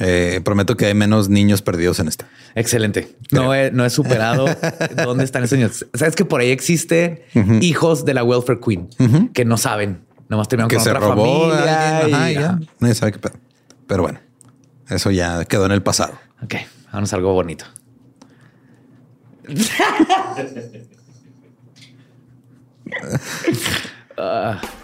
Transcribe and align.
Eh, 0.00 0.40
prometo 0.44 0.76
que 0.76 0.86
hay 0.86 0.94
menos 0.94 1.28
niños 1.28 1.62
perdidos 1.62 2.00
en 2.00 2.08
esta. 2.08 2.26
Excelente. 2.56 3.16
No 3.30 3.54
he, 3.54 3.70
no 3.70 3.84
he 3.84 3.90
superado 3.90 4.46
dónde 5.04 5.22
están 5.24 5.44
esos 5.44 5.56
niños. 5.56 5.86
Sabes 5.94 6.16
que 6.16 6.24
por 6.24 6.40
ahí 6.40 6.50
existe 6.50 7.26
hijos 7.60 8.04
de 8.04 8.14
la 8.14 8.24
welfare 8.24 8.58
queen 8.60 8.88
que 9.32 9.44
no 9.44 9.56
saben. 9.56 10.04
Nomás 10.28 10.48
terminaron 10.48 10.70
que 10.70 10.76
con 10.76 10.84
se 10.84 10.90
otra 10.90 11.00
robó 11.00 11.48
familia. 11.50 11.98
alguien. 12.00 12.14
Ajá, 12.16 12.30
y- 12.30 12.34
ya. 12.34 12.58
Nadie 12.80 12.94
sabe 12.94 13.12
qué 13.12 13.18
pedo. 13.20 13.34
Pero 13.86 14.02
bueno, 14.02 14.18
eso 14.88 15.10
ya 15.10 15.44
quedó 15.44 15.66
en 15.66 15.72
el 15.72 15.82
pasado. 15.82 16.14
Ok, 16.42 16.54
vamos 16.92 17.12
a 17.12 17.16
algo 17.16 17.32
bonito. 17.34 17.64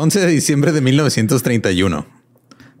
11 0.00 0.20
de 0.20 0.26
diciembre 0.28 0.72
de 0.72 0.80
1931. 0.80 2.06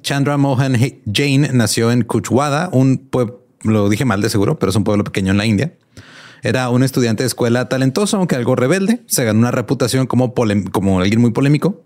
Chandra 0.00 0.38
Mohan 0.38 0.78
Jain 1.04 1.50
nació 1.52 1.92
en 1.92 2.02
Kuchwada, 2.02 2.70
un 2.72 2.96
pueblo, 2.96 3.44
lo 3.62 3.90
dije 3.90 4.06
mal 4.06 4.22
de 4.22 4.30
seguro, 4.30 4.58
pero 4.58 4.70
es 4.70 4.76
un 4.76 4.84
pueblo 4.84 5.04
pequeño 5.04 5.32
en 5.32 5.36
la 5.36 5.44
India. 5.44 5.74
Era 6.42 6.70
un 6.70 6.82
estudiante 6.82 7.22
de 7.22 7.26
escuela 7.26 7.68
talentoso, 7.68 8.16
aunque 8.16 8.36
algo 8.36 8.56
rebelde. 8.56 9.02
Se 9.06 9.22
ganó 9.22 9.40
una 9.40 9.50
reputación 9.50 10.06
como, 10.06 10.32
como 10.72 11.00
alguien 11.00 11.20
muy 11.20 11.30
polémico. 11.32 11.84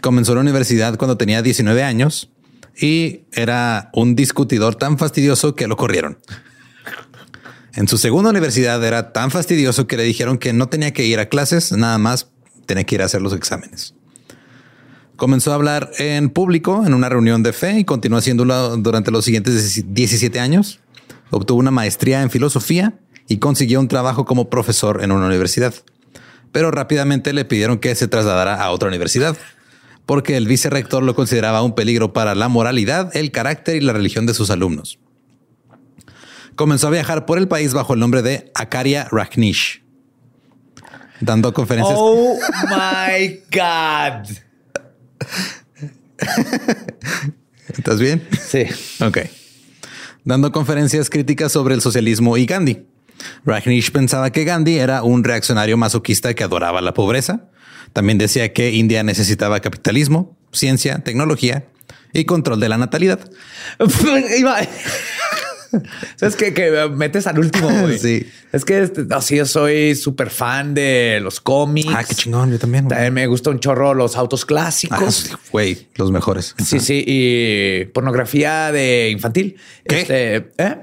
Comenzó 0.00 0.34
la 0.34 0.40
universidad 0.40 0.96
cuando 0.96 1.16
tenía 1.16 1.42
19 1.42 1.84
años 1.84 2.32
y 2.76 3.20
era 3.30 3.90
un 3.92 4.16
discutidor 4.16 4.74
tan 4.74 4.98
fastidioso 4.98 5.54
que 5.54 5.68
lo 5.68 5.76
corrieron. 5.76 6.18
En 7.74 7.86
su 7.86 7.98
segunda 7.98 8.30
universidad 8.30 8.84
era 8.84 9.12
tan 9.12 9.30
fastidioso 9.30 9.86
que 9.86 9.96
le 9.96 10.02
dijeron 10.02 10.38
que 10.38 10.52
no 10.52 10.68
tenía 10.68 10.92
que 10.92 11.04
ir 11.04 11.20
a 11.20 11.28
clases, 11.28 11.70
nada 11.70 11.98
más 11.98 12.32
tenía 12.66 12.82
que 12.82 12.96
ir 12.96 13.02
a 13.02 13.04
hacer 13.04 13.22
los 13.22 13.32
exámenes. 13.32 13.95
Comenzó 15.16 15.52
a 15.52 15.54
hablar 15.54 15.90
en 15.98 16.28
público 16.28 16.84
en 16.86 16.92
una 16.92 17.08
reunión 17.08 17.42
de 17.42 17.52
fe 17.52 17.78
y 17.78 17.84
continuó 17.84 18.18
haciéndolo 18.18 18.76
durante 18.76 19.10
los 19.10 19.24
siguientes 19.24 19.84
17 19.86 20.38
años. 20.40 20.80
Obtuvo 21.30 21.58
una 21.58 21.70
maestría 21.70 22.22
en 22.22 22.30
filosofía 22.30 22.98
y 23.26 23.38
consiguió 23.38 23.80
un 23.80 23.88
trabajo 23.88 24.26
como 24.26 24.50
profesor 24.50 25.02
en 25.02 25.12
una 25.12 25.26
universidad. 25.26 25.74
Pero 26.52 26.70
rápidamente 26.70 27.32
le 27.32 27.44
pidieron 27.44 27.78
que 27.78 27.94
se 27.94 28.08
trasladara 28.08 28.62
a 28.62 28.70
otra 28.70 28.88
universidad 28.88 29.36
porque 30.06 30.36
el 30.36 30.46
vicerrector 30.46 31.02
lo 31.02 31.14
consideraba 31.14 31.62
un 31.62 31.74
peligro 31.74 32.12
para 32.12 32.34
la 32.34 32.48
moralidad, 32.48 33.14
el 33.16 33.32
carácter 33.32 33.76
y 33.76 33.80
la 33.80 33.92
religión 33.92 34.24
de 34.24 34.34
sus 34.34 34.50
alumnos. 34.50 34.98
comenzó 36.54 36.86
a 36.86 36.90
viajar 36.90 37.26
por 37.26 37.38
el 37.38 37.48
país 37.48 37.74
bajo 37.74 37.92
el 37.92 38.00
nombre 38.00 38.22
de 38.22 38.50
Akaria 38.54 39.08
Rajneesh, 39.10 39.82
dando 41.20 41.52
conferencias. 41.52 41.98
Oh 42.00 42.38
my 42.70 43.42
God. 43.50 44.45
¿Estás 47.68 48.00
bien? 48.00 48.26
Sí. 48.46 48.64
Ok. 49.00 49.18
Dando 50.24 50.50
conferencias 50.52 51.10
críticas 51.10 51.52
sobre 51.52 51.74
el 51.74 51.80
socialismo 51.80 52.36
y 52.36 52.46
Gandhi. 52.46 52.86
Rajneesh 53.44 53.92
pensaba 53.92 54.30
que 54.30 54.44
Gandhi 54.44 54.78
era 54.78 55.02
un 55.02 55.24
reaccionario 55.24 55.76
masoquista 55.76 56.34
que 56.34 56.44
adoraba 56.44 56.80
la 56.80 56.94
pobreza. 56.94 57.48
También 57.92 58.18
decía 58.18 58.52
que 58.52 58.72
India 58.72 59.02
necesitaba 59.02 59.60
capitalismo, 59.60 60.36
ciencia, 60.52 60.98
tecnología 60.98 61.66
y 62.12 62.24
control 62.24 62.60
de 62.60 62.68
la 62.68 62.78
natalidad. 62.78 63.20
¿Sabes 66.16 66.36
qué? 66.36 66.52
Que 66.54 66.88
metes 66.94 67.26
al 67.26 67.38
último, 67.38 67.68
güey. 67.82 67.98
Sí. 67.98 68.26
Es 68.52 68.64
que 68.64 68.82
este, 68.82 69.06
así 69.10 69.36
yo 69.36 69.46
soy 69.46 69.94
súper 69.94 70.30
fan 70.30 70.74
de 70.74 71.20
los 71.22 71.40
cómics. 71.40 71.88
Ah, 71.94 72.04
qué 72.04 72.14
chingón. 72.14 72.50
Yo 72.50 72.58
también. 72.58 72.84
güey. 72.84 72.94
También 72.94 73.14
me 73.14 73.26
gusta 73.26 73.50
un 73.50 73.60
chorro 73.60 73.94
los 73.94 74.16
autos 74.16 74.42
Ah, 74.44 74.46
clásicos. 74.46 75.14
sí, 75.14 75.32
Güey, 75.52 75.88
los 75.96 76.10
mejores. 76.12 76.54
Sí, 76.64 76.80
sí. 76.80 77.02
Y 77.06 77.84
pornografía 77.86 78.70
de 78.72 79.10
infantil. 79.10 79.56
¿Qué? 79.86 80.00
Este, 80.00 80.36
¿eh? 80.58 80.76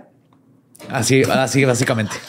Así, 0.90 1.24
así 1.24 1.64
básicamente. 1.66 2.16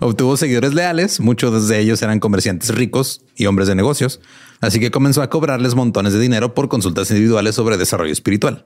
Obtuvo 0.00 0.36
seguidores 0.36 0.74
leales, 0.74 1.18
muchos 1.18 1.66
de 1.68 1.80
ellos 1.80 2.00
eran 2.02 2.20
comerciantes 2.20 2.72
ricos 2.74 3.22
y 3.34 3.46
hombres 3.46 3.66
de 3.66 3.74
negocios, 3.74 4.20
así 4.60 4.78
que 4.78 4.92
comenzó 4.92 5.22
a 5.22 5.28
cobrarles 5.30 5.74
montones 5.74 6.12
de 6.12 6.20
dinero 6.20 6.54
por 6.54 6.68
consultas 6.68 7.10
individuales 7.10 7.56
sobre 7.56 7.76
desarrollo 7.76 8.12
espiritual. 8.12 8.64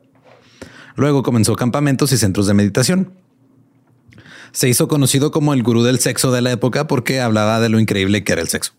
Luego 0.96 1.22
comenzó 1.22 1.56
campamentos 1.56 2.12
y 2.12 2.18
centros 2.18 2.46
de 2.46 2.54
meditación. 2.54 3.12
Se 4.52 4.68
hizo 4.68 4.88
conocido 4.88 5.30
como 5.30 5.54
el 5.54 5.62
gurú 5.62 5.82
del 5.82 5.98
sexo 5.98 6.30
de 6.30 6.42
la 6.42 6.52
época 6.52 6.86
porque 6.86 7.20
hablaba 7.20 7.60
de 7.60 7.68
lo 7.68 7.80
increíble 7.80 8.22
que 8.22 8.32
era 8.32 8.42
el 8.42 8.48
sexo. 8.48 8.72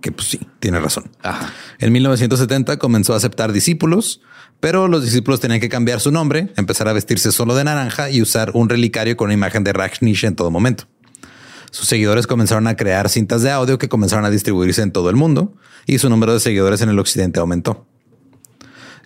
Que 0.00 0.12
pues 0.12 0.28
sí, 0.28 0.40
tiene 0.60 0.78
razón. 0.78 1.10
Ajá. 1.22 1.52
En 1.80 1.92
1970 1.92 2.78
comenzó 2.78 3.14
a 3.14 3.16
aceptar 3.16 3.52
discípulos, 3.52 4.20
pero 4.60 4.86
los 4.86 5.02
discípulos 5.02 5.40
tenían 5.40 5.60
que 5.60 5.68
cambiar 5.68 6.00
su 6.00 6.12
nombre, 6.12 6.52
empezar 6.56 6.88
a 6.88 6.92
vestirse 6.92 7.32
solo 7.32 7.56
de 7.56 7.64
naranja 7.64 8.10
y 8.10 8.22
usar 8.22 8.52
un 8.54 8.68
relicario 8.68 9.16
con 9.16 9.26
una 9.26 9.34
imagen 9.34 9.64
de 9.64 9.72
Rajneesh 9.72 10.24
en 10.24 10.36
todo 10.36 10.52
momento. 10.52 10.84
Sus 11.70 11.88
seguidores 11.88 12.26
comenzaron 12.26 12.66
a 12.66 12.76
crear 12.76 13.08
cintas 13.08 13.42
de 13.42 13.50
audio 13.50 13.78
que 13.78 13.88
comenzaron 13.88 14.24
a 14.24 14.30
distribuirse 14.30 14.82
en 14.82 14.92
todo 14.92 15.10
el 15.10 15.16
mundo 15.16 15.54
y 15.86 15.98
su 15.98 16.08
número 16.08 16.32
de 16.32 16.40
seguidores 16.40 16.80
en 16.80 16.88
el 16.88 16.98
occidente 16.98 17.40
aumentó. 17.40 17.86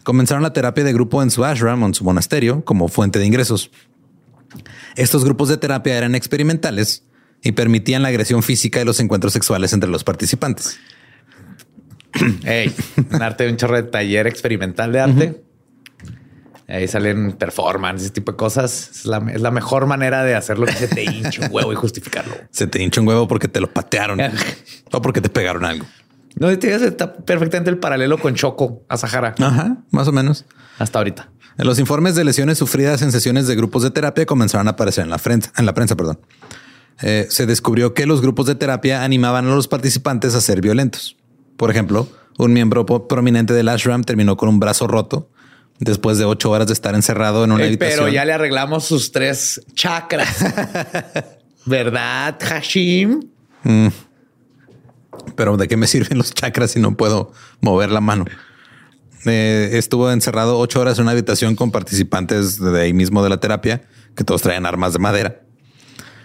Comenzaron 0.03 0.43
la 0.43 0.53
terapia 0.53 0.85
de 0.85 0.93
grupo 0.93 1.23
en 1.23 1.31
su 1.31 1.45
ashram 1.45 1.83
o 1.83 1.87
en 1.87 1.95
su 1.95 2.05
monasterio 2.05 2.65
como 2.65 2.89
fuente 2.89 3.19
de 3.19 3.27
ingresos. 3.27 3.71
Estos 4.97 5.25
grupos 5.25 5.49
de 5.49 5.57
terapia 5.57 5.97
eran 5.97 6.15
experimentales 6.15 7.05
y 7.43 7.53
permitían 7.53 8.03
la 8.03 8.09
agresión 8.09 8.43
física 8.43 8.81
y 8.81 8.85
los 8.85 9.01
encuentros 9.01 9.33
sexuales 9.33 9.73
entre 9.73 9.89
los 9.91 10.05
participantes. 10.05 10.79
Hey, 12.45 12.75
en 13.11 13.23
arte, 13.23 13.49
un 13.49 13.57
chorro 13.57 13.77
de 13.77 13.85
taller 13.85 14.27
experimental 14.27 14.93
de 14.93 15.01
arte. 15.01 15.43
Ahí 16.69 16.87
salen 16.87 17.33
performance, 17.33 18.03
ese 18.03 18.11
tipo 18.11 18.33
de 18.33 18.37
cosas. 18.37 18.91
Es 18.91 19.07
la, 19.07 19.19
es 19.33 19.41
la 19.41 19.51
mejor 19.51 19.87
manera 19.87 20.23
de 20.23 20.35
hacer 20.35 20.59
lo 20.59 20.67
que 20.67 20.73
se 20.73 20.89
te 20.89 21.05
hincha 21.05 21.47
un 21.47 21.49
huevo 21.53 21.73
y 21.73 21.77
justificarlo. 21.77 22.35
Se 22.51 22.67
te 22.67 22.83
hincha 22.83 23.01
un 23.01 23.09
huevo 23.09 23.27
porque 23.27 23.49
te 23.49 23.61
lo 23.61 23.73
patearon 23.73 24.21
o 24.93 25.03
porque 25.03 25.21
te 25.21 25.31
pegaron 25.31 25.65
algo. 25.65 25.87
No, 26.43 26.51
este 26.51 26.75
está 26.75 27.15
perfectamente 27.15 27.71
el 27.71 27.79
paralelo 27.79 28.19
con 28.19 28.35
Choco 28.35 28.83
a 28.89 28.97
Sahara 28.97 29.35
Ajá, 29.39 29.77
más 29.93 30.09
o 30.09 30.13
menos. 30.13 30.45
hasta 30.79 30.99
ahorita. 30.99 31.31
En 31.57 31.67
los 31.67 31.79
informes 31.79 32.15
de 32.17 32.25
lesiones 32.25 32.59
sufridas 32.59 33.01
en 33.03 33.13
sesiones 33.13 33.47
de 33.47 33.55
grupos 33.55 33.83
de 33.85 33.91
terapia 33.93 34.27
comenzaron 34.27 34.67
a 34.67 34.73
aparecer 34.73 35.05
en 35.05 35.11
la 35.11 35.19
prensa. 35.19 35.53
En 35.57 35.67
la 35.67 35.75
prensa 35.75 35.95
perdón. 35.97 36.19
Eh, 37.01 37.27
se 37.31 37.47
descubrió 37.47 37.95
que 37.95 38.07
los 38.07 38.21
grupos 38.23 38.47
de 38.47 38.55
terapia 38.57 39.05
animaban 39.05 39.47
a 39.47 39.55
los 39.55 39.69
participantes 39.69 40.35
a 40.35 40.41
ser 40.41 40.61
violentos. 40.61 41.17
Por 41.57 41.71
ejemplo, 41.71 42.09
un 42.39 42.53
miembro 42.53 42.87
prominente 42.87 43.53
del 43.55 43.69
ashram 43.69 44.03
terminó 44.03 44.37
con 44.37 44.49
un 44.49 44.59
brazo 44.59 44.89
roto 44.89 45.31
después 45.79 46.19
de 46.19 46.25
ocho 46.25 46.51
horas 46.51 46.67
de 46.67 46.73
estar 46.73 46.95
encerrado 46.97 47.45
en 47.45 47.53
una 47.53 47.63
Eh, 47.63 47.69
habitación. 47.69 48.01
pero 48.01 48.13
ya 48.13 48.25
le 48.25 48.33
arreglamos 48.33 48.85
sus 48.85 49.13
tres 49.13 49.63
chakras. 49.75 50.37
¿Verdad, 51.67 52.37
Hashim? 52.41 53.29
Pero 55.37 55.57
¿de 55.57 55.69
qué 55.69 55.77
me 55.77 55.87
sirven 55.89 56.19
los 56.19 56.33
chakras 56.35 56.73
si 56.73 56.81
no 56.81 56.97
puedo 56.97 57.33
mover 57.61 57.91
la 57.91 58.01
mano? 58.01 58.25
Eh, 59.25 59.71
estuvo 59.75 60.11
encerrado 60.11 60.59
ocho 60.59 60.81
horas 60.81 60.99
en 60.99 61.03
una 61.03 61.13
habitación 61.13 61.55
con 61.55 61.71
participantes 61.71 62.59
de 62.59 62.81
ahí 62.81 62.93
mismo 62.93 63.23
de 63.23 63.31
la 63.31 63.39
terapia, 63.39 63.83
que 64.17 64.25
todos 64.25 64.43
traían 64.43 64.67
armas 64.67 64.93
de 64.93 64.99
madera. 64.99 65.43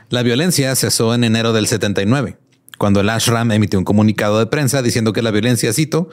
La 0.10 0.24
violencia 0.24 0.76
cesó 0.76 1.14
en 1.14 1.24
enero 1.24 1.54
del 1.54 1.68
79, 1.68 2.38
cuando 2.78 3.02
el 3.02 3.10
ashram 3.10 3.52
emitió 3.52 3.78
un 3.78 3.86
comunicado 3.86 4.40
de 4.40 4.48
prensa 4.48 4.82
diciendo 4.82 5.14
que 5.14 5.22
la 5.22 5.32
violencia, 5.32 5.74
cito, 5.74 6.10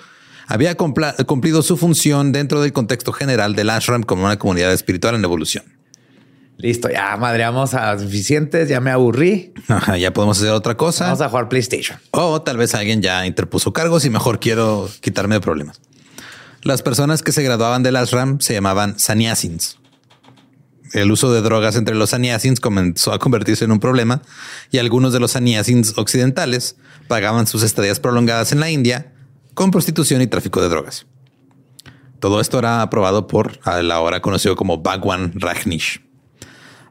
había 0.46 0.76
cumplido 0.76 1.62
su 1.62 1.76
función 1.76 2.32
dentro 2.32 2.60
del 2.60 2.72
contexto 2.72 3.12
general 3.12 3.54
del 3.54 3.70
ashram 3.70 4.02
como 4.02 4.24
una 4.24 4.38
comunidad 4.38 4.72
espiritual 4.72 5.14
en 5.14 5.24
evolución. 5.24 5.64
Listo, 6.64 6.88
ya 6.88 7.14
madreamos 7.18 7.74
a 7.74 7.98
suficientes, 7.98 8.70
ya 8.70 8.80
me 8.80 8.90
aburrí. 8.90 9.52
Ajá, 9.68 9.98
ya 9.98 10.14
podemos 10.14 10.38
hacer 10.38 10.52
otra 10.52 10.78
cosa. 10.78 11.04
Vamos 11.04 11.20
a 11.20 11.28
jugar 11.28 11.50
PlayStation. 11.50 11.98
O 12.10 12.40
tal 12.40 12.56
vez 12.56 12.74
alguien 12.74 13.02
ya 13.02 13.26
interpuso 13.26 13.74
cargos 13.74 14.06
y 14.06 14.08
mejor 14.08 14.40
quiero 14.40 14.88
quitarme 15.02 15.34
de 15.34 15.42
problemas. 15.42 15.82
Las 16.62 16.80
personas 16.80 17.20
que 17.20 17.32
se 17.32 17.42
graduaban 17.42 17.82
del 17.82 17.96
ashram 17.96 18.40
se 18.40 18.54
llamaban 18.54 18.98
sannyasins. 18.98 19.76
El 20.94 21.12
uso 21.12 21.30
de 21.34 21.42
drogas 21.42 21.76
entre 21.76 21.96
los 21.96 22.08
sannyasins 22.08 22.60
comenzó 22.60 23.12
a 23.12 23.18
convertirse 23.18 23.66
en 23.66 23.70
un 23.70 23.78
problema 23.78 24.22
y 24.70 24.78
algunos 24.78 25.12
de 25.12 25.20
los 25.20 25.32
sannyasins 25.32 25.98
occidentales 25.98 26.76
pagaban 27.08 27.46
sus 27.46 27.62
estadías 27.62 28.00
prolongadas 28.00 28.52
en 28.52 28.60
la 28.60 28.70
India 28.70 29.12
con 29.52 29.70
prostitución 29.70 30.22
y 30.22 30.28
tráfico 30.28 30.62
de 30.62 30.70
drogas. 30.70 31.04
Todo 32.20 32.40
esto 32.40 32.58
era 32.58 32.80
aprobado 32.80 33.26
por 33.26 33.60
el 33.66 33.92
ahora 33.92 34.22
conocido 34.22 34.56
como 34.56 34.78
Bhagwan 34.78 35.34
Rajneesh. 35.34 36.00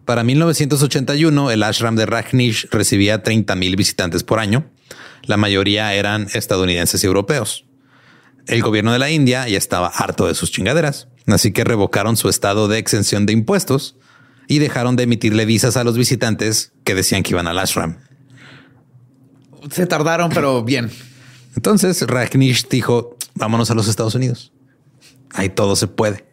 Para 0.06 0.24
1981, 0.24 1.52
el 1.52 1.64
ashram 1.64 1.96
de 1.96 2.06
Rajneesh 2.06 2.68
recibía 2.72 3.24
30 3.24 3.56
mil 3.56 3.76
visitantes 3.78 4.24
por 4.24 4.40
año. 4.40 4.70
La 5.24 5.38
mayoría 5.38 5.94
eran 5.94 6.28
estadounidenses 6.34 7.04
y 7.04 7.08
europeos. 7.08 7.66
El 8.48 8.62
gobierno 8.62 8.92
de 8.92 9.00
la 9.00 9.10
India 9.10 9.48
ya 9.48 9.58
estaba 9.58 9.88
harto 9.88 10.28
de 10.28 10.36
sus 10.36 10.52
chingaderas, 10.52 11.08
así 11.28 11.54
que 11.54 11.64
revocaron 11.64 12.18
su 12.18 12.28
estado 12.28 12.68
de 12.68 12.80
exención 12.80 13.26
de 13.26 13.32
impuestos 13.32 13.96
y 14.50 14.60
dejaron 14.60 14.98
de 14.98 15.04
emitirle 15.04 15.46
visas 15.46 15.78
a 15.78 15.86
los 15.86 15.98
visitantes 15.98 16.74
que 16.84 16.96
decían 16.96 17.24
que 17.24 17.32
iban 17.32 17.48
al 17.48 17.60
ashram. 17.60 18.00
Se 19.72 19.88
tardaron, 19.88 20.30
pero 20.32 20.64
bien. 20.66 20.92
Entonces 21.56 22.02
Rajneesh 22.02 22.68
dijo, 22.68 23.16
vámonos 23.36 23.72
a 23.72 23.76
los 23.76 23.88
Estados 23.88 24.16
Unidos. 24.16 24.52
Ahí 25.32 25.48
todo 25.48 25.78
se 25.78 25.88
puede. 25.88 26.26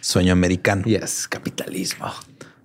Sueño 0.00 0.32
americano. 0.32 0.82
Yes, 0.84 1.28
capitalismo. 1.28 2.12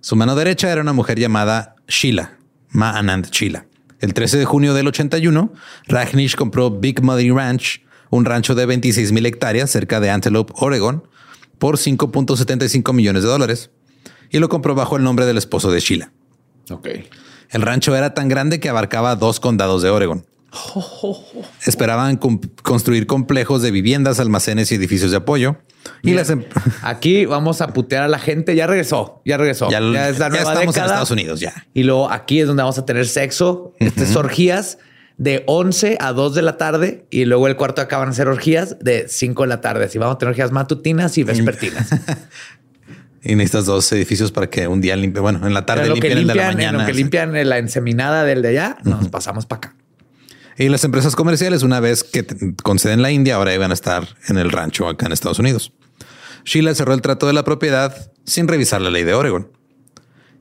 Su 0.03 0.17
mano 0.17 0.35
derecha 0.35 0.69
era 0.69 0.81
una 0.81 0.91
mujer 0.91 1.17
llamada 1.17 1.75
Sheila, 1.87 2.37
Ma 2.71 2.91
Anand 2.97 3.29
Sheila. 3.31 3.67
El 4.01 4.13
13 4.13 4.37
de 4.37 4.43
junio 4.43 4.73
del 4.73 4.87
81, 4.87 5.53
Rajneesh 5.87 6.35
compró 6.35 6.71
Big 6.71 7.01
Muddy 7.01 7.29
Ranch, 7.29 7.85
un 8.09 8.25
rancho 8.25 8.53
de 8.53 8.65
26 8.65 9.13
mil 9.13 9.25
hectáreas 9.25 9.71
cerca 9.71 10.01
de 10.01 10.09
Antelope, 10.09 10.51
Oregon, 10.57 11.07
por 11.57 11.77
5.75 11.77 12.91
millones 12.91 13.23
de 13.23 13.29
dólares 13.29 13.71
y 14.29 14.39
lo 14.39 14.49
compró 14.49 14.75
bajo 14.75 14.97
el 14.97 15.03
nombre 15.03 15.25
del 15.25 15.37
esposo 15.37 15.71
de 15.71 15.79
Sheila. 15.79 16.11
Ok. 16.69 16.89
El 17.51 17.61
rancho 17.61 17.95
era 17.95 18.13
tan 18.13 18.27
grande 18.27 18.59
que 18.59 18.67
abarcaba 18.67 19.15
dos 19.15 19.39
condados 19.39 19.83
de 19.83 19.89
Oregon. 19.89 20.25
Esperaban 21.65 22.17
construir 22.61 23.07
complejos 23.07 23.61
de 23.61 23.71
viviendas, 23.71 24.19
almacenes 24.19 24.71
y 24.71 24.75
edificios 24.75 25.11
de 25.11 25.17
apoyo. 25.17 25.57
Y 26.01 26.13
las 26.13 26.29
em- 26.29 26.43
Aquí 26.81 27.25
vamos 27.25 27.61
a 27.61 27.67
putear 27.67 28.03
a 28.03 28.07
la 28.07 28.19
gente. 28.19 28.55
Ya 28.55 28.67
regresó, 28.67 29.21
ya 29.25 29.37
regresó. 29.37 29.69
ya, 29.69 29.79
Ya, 29.79 30.09
es 30.09 30.19
la 30.19 30.29
ya 30.29 30.37
estamos 30.39 30.61
en 30.61 30.67
década. 30.67 30.85
Estados 30.85 31.11
Unidos 31.11 31.39
ya. 31.39 31.53
Y 31.73 31.83
luego 31.83 32.09
aquí 32.11 32.39
es 32.39 32.47
donde 32.47 32.63
vamos 32.63 32.77
a 32.77 32.85
tener 32.85 33.07
sexo, 33.07 33.73
estas 33.79 34.15
orgías 34.15 34.77
de 35.17 35.43
11 35.45 35.97
a 35.99 36.11
2 36.11 36.35
de 36.35 36.41
la 36.41 36.57
tarde 36.57 37.05
y 37.11 37.25
luego 37.25 37.47
el 37.47 37.55
cuarto 37.55 37.81
acaban 37.81 38.09
a 38.09 38.13
ser 38.13 38.27
orgías 38.27 38.77
de 38.79 39.07
5 39.07 39.43
de 39.43 39.47
la 39.49 39.61
tarde. 39.61 39.85
Así 39.85 39.97
vamos 39.97 40.15
a 40.15 40.17
tener 40.17 40.29
orgías 40.31 40.51
matutinas 40.51 41.17
y 41.17 41.23
vespertinas. 41.23 41.89
Y 43.25 43.35
necesitas 43.35 43.65
dos 43.65 43.89
edificios 43.93 44.33
para 44.33 44.49
que 44.49 44.67
un 44.67 44.81
día 44.81 44.97
limpie. 44.97 45.21
Bueno, 45.21 45.47
en 45.47 45.53
la 45.53 45.65
tarde 45.65 45.83
En 45.85 45.93
limpien 45.93 46.17
el 46.17 46.27
de 46.27 46.35
la 46.35 46.49
limpian, 46.49 46.51
en 46.51 46.57
mañana. 46.57 46.77
lo 46.79 46.85
que 46.85 46.93
limpian 46.93 47.49
la 47.49 47.57
enseminada 47.57 48.25
del 48.25 48.41
de 48.41 48.49
allá, 48.49 48.77
nos 48.83 49.07
pasamos 49.07 49.45
para 49.45 49.59
acá. 49.59 49.75
Y 50.57 50.69
las 50.69 50.83
empresas 50.83 51.15
comerciales, 51.15 51.63
una 51.63 51.79
vez 51.79 52.03
que 52.03 52.25
conceden 52.61 53.01
la 53.01 53.11
India, 53.11 53.35
ahora 53.35 53.53
iban 53.53 53.71
a 53.71 53.73
estar 53.73 54.07
en 54.27 54.37
el 54.37 54.51
rancho 54.51 54.87
acá 54.87 55.07
en 55.07 55.11
Estados 55.11 55.39
Unidos. 55.39 55.73
Sheila 56.45 56.75
cerró 56.75 56.93
el 56.93 57.01
trato 57.01 57.27
de 57.27 57.33
la 57.33 57.43
propiedad 57.43 58.11
sin 58.25 58.47
revisar 58.47 58.81
la 58.81 58.91
ley 58.91 59.03
de 59.03 59.13
Oregon. 59.13 59.51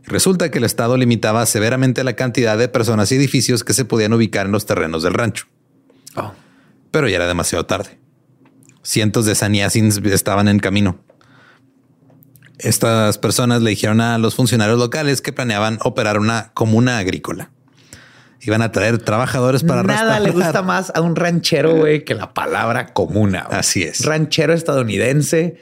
Resulta 0.05 0.51
que 0.51 0.59
el 0.59 0.65
estado 0.65 0.97
limitaba 0.97 1.47
severamente 1.47 2.03
la 2.05 2.15
cantidad 2.15 2.59
de 2.59 2.69
personas 2.69 3.13
y 3.13 3.17
edificios 3.17 3.63
que 3.65 3.73
se 3.73 3.85
podían 3.85 4.13
ubicar 4.13 4.47
en 4.47 4.53
los 4.53 4.67
terrenos 4.67 5.03
del 5.03 5.15
rancho. 5.15 5.47
Oh. 6.17 6.33
Pero 6.91 7.09
ya 7.09 7.17
era 7.17 7.27
demasiado 7.27 7.67
tarde. 7.67 7.99
Cientos 8.83 9.27
de 9.27 9.35
sannyasins 9.35 9.99
estaban 9.99 10.49
en 10.49 10.59
camino. 10.59 10.99
Estas 12.59 13.19
personas 13.19 13.63
le 13.63 13.71
dijeron 13.71 14.01
a 14.01 14.19
los 14.19 14.35
funcionarios 14.35 14.79
locales 14.79 15.23
que 15.23 15.33
planeaban 15.33 15.79
operar 15.83 16.19
una 16.19 16.51
comuna 16.53 16.99
agrícola. 16.99 17.51
Iban 18.45 18.61
a 18.63 18.73
traer 18.73 18.99
trabajadores 18.99 19.63
para 19.63 19.85
Nada 19.85 20.19
le 20.19 20.33
gusta 20.33 20.63
más 20.63 20.91
a 20.95 21.01
un 21.01 21.15
ranchero, 21.15 21.77
güey, 21.77 22.05
que 22.05 22.15
la 22.15 22.35
palabra 22.35 22.93
comuna. 22.93 23.47
Así 23.51 23.85
es. 23.85 24.05
Ranchero 24.05 24.53
estadounidense, 24.53 25.61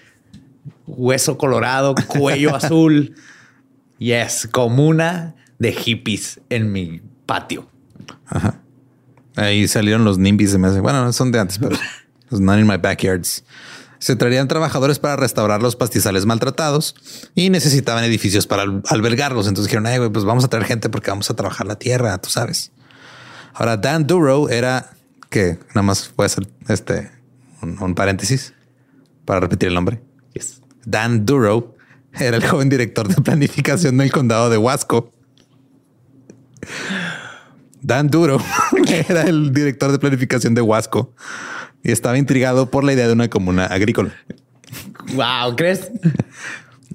hueso 0.87 1.37
colorado, 1.37 1.95
cuello 2.07 2.57
azul. 2.57 3.15
Yes, 3.99 4.49
comuna 4.51 5.35
de 5.59 5.73
hippies 5.73 6.41
en 6.49 6.73
mi 6.73 7.03
patio. 7.27 7.69
Ahí 9.37 9.69
salieron 9.69 10.07
los 10.07 10.17
NIMBYs. 10.17 10.57
Me 10.57 10.69
hace. 10.69 10.81
Bueno, 10.81 11.13
son 11.13 11.33
de 11.33 11.39
antes, 11.39 11.59
pero 11.59 11.77
los 12.31 12.41
not 12.41 12.59
in 12.59 12.67
my 12.67 12.79
backyards. 12.79 13.45
Se 14.01 14.17
traerían 14.17 14.49
trabajadores 14.49 14.99
para 14.99 15.15
restaurar 15.15 15.63
los 15.63 15.77
pastizales 15.77 16.27
maltratados 16.27 16.97
y 17.37 17.51
necesitaban 17.51 18.03
edificios 18.03 18.47
para 18.49 18.63
al- 18.63 18.83
albergarlos. 18.89 19.47
Entonces 19.47 19.69
dijeron, 19.69 19.87
ay, 19.87 20.01
pues 20.11 20.25
vamos 20.25 20.43
a 20.45 20.49
traer 20.49 20.65
gente 20.67 20.89
porque 20.89 21.11
vamos 21.11 21.31
a 21.31 21.37
trabajar 21.37 21.67
la 21.69 21.77
tierra, 21.79 22.17
tú 22.19 22.31
sabes. 22.31 22.73
Ahora, 23.55 23.77
Dan 23.77 24.07
Duro 24.07 24.49
era 24.49 24.91
que 25.29 25.59
nada 25.69 25.83
más 25.83 26.11
voy 26.17 26.25
a 26.25 26.27
hacer 26.27 26.49
este 26.69 27.11
un, 27.63 27.81
un 27.81 27.95
paréntesis 27.95 28.55
para 29.27 29.39
repetir 29.41 29.69
el 29.69 29.75
nombre. 29.75 30.03
Yes. 30.33 30.63
Dan 30.85 31.25
Duro 31.27 31.77
era 32.15 32.37
el 32.39 32.45
joven 32.49 32.69
director 32.69 33.07
de 33.07 33.21
planificación 33.23 33.99
del 33.99 34.11
condado 34.11 34.49
de 34.51 34.57
Huasco. 34.57 35.13
Dan 37.83 38.09
Duro 38.11 38.39
era 39.09 39.23
el 39.23 39.53
director 39.53 39.93
de 39.93 39.99
planificación 39.99 40.55
de 40.55 40.61
Huasco 40.61 41.15
y 41.83 41.93
estaba 41.93 42.19
intrigado 42.19 42.71
por 42.71 42.85
la 42.85 42.93
idea 42.93 43.07
de 43.07 43.13
una 43.13 43.29
comuna 43.29 43.67
agrícola. 43.67 44.15
Wow, 45.15 45.57
¿crees? 45.57 45.91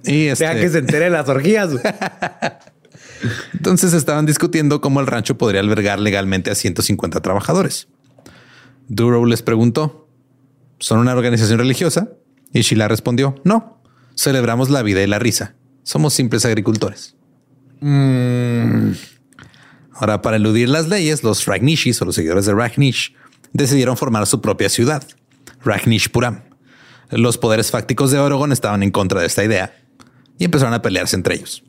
Y 0.04 0.28
este, 0.28 0.46
Deja 0.46 0.60
que 0.60 0.70
se 0.70 0.78
entere 0.78 1.10
las 1.10 1.28
orgías. 1.28 1.72
entonces 3.54 3.94
estaban 3.94 4.28
discutiendo 4.28 4.80
cómo 4.80 5.00
el 5.00 5.08
rancho 5.08 5.36
podría 5.36 5.62
albergar 5.62 6.00
legalmente 6.00 6.52
a 6.52 6.56
150 6.56 7.22
trabajadores. 7.22 7.88
Duro 8.88 9.26
les 9.26 9.42
preguntó, 9.42 10.08
¿son 10.78 11.00
una 11.00 11.16
organización 11.16 11.58
religiosa? 11.58 12.10
Y 12.54 12.62
Sheila 12.62 12.88
respondió, 12.88 13.42
no, 13.44 13.82
celebramos 14.16 14.70
la 14.70 14.84
vida 14.84 15.02
y 15.02 15.08
la 15.08 15.18
risa. 15.18 15.56
Somos 15.82 16.14
simples 16.14 16.46
agricultores. 16.46 17.16
Ahora, 19.94 20.22
para 20.22 20.38
eludir 20.38 20.70
las 20.70 20.88
leyes, 20.88 21.24
los 21.24 21.46
Ragnishis 21.46 22.02
o 22.02 22.06
los 22.06 22.16
seguidores 22.16 22.46
de 22.46 22.54
Ragnish 22.54 23.16
decidieron 23.56 23.98
formar 23.98 24.26
su 24.28 24.42
propia 24.42 24.70
ciudad, 24.70 25.04
Ragnishpuram. 25.64 26.42
Los 27.10 27.38
poderes 27.38 27.72
fácticos 27.72 28.12
de 28.12 28.20
Oregon 28.20 28.52
estaban 28.52 28.84
en 28.84 28.92
contra 28.92 29.22
de 29.22 29.28
esta 29.28 29.44
idea 29.44 29.76
y 30.38 30.46
empezaron 30.46 30.74
a 30.74 30.82
pelearse 30.82 31.16
entre 31.16 31.36
ellos. 31.36 31.64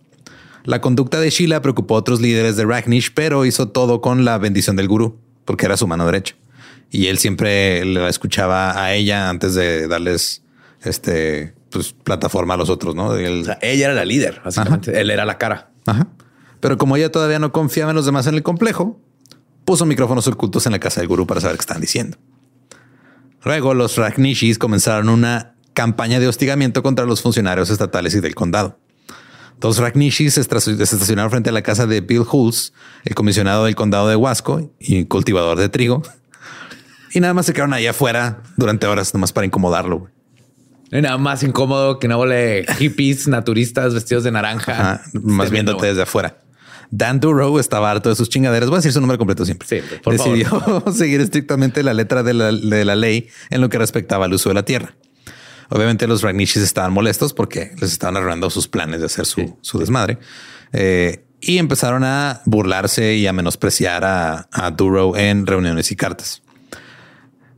La 0.64 0.80
conducta 0.80 1.20
de 1.20 1.30
Sheila 1.30 1.62
preocupó 1.62 1.94
a 1.94 1.98
otros 1.98 2.20
líderes 2.20 2.56
de 2.56 2.64
Ragnish, 2.64 3.12
pero 3.14 3.44
hizo 3.44 3.68
todo 3.68 4.00
con 4.00 4.24
la 4.24 4.36
bendición 4.38 4.74
del 4.76 4.88
gurú, 4.88 5.18
porque 5.44 5.66
era 5.66 5.76
su 5.76 5.86
mano 5.86 6.06
derecha. 6.06 6.34
Y 6.90 7.06
él 7.06 7.18
siempre 7.18 7.84
la 7.84 8.08
escuchaba 8.08 8.82
a 8.82 8.92
ella 8.94 9.28
antes 9.28 9.54
de 9.54 9.86
darles 9.86 10.42
este 10.82 11.54
pues, 11.70 11.92
plataforma 11.92 12.54
a 12.54 12.56
los 12.56 12.70
otros, 12.70 12.94
¿no? 12.96 13.14
Él- 13.14 13.42
O 13.42 13.44
sea, 13.44 13.58
ella 13.62 13.86
era 13.86 13.94
la 13.94 14.04
líder, 14.04 14.40
básicamente. 14.44 14.98
Él 15.00 15.10
era 15.10 15.24
la 15.24 15.38
cara. 15.38 15.70
Ajá. 15.86 16.08
Pero 16.60 16.78
como 16.78 16.96
ella 16.96 17.12
todavía 17.12 17.38
no 17.38 17.52
confiaba 17.52 17.90
en 17.92 17.96
los 17.96 18.06
demás 18.06 18.26
en 18.26 18.34
el 18.34 18.42
complejo, 18.42 18.98
puso 19.66 19.84
micrófonos 19.84 20.26
ocultos 20.28 20.64
en 20.64 20.72
la 20.72 20.78
casa 20.78 21.02
del 21.02 21.08
gurú 21.08 21.26
para 21.26 21.42
saber 21.42 21.56
qué 21.56 21.60
estaban 21.60 21.82
diciendo. 21.82 22.16
Luego 23.44 23.74
los 23.74 23.96
Ragnishis 23.98 24.58
comenzaron 24.58 25.10
una 25.10 25.54
campaña 25.74 26.18
de 26.18 26.26
hostigamiento 26.26 26.82
contra 26.82 27.04
los 27.04 27.20
funcionarios 27.20 27.68
estatales 27.68 28.14
y 28.14 28.20
del 28.20 28.34
condado. 28.34 28.78
Dos 29.60 29.78
Ragnishis 29.78 30.34
se 30.34 30.40
estacionaron 30.40 31.30
frente 31.30 31.50
a 31.50 31.52
la 31.52 31.62
casa 31.62 31.86
de 31.86 32.00
Bill 32.00 32.24
Hulse, 32.30 32.72
el 33.04 33.14
comisionado 33.14 33.64
del 33.64 33.74
condado 33.74 34.08
de 34.08 34.16
Huasco 34.16 34.72
y 34.78 35.04
cultivador 35.06 35.58
de 35.58 35.68
trigo. 35.68 36.02
Y 37.12 37.20
nada 37.20 37.34
más 37.34 37.46
se 37.46 37.52
quedaron 37.52 37.72
ahí 37.72 37.86
afuera 37.86 38.42
durante 38.56 38.86
horas, 38.86 39.14
nomás 39.14 39.32
para 39.32 39.46
incomodarlo. 39.46 40.08
No 40.90 40.96
hay 40.96 41.02
nada 41.02 41.18
más 41.18 41.42
incómodo 41.42 41.98
que 41.98 42.06
de 42.06 42.66
hippies 42.78 43.26
naturistas 43.26 43.94
vestidos 43.94 44.22
de 44.22 44.30
naranja. 44.30 44.72
Ajá, 44.72 45.02
más 45.14 45.50
viéndote 45.50 45.82
no. 45.82 45.88
desde 45.88 46.02
afuera. 46.02 46.42
Dan 46.90 47.20
Duro 47.20 47.58
estaba 47.58 47.90
harto 47.90 48.08
de 48.08 48.16
sus 48.16 48.28
chingaderas. 48.28 48.68
Voy 48.68 48.76
a 48.76 48.78
decir 48.78 48.92
su 48.92 49.00
nombre 49.00 49.18
completo 49.18 49.44
siempre. 49.44 49.66
Sí, 49.68 49.80
por 50.02 50.12
Decidió 50.12 50.84
seguir 50.92 51.20
estrictamente 51.20 51.82
la 51.82 51.94
letra 51.94 52.22
de 52.22 52.34
la, 52.34 52.52
de 52.52 52.84
la 52.84 52.96
ley 52.96 53.28
en 53.50 53.60
lo 53.60 53.68
que 53.68 53.78
respectaba 53.78 54.26
al 54.26 54.32
uso 54.32 54.50
de 54.50 54.54
la 54.54 54.64
tierra. 54.64 54.94
Obviamente 55.68 56.06
los 56.06 56.22
Ragnishis 56.22 56.62
estaban 56.62 56.92
molestos 56.92 57.32
porque 57.32 57.72
les 57.80 57.92
estaban 57.92 58.16
arruinando 58.16 58.50
sus 58.50 58.68
planes 58.68 59.00
de 59.00 59.06
hacer 59.06 59.26
su, 59.26 59.58
su 59.62 59.78
desmadre. 59.78 60.18
Eh, 60.72 61.24
y 61.40 61.58
empezaron 61.58 62.04
a 62.04 62.40
burlarse 62.44 63.14
y 63.14 63.26
a 63.26 63.32
menospreciar 63.32 64.04
a, 64.04 64.48
a 64.50 64.70
Duro 64.70 65.16
en 65.16 65.46
reuniones 65.46 65.90
y 65.92 65.96
cartas. 65.96 66.42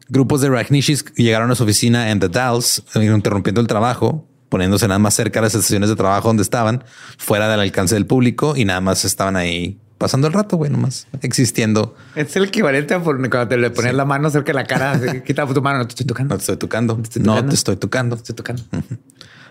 Grupos 0.08 0.40
de 0.40 0.48
Ragnishis 0.48 1.04
llegaron 1.16 1.50
a 1.50 1.54
su 1.54 1.64
oficina 1.64 2.10
en 2.10 2.18
The 2.18 2.28
Dalles, 2.28 2.82
interrumpiendo 2.94 3.60
el 3.60 3.66
trabajo, 3.66 4.27
poniéndose 4.48 4.86
nada 4.88 4.98
más 4.98 5.14
cerca 5.14 5.40
de 5.40 5.46
las 5.46 5.54
estaciones 5.54 5.88
de 5.88 5.96
trabajo 5.96 6.28
donde 6.28 6.42
estaban, 6.42 6.84
fuera 7.18 7.48
del 7.48 7.60
alcance 7.60 7.94
del 7.94 8.06
público 8.06 8.54
y 8.56 8.64
nada 8.64 8.80
más 8.80 9.04
estaban 9.04 9.36
ahí 9.36 9.78
pasando 9.98 10.26
el 10.28 10.32
rato, 10.32 10.56
güey, 10.56 10.70
nomás 10.70 11.06
existiendo. 11.22 11.96
Es 12.14 12.34
el 12.36 12.44
equivalente 12.44 12.94
a 12.94 13.02
por- 13.02 13.16
cuando 13.28 13.48
te 13.48 13.56
le 13.56 13.70
ponías 13.70 13.94
la 13.94 14.04
mano 14.04 14.30
cerca 14.30 14.48
de 14.52 14.54
la 14.54 14.64
cara. 14.64 15.00
Quita 15.26 15.46
tu 15.46 15.60
mano, 15.60 15.78
no 15.78 15.86
te 15.86 15.90
estoy 15.92 16.06
tocando. 16.06 16.34
No 16.34 16.38
te 16.38 16.42
estoy 16.42 16.56
tocando. 16.56 16.98
estoy 17.02 17.22
No 17.22 17.44
te 17.44 17.54
estoy 17.54 17.76
tocando. 17.76 18.16
Te 18.16 18.22
estoy 18.22 18.36
tocando. 18.36 18.62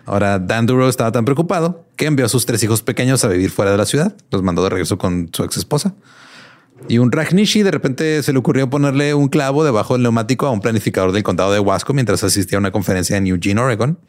Ahora, 0.05 0.39
Dan 0.39 0.65
Duro 0.65 0.87
estaba 0.87 1.11
tan 1.11 1.25
preocupado 1.25 1.83
que 1.97 2.05
envió 2.05 2.25
a 2.25 2.29
sus 2.29 2.45
tres 2.45 2.63
hijos 2.63 2.81
pequeños 2.81 3.25
a 3.25 3.27
vivir 3.27 3.51
fuera 3.51 3.71
de 3.71 3.77
la 3.77 3.85
ciudad. 3.85 4.15
Los 4.31 4.41
mandó 4.41 4.63
de 4.63 4.69
regreso 4.69 4.97
con 4.97 5.29
su 5.33 5.43
ex 5.43 5.57
esposa. 5.57 5.95
Y 6.87 6.99
un 6.99 7.11
Ragnishi 7.11 7.63
de 7.63 7.71
repente 7.71 8.23
se 8.23 8.31
le 8.31 8.39
ocurrió 8.39 8.69
ponerle 8.69 9.13
un 9.15 9.27
clavo 9.27 9.65
debajo 9.65 9.95
del 9.95 10.03
neumático 10.03 10.45
a 10.47 10.51
un 10.51 10.61
planificador 10.61 11.11
del 11.11 11.23
condado 11.23 11.51
de 11.51 11.59
Huasco 11.59 11.93
mientras 11.93 12.23
asistía 12.23 12.57
a 12.57 12.61
una 12.61 12.71
conferencia 12.71 13.17
en 13.17 13.27
Eugene, 13.27 13.59
Oregon. 13.59 13.99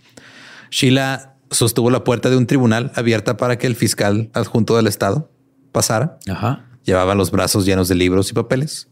Sheila 0.71 1.35
sostuvo 1.51 1.91
la 1.91 2.05
puerta 2.05 2.31
de 2.31 2.37
un 2.37 2.47
tribunal 2.47 2.93
abierta 2.95 3.37
para 3.37 3.57
que 3.59 3.67
el 3.67 3.75
fiscal 3.77 4.31
adjunto 4.35 4.77
del 4.77 4.87
estado 4.87 5.31
pasara. 5.73 6.19
Ajá. 6.31 6.65
Llevaba 6.85 7.15
los 7.15 7.31
brazos 7.31 7.65
llenos 7.67 7.89
de 7.89 7.95
libros 7.95 8.31
y 8.31 8.35
papeles. 8.35 8.89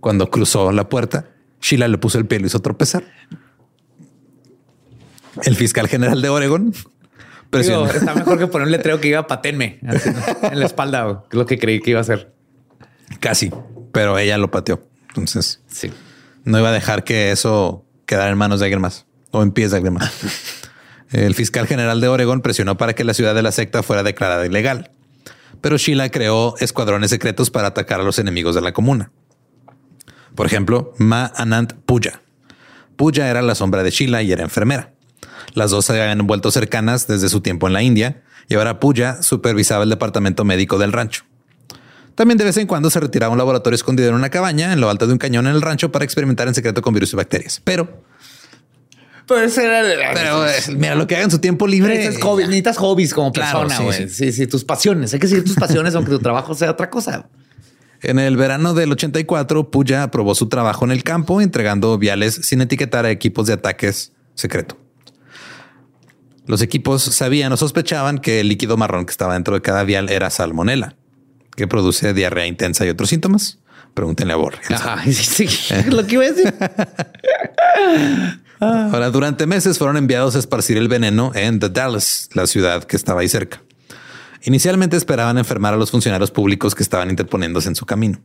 Cuando 0.00 0.30
cruzó 0.30 0.70
la 0.72 0.88
puerta, 0.88 1.26
Sheila 1.60 1.88
le 1.88 1.98
puso 1.98 2.18
el 2.18 2.26
pie 2.26 2.38
y 2.38 2.40
lo 2.42 2.46
hizo 2.46 2.60
tropezar. 2.60 3.04
El 5.42 5.56
fiscal 5.56 5.86
general 5.88 6.22
de 6.22 6.28
Oregon 6.28 6.72
presionó. 7.50 7.84
Digo, 7.86 7.94
está 7.98 8.14
mejor 8.14 8.38
que 8.38 8.46
poner 8.46 8.66
un 8.66 8.72
letrero 8.72 9.00
que 9.00 9.08
iba 9.08 9.26
patenme 9.26 9.78
así, 9.86 10.10
¿no? 10.10 10.48
en 10.50 10.58
la 10.60 10.66
espalda, 10.66 11.24
que 11.28 11.36
es 11.36 11.38
lo 11.38 11.46
que 11.46 11.58
creí 11.58 11.80
que 11.80 11.90
iba 11.90 12.00
a 12.00 12.02
hacer. 12.02 12.32
Casi, 13.20 13.50
pero 13.92 14.18
ella 14.18 14.38
lo 14.38 14.50
pateó. 14.50 14.86
Entonces 15.08 15.62
Sí. 15.68 15.90
no 16.44 16.58
iba 16.58 16.68
a 16.68 16.72
dejar 16.72 17.04
que 17.04 17.30
eso 17.32 17.84
quedara 18.06 18.30
en 18.30 18.38
manos 18.38 18.60
de 18.60 18.66
alguien 18.66 18.80
más 18.80 19.06
o 19.30 19.42
en 19.42 19.50
pies 19.52 19.70
de 19.72 19.76
alguien 19.78 19.94
más. 19.94 20.12
El 21.10 21.34
fiscal 21.34 21.66
general 21.66 22.00
de 22.00 22.08
Oregon 22.08 22.40
presionó 22.40 22.76
para 22.76 22.94
que 22.94 23.04
la 23.04 23.14
ciudad 23.14 23.34
de 23.34 23.42
la 23.42 23.52
secta 23.52 23.82
fuera 23.82 24.02
declarada 24.02 24.44
ilegal, 24.44 24.90
pero 25.60 25.76
Sheila 25.76 26.08
creó 26.10 26.56
escuadrones 26.58 27.10
secretos 27.10 27.50
para 27.50 27.68
atacar 27.68 28.00
a 28.00 28.04
los 28.04 28.18
enemigos 28.18 28.54
de 28.54 28.60
la 28.60 28.72
comuna. 28.72 29.10
Por 30.34 30.46
ejemplo, 30.46 30.92
Ma 30.98 31.32
Anant 31.36 31.72
Puya. 31.72 32.20
Puya 32.96 33.28
era 33.28 33.42
la 33.42 33.54
sombra 33.54 33.82
de 33.82 33.90
Sheila 33.90 34.22
y 34.22 34.32
era 34.32 34.42
enfermera. 34.42 34.92
Las 35.54 35.70
dos 35.70 35.86
se 35.86 36.00
habían 36.00 36.26
vuelto 36.26 36.50
cercanas 36.50 37.06
desde 37.06 37.28
su 37.28 37.40
tiempo 37.40 37.66
en 37.66 37.72
la 37.72 37.82
India 37.82 38.22
y 38.48 38.54
ahora 38.54 38.80
Puya 38.80 39.22
supervisaba 39.22 39.84
el 39.84 39.90
departamento 39.90 40.44
médico 40.44 40.78
del 40.78 40.92
rancho. 40.92 41.24
También 42.14 42.38
de 42.38 42.44
vez 42.44 42.56
en 42.56 42.66
cuando 42.66 42.90
se 42.90 42.98
retiraba 42.98 43.30
a 43.30 43.32
un 43.32 43.38
laboratorio 43.38 43.74
escondido 43.74 44.08
en 44.08 44.14
una 44.14 44.30
cabaña 44.30 44.72
en 44.72 44.80
lo 44.80 44.88
alto 44.88 45.06
de 45.06 45.12
un 45.12 45.18
cañón 45.18 45.46
en 45.46 45.54
el 45.54 45.62
rancho 45.62 45.92
para 45.92 46.04
experimentar 46.04 46.48
en 46.48 46.54
secreto 46.54 46.80
con 46.80 46.94
virus 46.94 47.12
y 47.12 47.16
bacterias. 47.16 47.60
Pero, 47.62 48.02
Pero 49.26 49.40
ese 49.42 49.64
era 49.64 49.80
el- 49.80 49.98
pero 50.14 50.46
eh, 50.46 50.52
mira 50.76 50.94
lo 50.94 51.06
que 51.06 51.16
haga 51.16 51.24
en 51.24 51.30
su 51.30 51.38
tiempo 51.40 51.66
libre. 51.66 51.94
Necesitas 51.96 52.22
hobbies, 52.22 52.46
necesitas 52.48 52.76
hobbies 52.78 53.12
como 53.14 53.32
Claro, 53.32 53.60
persona, 53.66 53.84
güey. 53.84 54.08
sí. 54.08 54.14
Sí, 54.26 54.32
sí, 54.32 54.46
tus 54.46 54.64
pasiones. 54.64 55.12
Hay 55.14 55.18
que 55.20 55.26
seguir 55.28 55.44
tus 55.44 55.56
pasiones, 55.56 55.94
aunque 55.94 56.10
tu 56.12 56.18
trabajo 56.20 56.54
sea 56.54 56.70
otra 56.70 56.88
cosa. 56.90 57.28
En 58.02 58.18
el 58.18 58.36
verano 58.36 58.74
del 58.74 58.92
84, 58.92 59.70
Puya 59.70 60.02
aprobó 60.04 60.34
su 60.34 60.48
trabajo 60.48 60.84
en 60.84 60.92
el 60.92 61.02
campo, 61.02 61.40
entregando 61.40 61.98
viales 61.98 62.34
sin 62.42 62.60
etiquetar 62.60 63.04
a 63.04 63.10
equipos 63.10 63.46
de 63.48 63.54
ataques 63.54 64.12
secreto. 64.34 64.78
Los 66.46 66.62
equipos 66.62 67.02
sabían 67.02 67.50
o 67.52 67.56
sospechaban 67.56 68.18
que 68.18 68.38
el 68.40 68.48
líquido 68.48 68.76
marrón 68.76 69.06
que 69.06 69.10
estaba 69.10 69.34
dentro 69.34 69.54
de 69.54 69.62
cada 69.62 69.82
vial 69.82 70.08
era 70.10 70.30
salmonela, 70.30 70.94
que 71.56 71.66
produce 71.66 72.14
diarrea 72.14 72.46
intensa 72.46 72.86
y 72.86 72.90
otros 72.90 73.08
síntomas. 73.08 73.58
Pregúntenle 73.94 74.34
a 74.34 74.36
Borre. 74.36 74.58
Ajá, 74.68 75.02
sí, 75.10 75.14
sí. 75.48 75.74
Lo 75.88 76.06
que 76.06 76.14
iba 76.14 76.24
a 76.24 76.30
decir. 76.30 76.54
Ahora, 78.60 79.10
durante 79.10 79.46
meses 79.46 79.78
fueron 79.78 79.96
enviados 79.96 80.36
a 80.36 80.38
esparcir 80.38 80.76
el 80.78 80.88
veneno 80.88 81.32
en 81.34 81.58
The 81.58 81.68
Dallas, 81.68 82.30
la 82.32 82.46
ciudad 82.46 82.84
que 82.84 82.96
estaba 82.96 83.20
ahí 83.20 83.28
cerca. 83.28 83.62
Inicialmente 84.44 84.96
esperaban 84.96 85.38
enfermar 85.38 85.74
a 85.74 85.76
los 85.76 85.90
funcionarios 85.90 86.30
públicos 86.30 86.74
que 86.74 86.82
estaban 86.82 87.10
interponiéndose 87.10 87.68
en 87.68 87.74
su 87.74 87.84
camino. 87.84 88.20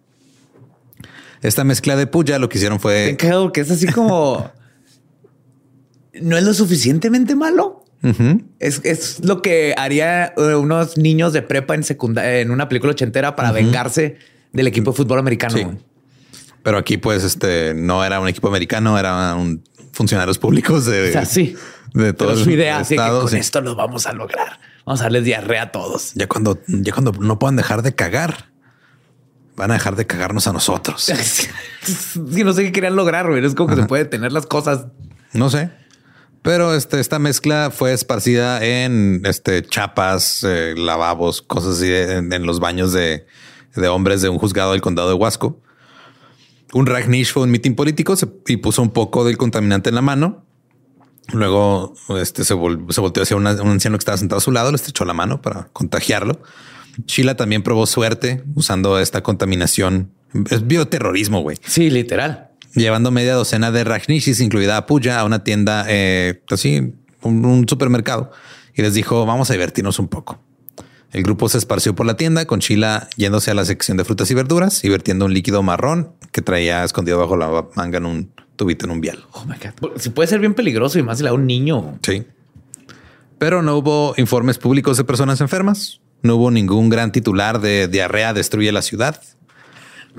Esta 1.41 1.63
mezcla 1.63 1.95
de 1.95 2.07
puya 2.07 2.37
lo 2.37 2.49
que 2.49 2.59
hicieron 2.59 2.79
fue 2.79 3.15
Creo 3.17 3.51
que 3.51 3.61
es 3.61 3.71
así 3.71 3.87
como 3.87 4.51
no 6.21 6.37
es 6.37 6.43
lo 6.43 6.53
suficientemente 6.53 7.35
malo. 7.35 7.83
es, 8.59 8.81
es 8.83 9.23
lo 9.23 9.41
que 9.41 9.73
haría 9.77 10.33
eh, 10.37 10.55
unos 10.55 10.97
niños 10.97 11.33
de 11.33 11.41
prepa 11.41 11.75
en 11.75 11.83
secundaria, 11.83 12.39
en 12.39 12.51
una 12.51 12.67
película 12.69 12.91
ochentera 12.91 13.35
para 13.35 13.51
vengarse 13.51 14.17
del 14.53 14.67
equipo 14.67 14.91
de 14.91 14.97
fútbol 14.97 15.19
americano. 15.19 15.57
Sí. 15.57 15.65
Pero 16.63 16.77
aquí, 16.77 16.97
pues, 16.97 17.23
este 17.23 17.73
no 17.73 18.03
era 18.05 18.19
un 18.19 18.27
equipo 18.27 18.47
americano, 18.47 18.97
eran 18.97 19.37
un 19.37 19.63
funcionarios 20.01 20.39
públicos 20.39 20.85
de, 20.85 21.09
O 21.09 21.11
sea, 21.11 21.25
sí. 21.25 21.55
de 21.93 22.13
todo 22.13 22.29
Pero 22.29 22.39
el 22.39 22.43
su 22.43 22.49
idea, 22.51 22.79
así 22.79 22.95
que 22.95 23.01
estado. 23.01 23.21
con 23.21 23.29
sí. 23.29 23.37
esto 23.37 23.61
lo 23.61 23.75
vamos 23.75 24.07
a 24.07 24.13
lograr. 24.13 24.59
Vamos 24.85 24.99
a 25.01 25.03
darles 25.03 25.23
diarrea 25.25 25.61
a 25.63 25.71
todos. 25.71 26.13
Ya 26.15 26.27
cuando, 26.27 26.59
ya 26.67 26.91
cuando 26.91 27.11
no 27.11 27.37
puedan 27.37 27.55
dejar 27.55 27.83
de 27.83 27.93
cagar, 27.93 28.49
van 29.55 29.69
a 29.69 29.75
dejar 29.75 29.95
de 29.95 30.07
cagarnos 30.07 30.47
a 30.47 30.53
nosotros. 30.53 31.11
Sí, 31.83 32.43
no 32.43 32.53
sé 32.53 32.63
qué 32.63 32.71
querían 32.71 32.95
lograr, 32.95 33.27
güey. 33.27 33.43
Es 33.45 33.55
como 33.55 33.69
que 33.69 33.81
se 33.81 33.87
puede 33.87 34.05
tener 34.05 34.31
las 34.31 34.45
cosas. 34.45 34.85
No 35.33 35.49
sé. 35.49 35.71
Pero 36.41 36.73
este, 36.75 36.99
esta 36.99 37.19
mezcla 37.19 37.71
fue 37.71 37.93
esparcida 37.93 38.63
en 38.63 39.21
este, 39.25 39.63
chapas, 39.63 40.43
eh, 40.43 40.73
lavabos, 40.75 41.41
cosas 41.41 41.77
así 41.77 41.91
en, 41.93 42.33
en 42.33 42.45
los 42.45 42.59
baños 42.59 42.91
de, 42.93 43.25
de 43.75 43.87
hombres 43.87 44.21
de 44.21 44.29
un 44.29 44.37
juzgado 44.39 44.71
del 44.71 44.81
condado 44.81 45.09
de 45.09 45.15
Huasco. 45.15 45.59
Un 46.73 46.85
Ragnish 46.85 47.31
fue 47.33 47.43
un 47.43 47.51
mitin 47.51 47.75
político 47.75 48.15
se- 48.15 48.27
y 48.47 48.57
puso 48.57 48.81
un 48.81 48.91
poco 48.91 49.23
del 49.25 49.37
contaminante 49.37 49.89
en 49.89 49.95
la 49.95 50.01
mano. 50.01 50.45
Luego 51.33 51.93
este, 52.19 52.43
se, 52.43 52.53
vol- 52.55 52.91
se 52.91 52.99
volteó 53.01 53.23
hacia 53.23 53.37
una- 53.37 53.53
un 53.61 53.69
anciano 53.69 53.97
que 53.97 54.01
estaba 54.01 54.17
sentado 54.17 54.37
a 54.37 54.41
su 54.41 54.51
lado, 54.51 54.71
le 54.71 54.75
estrechó 54.75 55.05
la 55.05 55.13
mano 55.13 55.41
para 55.41 55.69
contagiarlo. 55.73 56.41
Sheila 57.07 57.35
también 57.35 57.63
probó 57.63 57.85
suerte 57.85 58.43
usando 58.55 58.99
esta 58.99 59.21
contaminación. 59.23 60.11
Es 60.49 60.65
bioterrorismo, 60.67 61.41
güey 61.41 61.57
Sí, 61.65 61.89
literal. 61.89 62.49
llevando 62.75 63.11
media 63.11 63.33
docena 63.33 63.71
de 63.71 63.83
Ragnishis, 63.83 64.39
incluida 64.41 64.77
a 64.77 64.85
Puya, 64.85 65.19
a 65.19 65.25
una 65.25 65.43
tienda, 65.43 65.85
eh, 65.89 66.41
así, 66.49 66.93
un, 67.21 67.45
un 67.45 67.67
supermercado, 67.67 68.31
y 68.75 68.81
les 68.81 68.93
dijo, 68.93 69.25
vamos 69.25 69.49
a 69.49 69.53
divertirnos 69.53 69.99
un 69.99 70.07
poco. 70.07 70.39
El 71.11 71.23
grupo 71.23 71.49
se 71.49 71.57
esparció 71.57 71.93
por 71.93 72.05
la 72.05 72.15
tienda 72.15 72.45
con 72.45 72.59
Sheila 72.59 73.09
yéndose 73.17 73.51
a 73.51 73.53
la 73.53 73.65
sección 73.65 73.97
de 73.97 74.05
frutas 74.05 74.31
y 74.31 74.33
verduras 74.33 74.83
y 74.83 74.89
vertiendo 74.89 75.25
un 75.25 75.33
líquido 75.33 75.61
marrón 75.61 76.13
que 76.31 76.41
traía 76.41 76.83
escondido 76.83 77.17
bajo 77.17 77.35
la 77.35 77.65
manga 77.75 77.97
en 77.97 78.05
un 78.05 78.31
tubito 78.55 78.85
en 78.85 78.91
un 78.91 79.01
vial. 79.01 79.25
Oh 79.33 79.43
my 79.45 79.55
God. 79.55 79.97
Si 79.97 80.09
puede 80.09 80.27
ser 80.27 80.39
bien 80.39 80.53
peligroso 80.53 80.99
y 80.99 81.03
más 81.03 81.17
si 81.17 81.23
le 81.23 81.29
da 81.29 81.33
un 81.33 81.45
niño. 81.45 81.99
Sí. 82.01 82.23
Pero 83.37 83.61
no 83.61 83.77
hubo 83.77 84.13
informes 84.17 84.57
públicos 84.57 84.97
de 84.97 85.03
personas 85.03 85.41
enfermas. 85.41 85.99
No 86.21 86.35
hubo 86.35 86.51
ningún 86.51 86.89
gran 86.89 87.11
titular 87.11 87.59
de 87.59 87.87
diarrea 87.87 88.33
destruye 88.33 88.71
la 88.71 88.81
ciudad. 88.81 89.21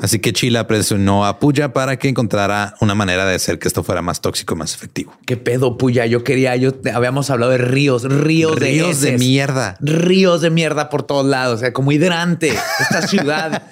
Así 0.00 0.20
que 0.20 0.32
Chila 0.32 0.66
presionó 0.66 1.26
a 1.26 1.38
Puya 1.38 1.72
para 1.72 1.98
que 1.98 2.08
encontrara 2.08 2.74
una 2.80 2.94
manera 2.94 3.26
de 3.26 3.34
hacer 3.34 3.58
que 3.58 3.68
esto 3.68 3.82
fuera 3.82 4.00
más 4.00 4.20
tóxico 4.20 4.54
y 4.54 4.56
más 4.56 4.74
efectivo. 4.74 5.12
Qué 5.26 5.36
pedo, 5.36 5.76
puya. 5.76 6.06
Yo 6.06 6.24
quería, 6.24 6.56
yo 6.56 6.72
habíamos 6.94 7.28
hablado 7.30 7.52
de 7.52 7.58
ríos, 7.58 8.04
ríos, 8.04 8.58
de 8.58 8.66
Ríos 8.66 9.00
de 9.00 9.18
mierda. 9.18 9.76
ríos 9.80 10.40
de 10.40 10.50
mierda 10.50 10.88
por 10.88 11.02
todos 11.02 11.26
lados. 11.26 11.56
O 11.56 11.58
sea, 11.58 11.72
como 11.72 11.92
hidrante 11.92 12.54
esta 12.80 13.02
ciudad. 13.06 13.64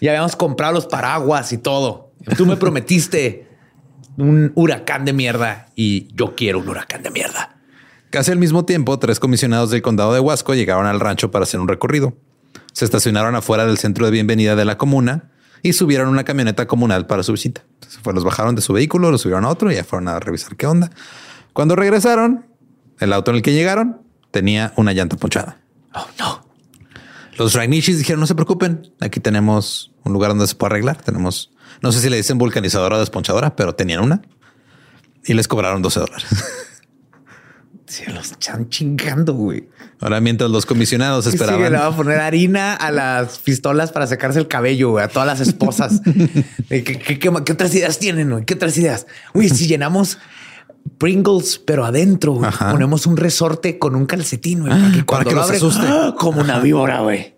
ya 0.00 0.10
habíamos 0.12 0.36
comprado 0.36 0.72
los 0.72 0.86
paraguas 0.86 1.52
y 1.52 1.58
todo. 1.58 2.12
Tú 2.36 2.46
me 2.46 2.56
prometiste 2.56 3.48
un 4.16 4.52
huracán 4.54 5.04
de 5.04 5.12
mierda 5.12 5.66
y 5.74 6.08
yo 6.14 6.36
quiero 6.36 6.60
un 6.60 6.68
huracán 6.68 7.02
de 7.02 7.10
mierda. 7.10 7.56
Casi 8.10 8.30
al 8.30 8.38
mismo 8.38 8.64
tiempo, 8.64 8.96
tres 9.00 9.18
comisionados 9.18 9.70
del 9.70 9.82
condado 9.82 10.14
de 10.14 10.20
Huasco 10.20 10.54
llegaron 10.54 10.86
al 10.86 11.00
rancho 11.00 11.32
para 11.32 11.42
hacer 11.42 11.58
un 11.58 11.66
recorrido. 11.66 12.14
Se 12.72 12.84
estacionaron 12.84 13.34
afuera 13.34 13.66
del 13.66 13.76
centro 13.78 14.04
de 14.06 14.12
bienvenida 14.12 14.54
de 14.54 14.64
la 14.64 14.78
comuna 14.78 15.30
y 15.64 15.72
subieron 15.72 16.10
una 16.10 16.24
camioneta 16.24 16.66
comunal 16.66 17.06
para 17.06 17.22
su 17.22 17.32
visita. 17.32 17.64
Entonces, 17.72 17.98
los 18.04 18.22
bajaron 18.22 18.54
de 18.54 18.60
su 18.60 18.74
vehículo, 18.74 19.10
los 19.10 19.22
subieron 19.22 19.46
a 19.46 19.48
otro 19.48 19.72
y 19.72 19.74
ya 19.76 19.82
fueron 19.82 20.08
a 20.08 20.20
revisar 20.20 20.56
qué 20.56 20.66
onda. 20.66 20.90
Cuando 21.54 21.74
regresaron, 21.74 22.46
el 23.00 23.14
auto 23.14 23.30
en 23.30 23.38
el 23.38 23.42
que 23.42 23.54
llegaron 23.54 24.02
tenía 24.30 24.74
una 24.76 24.92
llanta 24.92 25.16
ponchada. 25.16 25.58
Oh, 25.94 26.06
no. 26.18 26.46
Los 27.38 27.54
Ragnishis 27.54 27.96
dijeron, 27.96 28.20
no 28.20 28.26
se 28.26 28.34
preocupen, 28.34 28.92
aquí 29.00 29.20
tenemos 29.20 29.90
un 30.04 30.12
lugar 30.12 30.32
donde 30.32 30.46
se 30.46 30.54
puede 30.54 30.74
arreglar. 30.74 30.98
Tenemos, 31.00 31.50
no 31.80 31.92
sé 31.92 32.00
si 32.00 32.10
le 32.10 32.18
dicen 32.18 32.36
vulcanizadora 32.36 32.96
o 32.96 33.00
desponchadora, 33.00 33.56
pero 33.56 33.74
tenían 33.74 34.02
una. 34.02 34.20
Y 35.24 35.32
les 35.32 35.48
cobraron 35.48 35.80
12 35.80 36.00
dólares. 36.00 36.26
Se 37.86 38.12
los 38.12 38.32
están 38.32 38.68
chingando, 38.68 39.32
güey. 39.32 39.66
Ahora, 40.04 40.20
mientras 40.20 40.50
los 40.50 40.66
comisionados 40.66 41.24
Sí, 41.24 41.30
le 41.30 41.36
esperaban... 41.36 41.72
va 41.72 41.86
a 41.86 41.96
poner 41.96 42.20
harina 42.20 42.74
a 42.74 42.92
las 42.92 43.38
pistolas 43.38 43.90
para 43.90 44.06
secarse 44.06 44.38
el 44.38 44.46
cabello, 44.48 44.90
güey, 44.90 45.04
a 45.04 45.08
todas 45.08 45.26
las 45.26 45.40
esposas. 45.40 46.00
¿Qué, 46.68 46.84
qué, 46.84 46.98
qué- 46.98 47.18
qué 47.18 47.28
otras 47.52 47.74
ideas 47.74 47.98
tienen? 47.98 48.30
güey? 48.30 48.44
¿Qué 48.44 48.52
otras 48.54 48.76
ideas? 48.76 49.06
Uy, 49.32 49.48
si 49.48 49.66
llenamos 49.66 50.18
Pringles, 50.98 51.58
pero 51.58 51.84
adentro 51.86 52.32
güey, 52.32 52.50
ponemos 52.70 53.06
un 53.06 53.16
resorte 53.16 53.78
con 53.78 53.96
un 53.96 54.04
calcetín, 54.06 54.60
güey, 54.60 54.70
para 54.72 54.84
que 54.92 54.92
para 54.92 55.04
cuando 55.06 55.28
que 55.30 55.34
lo 55.34 55.40
los 55.40 55.46
abres, 55.48 55.62
asuste. 55.62 55.86
¡ah! 55.88 56.14
como 56.18 56.40
una 56.42 56.58
víbora, 56.60 57.00
güey. 57.00 57.34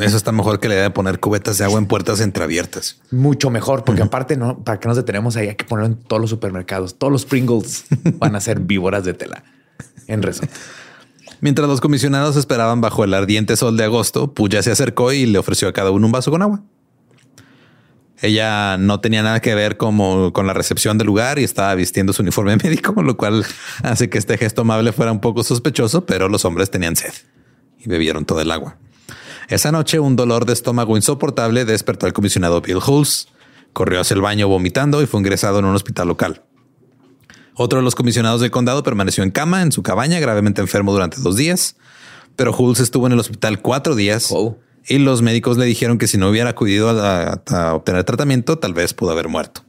Eso 0.00 0.16
está 0.16 0.32
mejor 0.32 0.60
que 0.60 0.68
la 0.68 0.74
idea 0.74 0.82
de 0.84 0.90
poner 0.90 1.20
cubetas 1.20 1.58
de 1.58 1.64
agua 1.64 1.78
en 1.78 1.86
puertas 1.86 2.20
entreabiertas. 2.20 3.00
Mucho 3.10 3.50
mejor, 3.50 3.84
porque 3.84 4.02
aparte, 4.02 4.36
no, 4.36 4.62
para 4.62 4.78
que 4.80 4.88
nos 4.88 4.96
detenemos 4.96 5.36
ahí, 5.36 5.48
hay 5.48 5.54
que 5.56 5.64
ponerlo 5.64 5.94
en 5.94 5.98
todos 6.02 6.20
los 6.20 6.30
supermercados. 6.30 6.98
Todos 6.98 7.12
los 7.12 7.24
Pringles 7.26 7.84
van 8.18 8.36
a 8.36 8.40
ser 8.40 8.60
víboras 8.60 9.04
de 9.04 9.14
tela 9.14 9.42
en 10.06 10.22
resorte. 10.22 10.54
Mientras 11.40 11.68
los 11.68 11.80
comisionados 11.80 12.36
esperaban 12.36 12.80
bajo 12.80 13.02
el 13.04 13.14
ardiente 13.14 13.56
sol 13.56 13.76
de 13.76 13.84
agosto, 13.84 14.34
Puya 14.34 14.62
se 14.62 14.70
acercó 14.70 15.12
y 15.12 15.26
le 15.26 15.38
ofreció 15.38 15.68
a 15.68 15.72
cada 15.72 15.90
uno 15.90 16.06
un 16.06 16.12
vaso 16.12 16.30
con 16.30 16.42
agua. 16.42 16.62
Ella 18.22 18.76
no 18.76 19.00
tenía 19.00 19.22
nada 19.22 19.40
que 19.40 19.54
ver 19.54 19.78
como 19.78 20.32
con 20.34 20.46
la 20.46 20.52
recepción 20.52 20.98
del 20.98 21.06
lugar 21.06 21.38
y 21.38 21.44
estaba 21.44 21.74
vistiendo 21.74 22.12
su 22.12 22.22
uniforme 22.22 22.56
médico, 22.62 23.02
lo 23.02 23.16
cual 23.16 23.46
hace 23.82 24.10
que 24.10 24.18
este 24.18 24.36
gesto 24.36 24.62
amable 24.62 24.92
fuera 24.92 25.12
un 25.12 25.20
poco 25.20 25.42
sospechoso, 25.42 26.04
pero 26.04 26.28
los 26.28 26.44
hombres 26.44 26.70
tenían 26.70 26.96
sed 26.96 27.14
y 27.78 27.88
bebieron 27.88 28.26
todo 28.26 28.42
el 28.42 28.50
agua. 28.50 28.76
Esa 29.48 29.72
noche, 29.72 29.98
un 29.98 30.16
dolor 30.16 30.44
de 30.44 30.52
estómago 30.52 30.96
insoportable 30.96 31.64
despertó 31.64 32.06
al 32.06 32.12
comisionado 32.12 32.60
Bill 32.60 32.78
Hulse. 32.86 33.28
Corrió 33.72 34.00
hacia 34.00 34.14
el 34.14 34.20
baño 34.20 34.48
vomitando 34.48 35.02
y 35.02 35.06
fue 35.06 35.20
ingresado 35.20 35.58
en 35.58 35.64
un 35.64 35.74
hospital 35.74 36.08
local. 36.08 36.42
Otro 37.54 37.78
de 37.78 37.84
los 37.84 37.94
comisionados 37.94 38.40
del 38.40 38.50
condado 38.50 38.82
permaneció 38.82 39.22
en 39.24 39.30
cama 39.30 39.62
en 39.62 39.72
su 39.72 39.82
cabaña, 39.82 40.18
gravemente 40.20 40.60
enfermo 40.60 40.92
durante 40.92 41.20
dos 41.20 41.36
días, 41.36 41.76
pero 42.36 42.54
Hulse 42.56 42.82
estuvo 42.82 43.06
en 43.06 43.12
el 43.12 43.18
hospital 43.20 43.60
cuatro 43.60 43.94
días 43.94 44.28
Oh. 44.30 44.56
y 44.86 44.98
los 44.98 45.20
médicos 45.22 45.58
le 45.58 45.66
dijeron 45.66 45.98
que 45.98 46.06
si 46.08 46.16
no 46.16 46.28
hubiera 46.30 46.50
acudido 46.50 46.88
a, 46.90 47.42
a 47.48 47.74
obtener 47.74 48.04
tratamiento, 48.04 48.58
tal 48.58 48.72
vez 48.72 48.94
pudo 48.94 49.10
haber 49.10 49.28
muerto. 49.28 49.62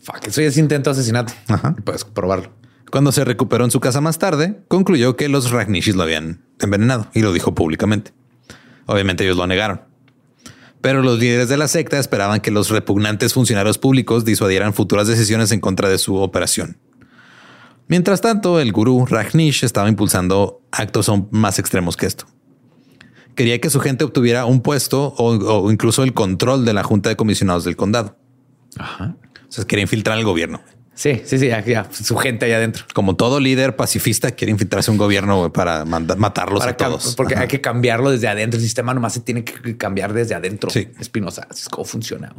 Fuck, 0.00 0.26
eso 0.26 0.40
ya 0.40 0.48
es 0.48 0.56
intento 0.56 0.90
de 0.90 0.92
asesinato. 0.98 1.32
Ajá. 1.48 1.76
Puedes 1.84 2.04
probarlo. 2.04 2.50
Cuando 2.90 3.12
se 3.12 3.24
recuperó 3.24 3.64
en 3.64 3.70
su 3.70 3.80
casa 3.80 4.00
más 4.00 4.18
tarde, 4.18 4.60
concluyó 4.68 5.14
que 5.16 5.28
los 5.28 5.50
Ragnishis 5.50 5.94
lo 5.94 6.02
habían 6.04 6.40
envenenado 6.60 7.08
y 7.12 7.20
lo 7.20 7.32
dijo 7.34 7.54
públicamente. 7.54 8.12
Obviamente 8.86 9.24
ellos 9.24 9.36
lo 9.36 9.46
negaron. 9.46 9.82
Pero 10.80 11.02
los 11.02 11.18
líderes 11.18 11.48
de 11.50 11.58
la 11.58 11.68
secta 11.68 11.98
esperaban 11.98 12.40
que 12.40 12.50
los 12.50 12.70
repugnantes 12.70 13.34
funcionarios 13.34 13.76
públicos 13.78 14.24
disuadieran 14.24 14.72
futuras 14.72 15.06
decisiones 15.08 15.52
en 15.52 15.60
contra 15.60 15.88
de 15.90 15.98
su 15.98 16.16
operación. 16.16 16.78
Mientras 17.88 18.20
tanto, 18.20 18.60
el 18.60 18.72
gurú 18.72 19.06
Rajnish 19.06 19.64
estaba 19.64 19.88
impulsando 19.88 20.62
actos 20.70 21.08
aún 21.08 21.28
más 21.30 21.58
extremos 21.58 21.96
que 21.96 22.06
esto. 22.06 22.26
Quería 23.34 23.60
que 23.60 23.70
su 23.70 23.80
gente 23.80 24.04
obtuviera 24.04 24.44
un 24.44 24.60
puesto 24.60 25.14
o, 25.16 25.30
o 25.36 25.72
incluso 25.72 26.02
el 26.02 26.12
control 26.12 26.64
de 26.64 26.72
la 26.74 26.82
junta 26.82 27.08
de 27.08 27.16
comisionados 27.16 27.64
del 27.64 27.76
condado. 27.76 28.16
Ajá. 28.76 29.16
O 29.48 29.52
sea, 29.52 29.64
quería 29.64 29.82
infiltrar 29.82 30.18
al 30.18 30.24
gobierno. 30.24 30.60
Sí, 30.98 31.22
sí, 31.24 31.38
sí, 31.38 31.46
ya, 31.46 31.64
ya, 31.64 31.88
su 31.92 32.16
gente 32.16 32.46
allá 32.46 32.56
adentro. 32.56 32.84
Como 32.92 33.14
todo 33.14 33.38
líder 33.38 33.76
pacifista 33.76 34.32
quiere 34.32 34.50
infiltrarse 34.50 34.90
un 34.90 34.96
gobierno 34.96 35.52
para 35.52 35.84
matarlos 35.84 36.58
Para 36.58 36.72
a 36.72 36.76
todos. 36.76 37.14
Porque 37.14 37.34
Ajá. 37.34 37.42
hay 37.44 37.48
que 37.48 37.60
cambiarlo 37.60 38.10
desde 38.10 38.26
adentro. 38.26 38.58
El 38.58 38.64
sistema 38.64 38.92
nomás 38.92 39.12
se 39.12 39.20
tiene 39.20 39.44
que 39.44 39.76
cambiar 39.76 40.12
desde 40.12 40.34
adentro. 40.34 40.70
Sí. 40.70 40.88
Espinosa, 40.98 41.46
así 41.48 41.62
es 41.62 41.68
como 41.68 41.84
funciona. 41.84 42.34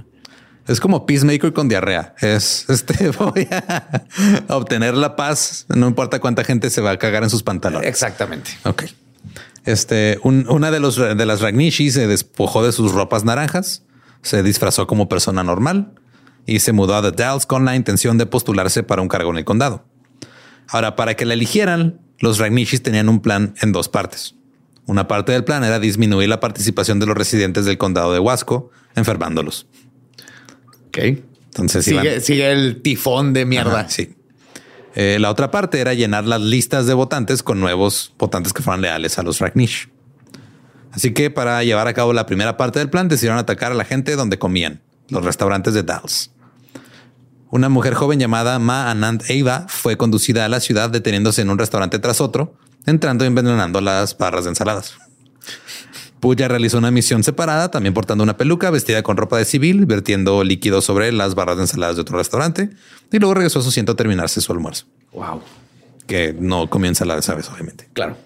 Es 0.69 0.79
como 0.79 1.05
Peacemaker 1.05 1.51
con 1.51 1.67
diarrea. 1.67 2.13
Es 2.21 2.65
este 2.69 3.09
voy 3.11 3.47
a 3.51 4.55
obtener 4.55 4.93
la 4.93 5.15
paz. 5.15 5.65
No 5.69 5.87
importa 5.87 6.19
cuánta 6.19 6.43
gente 6.43 6.69
se 6.69 6.79
va 6.81 6.91
a 6.91 6.97
cagar 6.97 7.23
en 7.23 7.29
sus 7.29 7.43
pantalones. 7.43 7.87
Exactamente. 7.89 8.51
Ok. 8.63 8.83
Este, 9.65 10.19
un- 10.23 10.45
una 10.49 10.71
de, 10.71 10.79
los, 10.79 10.95
de 10.95 11.25
las 11.25 11.41
Ragnishi 11.41 11.91
se 11.91 12.07
despojó 12.07 12.63
de 12.63 12.71
sus 12.71 12.91
ropas 12.91 13.23
naranjas, 13.25 13.83
se 14.21 14.41
disfrazó 14.43 14.87
como 14.87 15.09
persona 15.09 15.43
normal 15.43 15.93
y 16.45 16.59
se 16.59 16.71
mudó 16.71 16.95
a 16.95 17.01
The 17.01 17.11
Dalles 17.11 17.45
con 17.45 17.65
la 17.65 17.75
intención 17.75 18.17
de 18.17 18.25
postularse 18.25 18.83
para 18.83 19.01
un 19.01 19.07
cargo 19.07 19.31
en 19.31 19.37
el 19.37 19.45
condado. 19.45 19.85
Ahora, 20.67 20.95
para 20.95 21.15
que 21.15 21.25
la 21.25 21.33
eligieran, 21.33 21.99
los 22.19 22.37
Ragnishis 22.37 22.81
tenían 22.83 23.09
un 23.09 23.21
plan 23.21 23.53
en 23.61 23.71
dos 23.71 23.89
partes. 23.89 24.35
Una 24.85 25.07
parte 25.07 25.31
del 25.31 25.43
plan 25.43 25.63
era 25.63 25.79
disminuir 25.79 26.29
la 26.29 26.39
participación 26.39 26.99
de 26.99 27.05
los 27.05 27.15
residentes 27.17 27.65
del 27.65 27.77
condado 27.77 28.13
de 28.13 28.19
Huasco, 28.19 28.71
enfermándolos. 28.95 29.67
Ok. 30.89 30.97
Entonces 31.45 31.87
iban- 31.87 32.03
Sigue, 32.03 32.21
sigue 32.21 32.51
el 32.51 32.81
tifón 32.81 33.33
de 33.33 33.45
mierda. 33.45 33.79
Ajá, 33.81 33.89
sí. 33.89 34.13
Eh, 34.95 35.17
la 35.19 35.29
otra 35.31 35.51
parte 35.51 35.79
era 35.79 35.93
llenar 35.93 36.25
las 36.25 36.41
listas 36.41 36.85
de 36.87 36.93
votantes 36.93 37.41
con 37.43 37.59
nuevos 37.59 38.11
votantes 38.17 38.53
que 38.53 38.61
fueran 38.61 38.81
leales 38.81 39.17
a 39.17 39.23
los 39.23 39.39
Ragnish. 39.39 39.89
Así 40.91 41.13
que 41.13 41.29
para 41.29 41.63
llevar 41.63 41.87
a 41.87 41.93
cabo 41.93 42.11
la 42.13 42.25
primera 42.25 42.57
parte 42.57 42.79
del 42.79 42.89
plan 42.89 43.07
decidieron 43.07 43.37
atacar 43.37 43.71
a 43.71 43.75
la 43.75 43.85
gente 43.85 44.15
donde 44.15 44.39
comían, 44.39 44.81
los 45.09 45.23
restaurantes 45.23 45.73
de 45.75 45.83
Dallas. 45.83 46.31
Una 47.51 47.69
mujer 47.69 47.93
joven 47.93 48.19
llamada 48.19 48.57
Ma 48.59 48.89
Anand 48.91 49.23
Eva 49.27 49.65
fue 49.69 49.97
conducida 49.97 50.45
a 50.45 50.49
la 50.49 50.59
ciudad 50.59 50.89
deteniéndose 50.89 51.41
en 51.41 51.49
un 51.51 51.57
restaurante 51.59 51.99
tras 51.99 52.21
otro, 52.21 52.55
entrando 52.85 53.23
y 53.23 53.27
envenenando 53.27 53.81
las 53.81 54.17
barras 54.17 54.43
de 54.45 54.49
ensaladas. 54.51 54.95
Puya 56.19 56.47
realizó 56.47 56.77
una 56.77 56.91
misión 56.91 57.23
separada, 57.23 57.71
también 57.71 57.93
portando 57.93 58.23
una 58.23 58.35
peluca, 58.35 58.69
vestida 58.69 59.03
con 59.03 59.15
ropa 59.17 59.37
de 59.37 59.45
civil, 59.45 59.85
vertiendo 59.85 60.43
líquido 60.43 60.81
sobre 60.81 61.11
las 61.11 61.35
barras 61.35 61.57
de 61.57 61.63
ensaladas 61.63 61.95
de 61.95 62.01
otro 62.01 62.17
restaurante, 62.17 62.69
y 63.11 63.19
luego 63.19 63.33
regresó 63.33 63.59
a 63.59 63.61
su 63.61 63.69
asiento 63.69 63.93
a 63.93 63.95
terminarse 63.95 64.41
su 64.41 64.51
almuerzo. 64.51 64.85
Wow. 65.13 65.41
Que 66.07 66.35
no 66.37 66.69
comienza 66.69 67.05
la 67.05 67.15
de 67.15 67.21
sabes, 67.21 67.49
obviamente. 67.49 67.87
Claro. 67.93 68.17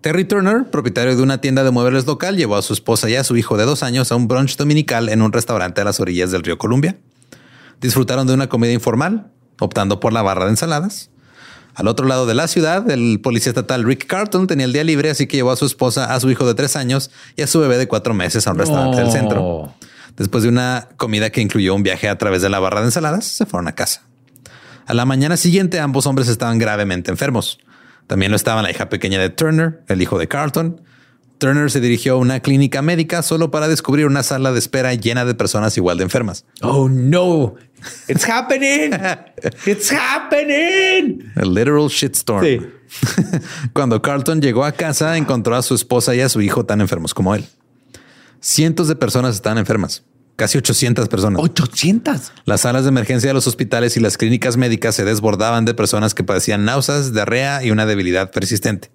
Terry 0.00 0.24
Turner, 0.24 0.70
propietario 0.70 1.16
de 1.16 1.22
una 1.22 1.40
tienda 1.40 1.64
de 1.64 1.70
muebles 1.70 2.06
local, 2.06 2.36
llevó 2.36 2.56
a 2.56 2.62
su 2.62 2.72
esposa 2.72 3.10
y 3.10 3.16
a 3.16 3.24
su 3.24 3.36
hijo 3.36 3.56
de 3.56 3.64
dos 3.64 3.82
años 3.82 4.12
a 4.12 4.16
un 4.16 4.28
brunch 4.28 4.56
dominical 4.56 5.08
en 5.08 5.22
un 5.22 5.32
restaurante 5.32 5.80
a 5.80 5.84
las 5.84 5.98
orillas 5.98 6.30
del 6.30 6.44
río 6.44 6.56
Columbia. 6.56 6.96
Disfrutaron 7.80 8.26
de 8.26 8.34
una 8.34 8.48
comida 8.48 8.72
informal, 8.72 9.30
optando 9.58 9.98
por 9.98 10.12
la 10.12 10.22
barra 10.22 10.44
de 10.44 10.52
ensaladas. 10.52 11.10
Al 11.78 11.86
otro 11.86 12.08
lado 12.08 12.26
de 12.26 12.34
la 12.34 12.48
ciudad, 12.48 12.90
el 12.90 13.20
policía 13.20 13.50
estatal 13.50 13.84
Rick 13.84 14.08
Carton 14.08 14.48
tenía 14.48 14.66
el 14.66 14.72
día 14.72 14.82
libre, 14.82 15.10
así 15.10 15.28
que 15.28 15.36
llevó 15.36 15.52
a 15.52 15.56
su 15.56 15.64
esposa, 15.64 16.12
a 16.12 16.18
su 16.18 16.28
hijo 16.28 16.44
de 16.44 16.54
tres 16.54 16.74
años 16.74 17.12
y 17.36 17.42
a 17.42 17.46
su 17.46 17.60
bebé 17.60 17.78
de 17.78 17.86
cuatro 17.86 18.14
meses 18.14 18.48
a 18.48 18.50
un 18.50 18.58
restaurante 18.58 19.00
del 19.00 19.12
centro. 19.12 19.72
Después 20.16 20.42
de 20.42 20.48
una 20.48 20.88
comida 20.96 21.30
que 21.30 21.40
incluyó 21.40 21.76
un 21.76 21.84
viaje 21.84 22.08
a 22.08 22.18
través 22.18 22.42
de 22.42 22.48
la 22.48 22.58
barra 22.58 22.80
de 22.80 22.86
ensaladas, 22.86 23.26
se 23.26 23.46
fueron 23.46 23.68
a 23.68 23.76
casa. 23.76 24.02
A 24.86 24.94
la 24.94 25.04
mañana 25.04 25.36
siguiente, 25.36 25.78
ambos 25.78 26.06
hombres 26.06 26.26
estaban 26.26 26.58
gravemente 26.58 27.12
enfermos. 27.12 27.60
También 28.08 28.32
lo 28.32 28.36
estaba 28.36 28.60
la 28.60 28.72
hija 28.72 28.88
pequeña 28.88 29.20
de 29.20 29.30
Turner, 29.30 29.84
el 29.86 30.02
hijo 30.02 30.18
de 30.18 30.26
Carlton. 30.26 30.80
Turner 31.38 31.70
se 31.70 31.80
dirigió 31.80 32.14
a 32.14 32.16
una 32.16 32.40
clínica 32.40 32.82
médica 32.82 33.22
solo 33.22 33.50
para 33.50 33.68
descubrir 33.68 34.06
una 34.06 34.22
sala 34.22 34.52
de 34.52 34.58
espera 34.58 34.92
llena 34.94 35.24
de 35.24 35.34
personas 35.34 35.76
igual 35.76 35.98
de 35.98 36.04
enfermas. 36.04 36.44
Oh 36.62 36.88
no, 36.88 37.54
it's 38.08 38.28
happening. 38.28 38.92
It's 39.66 39.92
happening. 39.92 41.32
A 41.36 41.44
literal 41.44 41.88
shitstorm. 41.88 42.44
Sí. 42.44 42.60
Cuando 43.72 44.02
Carlton 44.02 44.40
llegó 44.40 44.64
a 44.64 44.72
casa, 44.72 45.16
encontró 45.16 45.54
a 45.54 45.62
su 45.62 45.74
esposa 45.74 46.14
y 46.14 46.20
a 46.20 46.28
su 46.28 46.40
hijo 46.40 46.64
tan 46.66 46.80
enfermos 46.80 47.14
como 47.14 47.34
él. 47.34 47.44
Cientos 48.40 48.88
de 48.88 48.96
personas 48.96 49.34
estaban 49.36 49.58
enfermas, 49.58 50.04
casi 50.36 50.58
800 50.58 51.08
personas. 51.08 51.40
800. 51.42 52.32
Las 52.44 52.62
salas 52.62 52.82
de 52.84 52.88
emergencia 52.88 53.30
de 53.30 53.34
los 53.34 53.46
hospitales 53.46 53.96
y 53.96 54.00
las 54.00 54.16
clínicas 54.16 54.56
médicas 54.56 54.94
se 54.94 55.04
desbordaban 55.04 55.64
de 55.64 55.74
personas 55.74 56.14
que 56.14 56.24
padecían 56.24 56.64
náuseas, 56.64 57.12
diarrea 57.12 57.62
y 57.64 57.70
una 57.70 57.86
debilidad 57.86 58.30
persistente. 58.30 58.90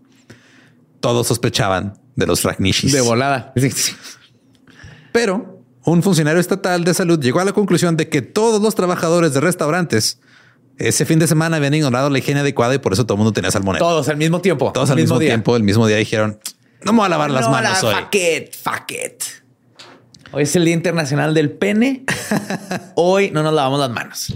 Todos 1.00 1.28
sospechaban 1.28 2.03
de 2.16 2.26
los 2.28 2.44
Ragnishis. 2.44 2.92
De 2.92 3.02
volada. 3.02 3.54
Pero 5.12 5.64
un 5.86 6.02
funcionario 6.04 6.40
estatal 6.40 6.84
de 6.84 6.94
salud 6.94 7.20
llegó 7.20 7.40
a 7.40 7.46
la 7.46 7.54
conclusión 7.54 7.98
de 7.98 8.10
que 8.10 8.22
todos 8.22 8.62
los 8.62 8.76
trabajadores 8.76 9.34
de 9.34 9.42
restaurantes 9.42 10.20
ese 10.78 11.06
fin 11.06 11.20
de 11.20 11.28
semana 11.28 11.58
habían 11.58 11.74
ignorado 11.74 12.10
la 12.10 12.18
higiene 12.18 12.40
adecuada 12.40 12.74
y 12.74 12.80
por 12.80 12.94
eso 12.94 13.06
todo 13.06 13.16
el 13.16 13.18
mundo 13.20 13.34
tenía 13.34 13.52
salmonella. 13.52 13.80
Todos 13.80 14.10
al 14.10 14.18
mismo 14.18 14.42
tiempo. 14.42 14.72
Todos 14.74 14.90
al 14.90 14.96
mismo, 14.98 15.20
tiempo, 15.20 15.56
el 15.56 15.64
mismo 15.64 15.86
día 15.88 15.98
dijeron, 15.98 16.40
no 16.84 16.94
me 16.94 16.98
voy 16.98 17.06
a 17.06 17.10
lavar 17.10 17.30
las 17.32 17.46
No, 17.46 17.52
manos 17.52 17.84
la- 17.84 17.90
hoy. 17.90 17.96
Fuck 17.96 18.16
it, 18.16 18.56
fuck 18.56 18.92
it. 18.92 19.24
Hoy 20.32 20.44
es 20.44 20.56
el 20.56 20.66
Día 20.66 20.74
Internacional 20.74 21.36
del 21.36 21.52
Pene. 21.52 22.06
Hoy 22.96 23.30
no 23.30 23.44
nos 23.44 23.54
lavamos 23.54 23.80
las 23.80 23.92
manos. 23.92 24.36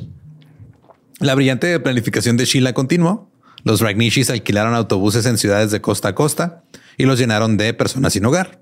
La 1.20 1.34
brillante 1.34 1.80
planificación 1.80 2.38
de 2.38 2.46
Sheila 2.46 2.74
continuó. 2.74 3.32
Los 3.64 3.82
Ragnishis 3.82 4.30
alquilaron 4.30 4.76
autobuses 4.76 5.26
en 5.26 5.40
ciudades 5.40 5.72
de 5.72 5.82
costa 5.82 6.10
a 6.10 6.16
costa 6.16 6.62
y 6.98 7.06
los 7.06 7.20
llenaron 7.20 7.58
de 7.58 7.74
personas 7.74 8.14
sin 8.14 8.26
hogar. 8.26 8.62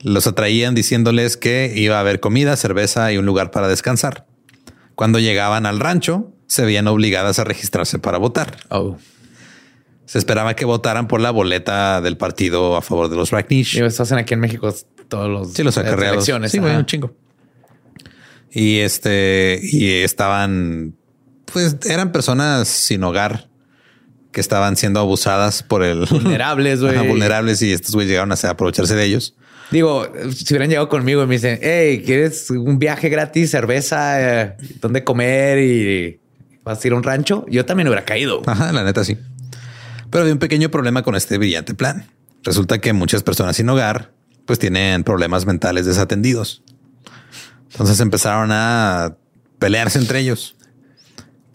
Los 0.00 0.26
atraían 0.26 0.74
diciéndoles 0.74 1.36
que 1.36 1.72
iba 1.76 1.96
a 1.96 2.00
haber 2.00 2.20
comida, 2.20 2.56
cerveza 2.56 3.12
y 3.12 3.18
un 3.18 3.26
lugar 3.26 3.50
para 3.50 3.68
descansar. 3.68 4.26
Cuando 4.94 5.18
llegaban 5.18 5.66
al 5.66 5.80
rancho, 5.80 6.32
se 6.46 6.64
veían 6.64 6.86
obligadas 6.88 7.38
a 7.38 7.44
registrarse 7.44 7.98
para 7.98 8.18
votar. 8.18 8.56
Oh. 8.70 8.96
Se 10.06 10.18
esperaba 10.18 10.54
que 10.56 10.64
votaran 10.64 11.06
por 11.08 11.20
la 11.20 11.30
boleta 11.30 12.00
del 12.00 12.16
partido 12.16 12.76
a 12.76 12.82
favor 12.82 13.10
de 13.10 13.16
los. 13.16 13.30
Digo, 13.30 13.86
esto 13.86 14.02
hacen 14.04 14.18
aquí 14.18 14.34
en 14.34 14.40
México 14.40 14.74
todos 15.08 15.28
los 15.28 15.52
Sí, 15.52 15.62
los 15.62 15.76
acarreados. 15.76 16.14
elecciones. 16.16 16.50
Sí, 16.52 16.58
ajá. 16.58 16.78
un 16.78 16.86
chingo. 16.86 17.14
Y 18.50 18.78
este, 18.78 19.60
y 19.62 19.90
estaban, 19.90 20.96
pues 21.52 21.76
eran 21.86 22.12
personas 22.12 22.68
sin 22.68 23.04
hogar 23.04 23.47
que 24.38 24.40
estaban 24.40 24.76
siendo 24.76 25.00
abusadas 25.00 25.64
por 25.64 25.82
el 25.82 26.06
Vulnerables, 26.10 26.80
güey. 26.80 27.08
Vulnerables 27.08 27.60
y 27.60 27.72
estos 27.72 27.92
güeyes 27.92 28.08
llegaron 28.08 28.30
a 28.30 28.36
aprovecharse 28.48 28.94
de 28.94 29.04
ellos. 29.04 29.34
Digo, 29.72 30.06
si 30.32 30.54
hubieran 30.54 30.68
llegado 30.68 30.88
conmigo 30.88 31.24
y 31.24 31.26
me 31.26 31.34
dicen, 31.34 31.58
hey, 31.60 32.04
¿quieres 32.06 32.48
un 32.50 32.78
viaje 32.78 33.08
gratis, 33.08 33.50
cerveza, 33.50 34.42
eh, 34.44 34.56
dónde 34.80 35.02
comer 35.02 35.58
y 35.58 36.20
vas 36.62 36.84
a 36.84 36.86
ir 36.86 36.92
a 36.92 36.96
un 36.96 37.02
rancho? 37.02 37.46
Yo 37.48 37.66
también 37.66 37.88
hubiera 37.88 38.04
caído. 38.04 38.42
Ajá, 38.46 38.70
la 38.70 38.84
neta 38.84 39.02
sí. 39.02 39.18
Pero 40.08 40.22
había 40.22 40.34
un 40.34 40.38
pequeño 40.38 40.70
problema 40.70 41.02
con 41.02 41.16
este 41.16 41.36
brillante 41.36 41.74
plan. 41.74 42.06
Resulta 42.44 42.78
que 42.78 42.92
muchas 42.92 43.24
personas 43.24 43.56
sin 43.56 43.68
hogar 43.68 44.12
pues 44.46 44.60
tienen 44.60 45.02
problemas 45.02 45.46
mentales 45.46 45.84
desatendidos. 45.84 46.62
Entonces 47.72 47.98
empezaron 47.98 48.50
a 48.52 49.16
pelearse 49.58 49.98
entre 49.98 50.20
ellos. 50.20 50.54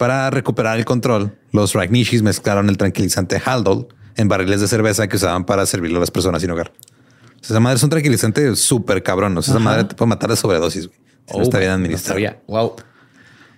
Para 0.04 0.28
recuperar 0.28 0.76
el 0.76 0.84
control, 0.84 1.34
los 1.50 1.72
Ragnishis 1.72 2.20
mezclaron 2.20 2.68
el 2.68 2.76
tranquilizante 2.76 3.40
Haldol 3.42 3.88
en 4.16 4.28
barriles 4.28 4.60
de 4.60 4.68
cerveza 4.68 5.08
que 5.08 5.16
usaban 5.16 5.46
para 5.46 5.64
servirlo 5.64 5.96
a 5.96 6.00
las 6.00 6.10
personas 6.10 6.42
sin 6.42 6.50
hogar. 6.50 6.74
O 6.76 7.38
sea, 7.40 7.54
esa 7.54 7.60
madre 7.60 7.76
es 7.78 7.82
un 7.84 7.88
tranquilizante 7.88 8.54
súper 8.54 9.02
cabrón. 9.02 9.34
O 9.38 9.40
sea, 9.40 9.54
esa 9.54 9.60
madre 9.64 9.84
te 9.84 9.94
puede 9.94 10.10
matar 10.10 10.28
de 10.28 10.36
sobredosis. 10.36 10.88
güey, 10.88 10.98
si 11.26 11.38
no 11.38 11.42
está 11.42 11.58
bien 11.58 11.70
administrado. 11.70 12.20
Wow. 12.48 12.76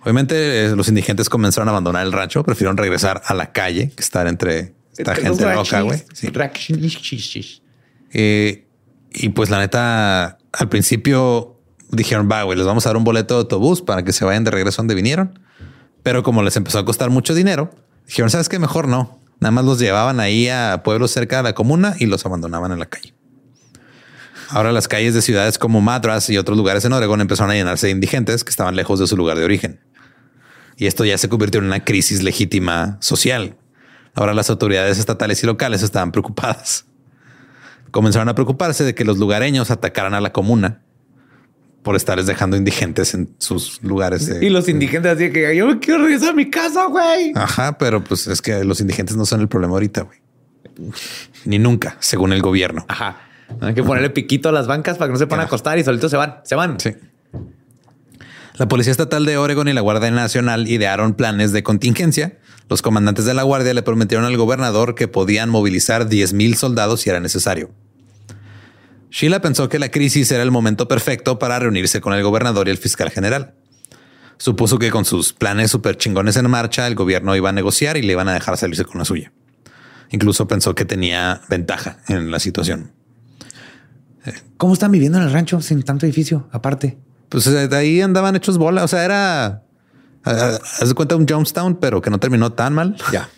Obviamente 0.02 0.66
eh, 0.66 0.76
los 0.76 0.86
indigentes 0.86 1.28
comenzaron 1.28 1.66
a 1.66 1.72
abandonar 1.72 2.06
el 2.06 2.12
rancho, 2.12 2.44
prefirieron 2.44 2.76
regresar 2.76 3.22
a 3.26 3.34
la 3.34 3.50
calle 3.50 3.90
que 3.90 4.04
estar 4.04 4.28
entre 4.28 4.72
esta 4.96 5.16
gente 5.16 5.52
loca, 5.52 5.80
güey. 5.80 6.00
Sí. 6.14 6.30
Eh, 8.12 8.68
y 9.12 9.30
pues 9.30 9.50
la 9.50 9.58
neta, 9.58 10.38
al 10.52 10.68
principio 10.68 11.58
dijeron, 11.90 12.28
va, 12.30 12.44
güey, 12.44 12.56
les 12.56 12.68
vamos 12.68 12.86
a 12.86 12.90
dar 12.90 12.96
un 12.96 13.02
boleto 13.02 13.34
de 13.34 13.40
autobús 13.40 13.82
para 13.82 14.04
que 14.04 14.12
se 14.12 14.24
vayan 14.24 14.44
de 14.44 14.52
regreso 14.52 14.76
donde 14.76 14.94
vinieron. 14.94 15.40
Pero 16.06 16.22
como 16.22 16.44
les 16.44 16.56
empezó 16.56 16.78
a 16.78 16.84
costar 16.84 17.10
mucho 17.10 17.34
dinero, 17.34 17.68
dijeron, 18.06 18.30
¿sabes 18.30 18.48
qué? 18.48 18.60
Mejor 18.60 18.86
no. 18.86 19.18
Nada 19.40 19.50
más 19.50 19.64
los 19.64 19.80
llevaban 19.80 20.20
ahí 20.20 20.48
a 20.48 20.82
pueblos 20.84 21.10
cerca 21.10 21.38
de 21.38 21.42
la 21.42 21.52
comuna 21.52 21.96
y 21.98 22.06
los 22.06 22.24
abandonaban 22.24 22.70
en 22.70 22.78
la 22.78 22.86
calle. 22.86 23.12
Ahora 24.50 24.70
las 24.70 24.86
calles 24.86 25.14
de 25.14 25.20
ciudades 25.20 25.58
como 25.58 25.80
Madras 25.80 26.30
y 26.30 26.38
otros 26.38 26.56
lugares 26.56 26.84
en 26.84 26.92
Oregón 26.92 27.22
empezaron 27.22 27.50
a 27.50 27.54
llenarse 27.54 27.88
de 27.88 27.92
indigentes 27.94 28.44
que 28.44 28.50
estaban 28.50 28.76
lejos 28.76 29.00
de 29.00 29.08
su 29.08 29.16
lugar 29.16 29.36
de 29.36 29.46
origen. 29.46 29.80
Y 30.76 30.86
esto 30.86 31.04
ya 31.04 31.18
se 31.18 31.28
convirtió 31.28 31.58
en 31.58 31.66
una 31.66 31.82
crisis 31.82 32.22
legítima 32.22 32.98
social. 33.00 33.56
Ahora 34.14 34.32
las 34.32 34.48
autoridades 34.48 35.00
estatales 35.00 35.42
y 35.42 35.46
locales 35.46 35.82
estaban 35.82 36.12
preocupadas. 36.12 36.84
Comenzaron 37.90 38.28
a 38.28 38.36
preocuparse 38.36 38.84
de 38.84 38.94
que 38.94 39.04
los 39.04 39.18
lugareños 39.18 39.72
atacaran 39.72 40.14
a 40.14 40.20
la 40.20 40.32
comuna 40.32 40.85
por 41.86 41.94
estarles 41.94 42.26
dejando 42.26 42.56
indigentes 42.56 43.14
en 43.14 43.32
sus 43.38 43.80
lugares. 43.80 44.26
De... 44.26 44.44
Y 44.44 44.50
los 44.50 44.68
indigentes 44.68 45.12
así 45.12 45.30
que 45.30 45.54
yo 45.54 45.68
me 45.68 45.78
quiero 45.78 46.02
regresar 46.02 46.30
a 46.30 46.32
mi 46.32 46.50
casa, 46.50 46.86
güey. 46.86 47.30
Ajá, 47.36 47.78
pero 47.78 48.02
pues 48.02 48.26
es 48.26 48.42
que 48.42 48.64
los 48.64 48.80
indigentes 48.80 49.16
no 49.16 49.24
son 49.24 49.40
el 49.40 49.46
problema 49.46 49.74
ahorita, 49.74 50.02
güey. 50.02 50.18
Ni 51.44 51.60
nunca, 51.60 51.96
según 52.00 52.32
el 52.32 52.42
gobierno. 52.42 52.84
Ajá. 52.88 53.20
Hay 53.60 53.72
que 53.72 53.84
ponerle 53.84 54.10
piquito 54.10 54.48
a 54.48 54.52
las 54.52 54.66
bancas 54.66 54.98
para 54.98 55.06
que 55.06 55.12
no 55.12 55.18
se 55.24 55.32
Ajá. 55.32 55.42
acostar 55.44 55.78
y 55.78 55.84
solitos 55.84 56.10
se 56.10 56.16
van. 56.16 56.40
Se 56.42 56.56
van. 56.56 56.80
Sí. 56.80 56.90
La 58.54 58.66
Policía 58.66 58.90
Estatal 58.90 59.24
de 59.24 59.36
Oregon 59.36 59.68
y 59.68 59.72
la 59.72 59.80
Guardia 59.80 60.10
Nacional 60.10 60.66
idearon 60.66 61.14
planes 61.14 61.52
de 61.52 61.62
contingencia. 61.62 62.36
Los 62.68 62.82
comandantes 62.82 63.26
de 63.26 63.34
la 63.34 63.44
Guardia 63.44 63.74
le 63.74 63.82
prometieron 63.84 64.26
al 64.26 64.36
gobernador 64.36 64.96
que 64.96 65.06
podían 65.06 65.50
movilizar 65.50 66.08
10 66.08 66.32
mil 66.32 66.56
soldados 66.56 67.02
si 67.02 67.10
era 67.10 67.20
necesario. 67.20 67.70
Sheila 69.10 69.40
pensó 69.40 69.68
que 69.68 69.78
la 69.78 69.90
crisis 69.90 70.30
era 70.30 70.42
el 70.42 70.50
momento 70.50 70.88
perfecto 70.88 71.38
para 71.38 71.58
reunirse 71.58 72.00
con 72.00 72.12
el 72.12 72.22
gobernador 72.22 72.68
y 72.68 72.70
el 72.70 72.78
fiscal 72.78 73.10
general. 73.10 73.54
Supuso 74.38 74.78
que 74.78 74.90
con 74.90 75.04
sus 75.04 75.32
planes 75.32 75.70
súper 75.70 75.96
chingones 75.96 76.36
en 76.36 76.50
marcha, 76.50 76.86
el 76.86 76.94
gobierno 76.94 77.34
iba 77.34 77.48
a 77.48 77.52
negociar 77.52 77.96
y 77.96 78.02
le 78.02 78.12
iban 78.12 78.28
a 78.28 78.34
dejar 78.34 78.56
salirse 78.56 78.84
con 78.84 78.98
la 78.98 79.04
suya. 79.04 79.32
Incluso 80.10 80.46
pensó 80.46 80.74
que 80.74 80.84
tenía 80.84 81.40
ventaja 81.48 81.98
en 82.08 82.30
la 82.30 82.38
situación. 82.38 82.92
¿Cómo 84.56 84.74
están 84.74 84.90
viviendo 84.92 85.18
en 85.18 85.24
el 85.24 85.32
rancho 85.32 85.60
sin 85.60 85.82
tanto 85.82 86.04
edificio 86.06 86.48
aparte? 86.52 86.98
Pues 87.28 87.46
eh, 87.46 87.68
de 87.68 87.76
ahí 87.76 88.00
andaban 88.00 88.36
hechos 88.36 88.58
bola. 88.58 88.84
O 88.84 88.88
sea, 88.88 89.04
era. 89.04 89.62
ah, 90.24 90.58
Haz 90.80 90.88
de 90.88 90.94
cuenta 90.94 91.16
un 91.16 91.26
Jonestown, 91.28 91.76
pero 91.76 92.00
que 92.02 92.10
no 92.10 92.18
terminó 92.18 92.52
tan 92.52 92.74
mal. 92.74 92.96
Ya. 93.12 93.28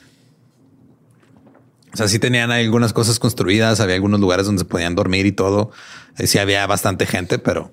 O 1.98 2.00
sea, 2.00 2.06
sí 2.06 2.20
tenían 2.20 2.52
algunas 2.52 2.92
cosas 2.92 3.18
construidas, 3.18 3.80
había 3.80 3.96
algunos 3.96 4.20
lugares 4.20 4.46
donde 4.46 4.60
se 4.60 4.64
podían 4.64 4.94
dormir 4.94 5.26
y 5.26 5.32
todo. 5.32 5.72
Eh, 6.16 6.28
sí 6.28 6.38
había 6.38 6.64
bastante 6.64 7.06
gente, 7.06 7.40
pero, 7.40 7.72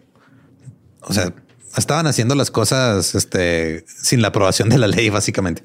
o 1.01 1.13
sea, 1.13 1.31
estaban 1.77 2.07
haciendo 2.07 2.33
las 2.33 2.49
cosas 2.49 3.13
este, 3.13 3.85
sin 3.87 4.23
la 4.23 4.29
aprobación 4.29 4.69
de 4.69 4.79
la 4.79 4.87
ley, 4.87 5.11
básicamente. 5.11 5.61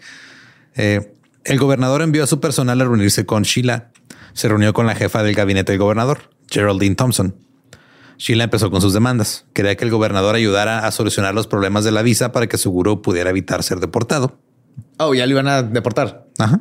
Eh, 0.76 1.10
el 1.44 1.58
gobernador 1.58 2.02
envió 2.02 2.22
a 2.22 2.26
su 2.26 2.38
personal 2.38 2.78
a 2.82 2.84
reunirse 2.84 3.24
con 3.24 3.44
Sheila. 3.44 3.92
Se 4.34 4.46
reunió 4.46 4.74
con 4.74 4.86
la 4.86 4.94
jefa 4.94 5.22
del 5.22 5.34
gabinete 5.34 5.72
del 5.72 5.78
gobernador, 5.78 6.28
Geraldine 6.50 6.96
Thompson. 6.96 7.34
Sheila 8.18 8.44
empezó 8.44 8.70
con 8.70 8.82
sus 8.82 8.92
demandas. 8.92 9.46
Quería 9.54 9.74
que 9.78 9.86
el 9.86 9.90
gobernador 9.90 10.34
ayudara 10.34 10.86
a 10.86 10.90
solucionar 10.90 11.34
los 11.34 11.46
problemas 11.46 11.82
de 11.84 11.92
la 11.92 12.02
visa 12.02 12.30
para 12.30 12.46
que 12.46 12.58
su 12.58 12.70
gurú 12.70 13.00
pudiera 13.00 13.30
evitar 13.30 13.62
ser 13.62 13.80
deportado. 13.80 14.38
Oh, 14.98 15.14
ya 15.14 15.24
le 15.24 15.32
iban 15.32 15.48
a 15.48 15.62
deportar. 15.62 16.26
Ajá. 16.38 16.60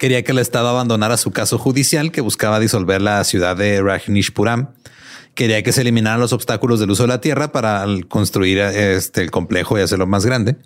Quería 0.00 0.24
que 0.24 0.32
el 0.32 0.38
Estado 0.38 0.66
abandonara 0.66 1.18
su 1.18 1.30
caso 1.30 1.58
judicial 1.58 2.10
que 2.10 2.22
buscaba 2.22 2.58
disolver 2.58 3.02
la 3.02 3.22
ciudad 3.22 3.54
de 3.54 3.82
Rajnishpuram. 3.82 4.70
Quería 5.34 5.62
que 5.62 5.72
se 5.72 5.82
eliminaran 5.82 6.18
los 6.18 6.32
obstáculos 6.32 6.80
del 6.80 6.90
uso 6.90 7.02
de 7.02 7.08
la 7.08 7.20
tierra 7.20 7.52
para 7.52 7.84
construir 8.08 8.58
este, 8.58 9.20
el 9.20 9.30
complejo 9.30 9.78
y 9.78 9.82
hacerlo 9.82 10.06
más 10.06 10.24
grande. 10.24 10.56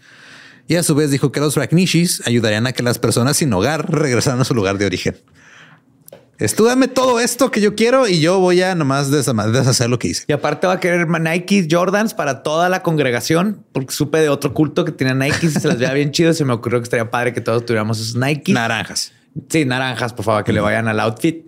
Y 0.69 0.77
a 0.77 0.85
su 0.85 0.95
vez 0.95 1.11
dijo 1.11 1.33
que 1.33 1.41
los 1.41 1.57
Rajnishis 1.57 2.23
ayudarían 2.27 2.69
a 2.69 2.73
que 2.73 2.85
las 2.85 3.01
personas 3.01 3.37
sin 3.37 3.53
hogar 3.53 3.93
regresaran 3.93 4.41
a 4.41 4.45
su 4.45 4.55
lugar 4.55 4.79
de 4.79 4.87
origen. 4.87 5.17
Estúdame 6.39 6.87
todo 6.87 7.19
esto 7.19 7.51
que 7.51 7.61
yo 7.61 7.75
quiero 7.75 8.07
y 8.07 8.21
yo 8.21 8.39
voy 8.39 8.63
a 8.63 8.77
nomás 8.77 9.11
deshacer 9.11 9.91
lo 9.91 9.99
que 9.99 10.09
hice. 10.09 10.25
Y 10.29 10.33
aparte 10.33 10.69
va 10.69 10.75
a 10.75 10.81
querer 10.81 11.09
Nike 11.09 11.67
Jordans 11.69 12.15
para 12.15 12.45
toda 12.45 12.69
la 12.69 12.83
congregación, 12.83 13.65
porque 13.73 13.93
supe 13.93 14.19
de 14.19 14.29
otro 14.29 14.55
culto 14.55 14.85
que 14.85 14.93
tenía 14.93 15.15
Nike 15.15 15.47
y 15.47 15.49
se 15.51 15.67
las 15.67 15.79
veía 15.79 15.93
bien 15.93 16.11
chido. 16.13 16.33
Se 16.33 16.45
me 16.45 16.53
ocurrió 16.53 16.79
que 16.79 16.85
estaría 16.85 17.11
padre 17.11 17.33
que 17.33 17.41
todos 17.41 17.65
tuviéramos 17.65 18.01
esos 18.01 18.15
Nike. 18.15 18.53
Naranjas. 18.53 19.13
Sí, 19.49 19.65
naranjas, 19.65 20.13
por 20.13 20.25
favor, 20.25 20.45
que 20.45 20.53
le 20.53 20.61
vayan 20.61 20.89
al 20.89 21.01
outfit. 21.01 21.45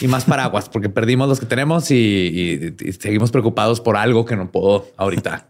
Y 0.00 0.06
más 0.06 0.24
paraguas, 0.24 0.68
porque 0.68 0.88
perdimos 0.88 1.28
los 1.28 1.40
que 1.40 1.46
tenemos 1.46 1.90
y, 1.90 2.74
seguimos 3.00 3.32
preocupados 3.32 3.80
por 3.80 3.96
algo 3.96 4.24
que 4.24 4.36
no 4.36 4.50
puedo 4.50 4.86
ahorita. 4.96 5.48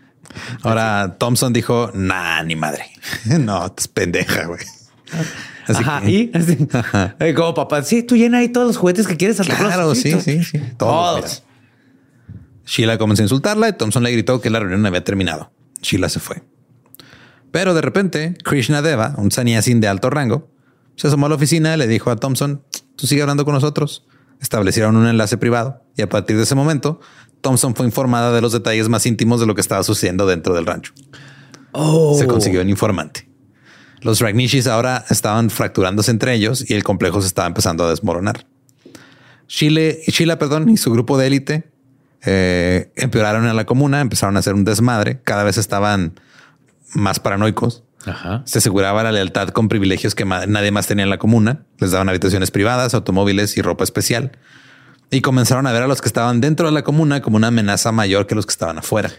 Ahora 0.62 1.16
Thompson 1.18 1.52
dijo, 1.52 1.90
nah, 1.94 2.42
ni 2.42 2.54
madre. 2.54 2.84
no, 3.40 3.74
es 3.76 3.88
pendeja, 3.88 4.46
güey. 4.46 4.60
Ajá, 5.66 6.02
y 6.06 6.30
como 7.34 7.54
papá, 7.54 7.82
sí, 7.82 8.02
tú 8.02 8.16
llena 8.16 8.38
ahí 8.38 8.48
todos 8.48 8.66
los 8.66 8.76
juguetes 8.76 9.06
que 9.06 9.16
quieres. 9.16 9.38
Claro, 9.40 9.94
sí, 9.94 10.12
sí, 10.20 10.44
sí. 10.44 10.60
Todos. 10.76 11.42
Sheila 12.66 12.98
comenzó 12.98 13.22
a 13.22 13.24
insultarla 13.24 13.68
y 13.70 13.72
Thompson 13.72 14.02
le 14.02 14.12
gritó 14.12 14.40
que 14.40 14.50
la 14.50 14.60
reunión 14.60 14.84
había 14.84 15.02
terminado. 15.02 15.50
Sheila 15.80 16.08
se 16.08 16.20
fue. 16.20 16.42
Pero 17.50 17.72
de 17.72 17.80
repente, 17.80 18.36
Krishna 18.44 18.82
Deva, 18.82 19.14
un 19.16 19.30
sannyasin 19.30 19.80
de 19.80 19.88
alto 19.88 20.10
rango, 20.10 20.50
se 20.98 21.06
asomó 21.06 21.26
a 21.26 21.28
la 21.28 21.36
oficina 21.36 21.74
y 21.74 21.78
le 21.78 21.86
dijo 21.86 22.10
a 22.10 22.16
Thompson, 22.16 22.62
tú 22.96 23.06
sigue 23.06 23.22
hablando 23.22 23.44
con 23.44 23.54
nosotros. 23.54 24.04
Establecieron 24.40 24.96
un 24.96 25.06
enlace 25.06 25.36
privado 25.36 25.82
y 25.96 26.02
a 26.02 26.08
partir 26.08 26.36
de 26.36 26.42
ese 26.42 26.54
momento, 26.54 27.00
Thompson 27.40 27.74
fue 27.74 27.86
informada 27.86 28.32
de 28.32 28.40
los 28.40 28.52
detalles 28.52 28.88
más 28.88 29.06
íntimos 29.06 29.40
de 29.40 29.46
lo 29.46 29.54
que 29.54 29.60
estaba 29.60 29.82
sucediendo 29.84 30.26
dentro 30.26 30.54
del 30.54 30.66
rancho. 30.66 30.92
Se 32.18 32.26
consiguió 32.26 32.60
un 32.62 32.68
informante. 32.68 33.28
Los 34.00 34.20
Ragnishis 34.20 34.66
ahora 34.66 35.04
estaban 35.08 35.50
fracturándose 35.50 36.10
entre 36.10 36.34
ellos 36.34 36.68
y 36.68 36.74
el 36.74 36.82
complejo 36.82 37.20
se 37.20 37.28
estaba 37.28 37.46
empezando 37.46 37.84
a 37.84 37.90
desmoronar. 37.90 38.46
Chile, 39.46 40.00
Sheila 40.06 40.38
perdón, 40.38 40.68
y 40.68 40.76
su 40.76 40.92
grupo 40.92 41.16
de 41.16 41.26
élite 41.28 41.70
eh, 42.24 42.92
empeoraron 42.96 43.46
en 43.46 43.54
la 43.54 43.66
comuna, 43.66 44.00
empezaron 44.00 44.36
a 44.36 44.40
hacer 44.40 44.54
un 44.54 44.64
desmadre, 44.64 45.20
cada 45.22 45.44
vez 45.44 45.58
estaban 45.58 46.20
más 46.94 47.20
paranoicos. 47.20 47.84
Se 48.44 48.58
aseguraba 48.58 49.02
la 49.02 49.12
lealtad 49.12 49.48
con 49.48 49.68
privilegios 49.68 50.14
que 50.14 50.24
nadie 50.24 50.70
más 50.70 50.86
tenía 50.86 51.04
en 51.04 51.10
la 51.10 51.18
comuna. 51.18 51.64
Les 51.78 51.90
daban 51.90 52.08
habitaciones 52.08 52.50
privadas, 52.50 52.94
automóviles 52.94 53.56
y 53.56 53.62
ropa 53.62 53.84
especial. 53.84 54.32
Y 55.10 55.20
comenzaron 55.20 55.66
a 55.66 55.72
ver 55.72 55.82
a 55.82 55.86
los 55.86 56.00
que 56.00 56.08
estaban 56.08 56.40
dentro 56.40 56.66
de 56.66 56.72
la 56.72 56.82
comuna 56.82 57.22
como 57.22 57.36
una 57.36 57.48
amenaza 57.48 57.92
mayor 57.92 58.26
que 58.26 58.34
los 58.34 58.46
que 58.46 58.52
estaban 58.52 58.78
afuera. 58.78 59.10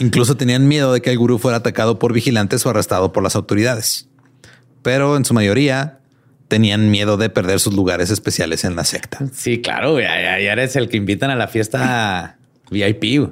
Incluso 0.00 0.36
tenían 0.36 0.66
miedo 0.66 0.92
de 0.92 1.00
que 1.00 1.10
el 1.10 1.18
gurú 1.18 1.38
fuera 1.38 1.58
atacado 1.58 1.98
por 1.98 2.12
vigilantes 2.12 2.66
o 2.66 2.70
arrestado 2.70 3.12
por 3.12 3.22
las 3.22 3.36
autoridades. 3.36 4.08
Pero 4.82 5.16
en 5.16 5.24
su 5.24 5.34
mayoría 5.34 6.00
tenían 6.48 6.90
miedo 6.90 7.16
de 7.16 7.30
perder 7.30 7.60
sus 7.60 7.74
lugares 7.74 8.10
especiales 8.10 8.64
en 8.64 8.76
la 8.76 8.84
secta. 8.84 9.26
Sí, 9.32 9.62
claro, 9.62 10.00
ya, 10.00 10.38
eres 10.38 10.76
el 10.76 10.88
que 10.88 10.96
invitan 10.96 11.30
a 11.30 11.36
la 11.36 11.48
fiesta 11.48 12.38
VIP. 12.70 13.30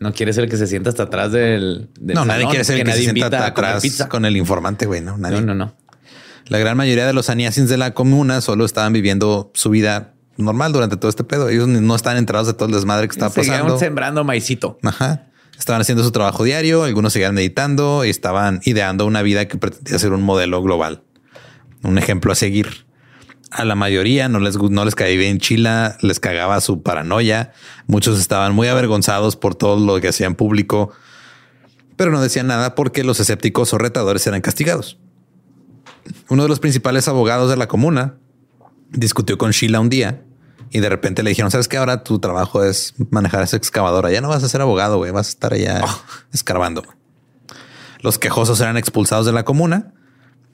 No 0.00 0.12
quieres 0.12 0.36
ser 0.36 0.44
el 0.44 0.50
que 0.50 0.56
se 0.56 0.66
sienta 0.66 0.90
hasta 0.90 1.04
atrás 1.04 1.32
del. 1.32 1.88
no, 2.00 2.24
nadie 2.24 2.46
quiere 2.46 2.64
ser 2.64 2.78
el 2.78 2.84
que, 2.84 2.92
se 2.92 3.02
sienta 3.02 3.46
atrás 3.46 3.82
con 4.08 4.24
el 4.24 4.36
informante, 4.36 4.86
güey. 4.86 5.00
No, 5.00 5.16
no, 5.16 5.40
no, 5.40 5.54
no. 5.54 5.74
La 6.46 6.58
gran 6.58 6.76
mayoría 6.76 7.06
de 7.06 7.12
los 7.12 7.26
saniasins 7.26 7.68
de 7.68 7.76
la 7.76 7.92
comuna 7.92 8.40
solo 8.40 8.64
estaban 8.64 8.92
viviendo 8.92 9.50
su 9.54 9.70
vida 9.70 10.14
normal 10.38 10.72
durante 10.72 10.96
todo 10.96 11.10
este 11.10 11.24
pedo. 11.24 11.48
Ellos 11.48 11.68
no 11.68 11.94
están 11.94 12.16
enterados 12.16 12.46
de 12.46 12.54
todo 12.54 12.66
el 12.66 12.74
desmadre 12.74 13.08
que 13.08 13.12
estaba 13.12 13.32
pasando. 13.32 13.78
sembrando 13.78 14.24
maicito. 14.24 14.78
Ajá. 14.82 15.26
Estaban 15.58 15.82
haciendo 15.82 16.04
su 16.04 16.12
trabajo 16.12 16.44
diario, 16.44 16.84
algunos 16.84 17.12
seguían 17.12 17.34
meditando 17.34 18.04
y 18.04 18.10
estaban 18.10 18.60
ideando 18.64 19.04
una 19.04 19.22
vida 19.22 19.48
que 19.48 19.58
pretendía 19.58 19.98
ser 19.98 20.12
un 20.12 20.22
modelo 20.22 20.62
global, 20.62 21.02
un 21.82 21.98
ejemplo 21.98 22.30
a 22.30 22.36
seguir. 22.36 22.86
A 23.50 23.64
la 23.64 23.74
mayoría 23.74 24.28
no 24.28 24.40
les, 24.40 24.56
no 24.58 24.84
les 24.84 24.94
caía 24.94 25.16
bien 25.16 25.38
Chila, 25.38 25.96
les 26.02 26.20
cagaba 26.20 26.60
su 26.60 26.82
paranoia. 26.82 27.52
Muchos 27.86 28.18
estaban 28.20 28.54
muy 28.54 28.68
avergonzados 28.68 29.36
por 29.36 29.54
todo 29.54 29.84
lo 29.84 30.00
que 30.00 30.08
hacían 30.08 30.34
público, 30.34 30.92
pero 31.96 32.10
no 32.10 32.20
decían 32.20 32.46
nada 32.46 32.74
porque 32.74 33.04
los 33.04 33.20
escépticos 33.20 33.72
o 33.72 33.78
retadores 33.78 34.26
eran 34.26 34.40
castigados. 34.40 34.98
Uno 36.28 36.42
de 36.42 36.48
los 36.48 36.60
principales 36.60 37.08
abogados 37.08 37.50
de 37.50 37.56
la 37.56 37.68
comuna 37.68 38.16
discutió 38.90 39.38
con 39.38 39.50
Sheila 39.50 39.80
un 39.80 39.88
día 39.88 40.22
y 40.70 40.80
de 40.80 40.88
repente 40.88 41.22
le 41.22 41.30
dijeron, 41.30 41.50
sabes 41.50 41.68
que 41.68 41.76
ahora 41.76 42.04
tu 42.04 42.18
trabajo 42.18 42.64
es 42.64 42.94
manejar 43.10 43.42
esa 43.42 43.56
excavadora. 43.56 44.10
Ya 44.10 44.20
no 44.20 44.28
vas 44.28 44.42
a 44.42 44.48
ser 44.48 44.60
abogado, 44.60 44.98
güey. 44.98 45.10
Vas 45.10 45.28
a 45.28 45.30
estar 45.30 45.52
allá 45.54 45.80
oh. 45.84 46.02
escarbando. 46.32 46.82
Los 48.00 48.18
quejosos 48.18 48.60
eran 48.60 48.76
expulsados 48.76 49.26
de 49.26 49.32
la 49.32 49.44
comuna, 49.44 49.92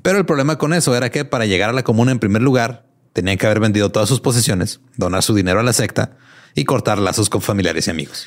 pero 0.04 0.18
el 0.18 0.26
problema 0.26 0.58
con 0.58 0.74
eso 0.74 0.94
era 0.94 1.10
que 1.10 1.24
para 1.24 1.46
llegar 1.46 1.70
a 1.70 1.72
la 1.72 1.82
comuna 1.82 2.12
en 2.12 2.18
primer 2.18 2.42
lugar 2.42 2.84
tenían 3.14 3.38
que 3.38 3.46
haber 3.46 3.58
vendido 3.58 3.90
todas 3.90 4.06
sus 4.06 4.20
posesiones, 4.20 4.80
donar 4.98 5.22
su 5.22 5.34
dinero 5.34 5.60
a 5.60 5.62
la 5.62 5.72
secta 5.72 6.18
y 6.54 6.66
cortar 6.66 6.98
lazos 6.98 7.30
con 7.30 7.40
familiares 7.40 7.86
y 7.86 7.90
amigos. 7.90 8.26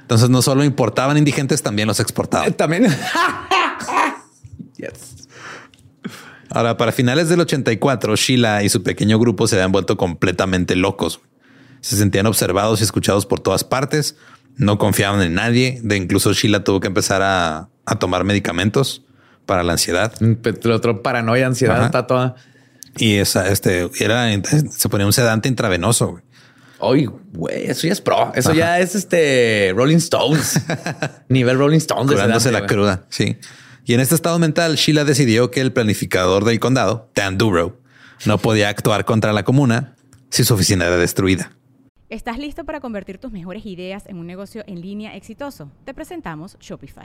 Entonces 0.00 0.30
no 0.30 0.42
solo 0.42 0.64
importaban 0.64 1.16
indigentes, 1.16 1.62
también 1.62 1.86
los 1.86 2.00
exportaban. 2.00 2.48
Eh, 2.48 2.50
también. 2.50 2.88
Ahora, 6.50 6.76
para 6.76 6.90
finales 6.90 7.28
del 7.28 7.38
84, 7.38 8.16
Sheila 8.16 8.64
y 8.64 8.68
su 8.68 8.82
pequeño 8.82 9.20
grupo 9.20 9.46
se 9.46 9.54
habían 9.54 9.70
vuelto 9.70 9.96
completamente 9.96 10.74
locos. 10.74 11.20
Se 11.80 11.96
sentían 11.96 12.26
observados 12.26 12.80
y 12.80 12.82
escuchados 12.82 13.26
por 13.26 13.38
todas 13.38 13.62
partes. 13.62 14.16
No 14.56 14.76
confiaban 14.76 15.22
en 15.22 15.34
nadie. 15.34 15.78
De 15.84 15.96
incluso 15.96 16.32
Sheila 16.32 16.64
tuvo 16.64 16.80
que 16.80 16.88
empezar 16.88 17.22
a, 17.22 17.68
tomar 18.00 18.24
medicamentos 18.24 19.04
para 19.46 19.62
la 19.62 19.72
ansiedad. 19.72 20.12
El 20.20 20.70
otro 20.70 21.02
paranoia, 21.02 21.46
ansiedad, 21.46 21.84
está 21.84 22.06
toda. 22.06 22.36
Y 22.96 23.16
esa, 23.16 23.48
este, 23.48 23.90
era, 23.98 24.28
se 24.42 24.88
ponía 24.88 25.06
un 25.06 25.12
sedante 25.12 25.48
intravenoso. 25.48 26.20
Oye, 26.78 27.08
güey, 27.32 27.66
eso 27.66 27.86
ya 27.86 27.92
es 27.92 28.00
pro. 28.00 28.32
Eso 28.34 28.52
ya 28.52 28.80
es 28.80 28.94
este 28.94 29.72
Rolling 29.74 29.98
Stones. 29.98 30.60
Nivel 31.28 31.56
Rolling 31.56 31.78
Stones. 31.78 32.10
Curándose 32.10 32.50
la 32.50 32.66
cruda. 32.66 33.06
Sí. 33.08 33.38
Y 33.84 33.94
en 33.94 34.00
este 34.00 34.14
estado 34.14 34.38
mental, 34.38 34.76
Sheila 34.76 35.04
decidió 35.04 35.50
que 35.50 35.60
el 35.60 35.72
planificador 35.72 36.44
del 36.44 36.60
condado, 36.60 37.08
Dan 37.14 37.38
Duro, 37.38 37.80
no 38.26 38.38
podía 38.38 38.68
actuar 38.68 39.04
contra 39.04 39.32
la 39.32 39.44
comuna 39.44 39.94
si 40.30 40.44
su 40.44 40.54
oficina 40.54 40.86
era 40.86 40.96
destruida. 40.96 41.52
¿Estás 42.08 42.38
listo 42.38 42.64
para 42.64 42.80
convertir 42.80 43.18
tus 43.18 43.32
mejores 43.32 43.64
ideas 43.64 44.04
en 44.06 44.18
un 44.18 44.26
negocio 44.26 44.64
en 44.66 44.80
línea 44.80 45.16
exitoso? 45.16 45.70
Te 45.84 45.94
presentamos 45.94 46.56
Shopify. 46.60 47.04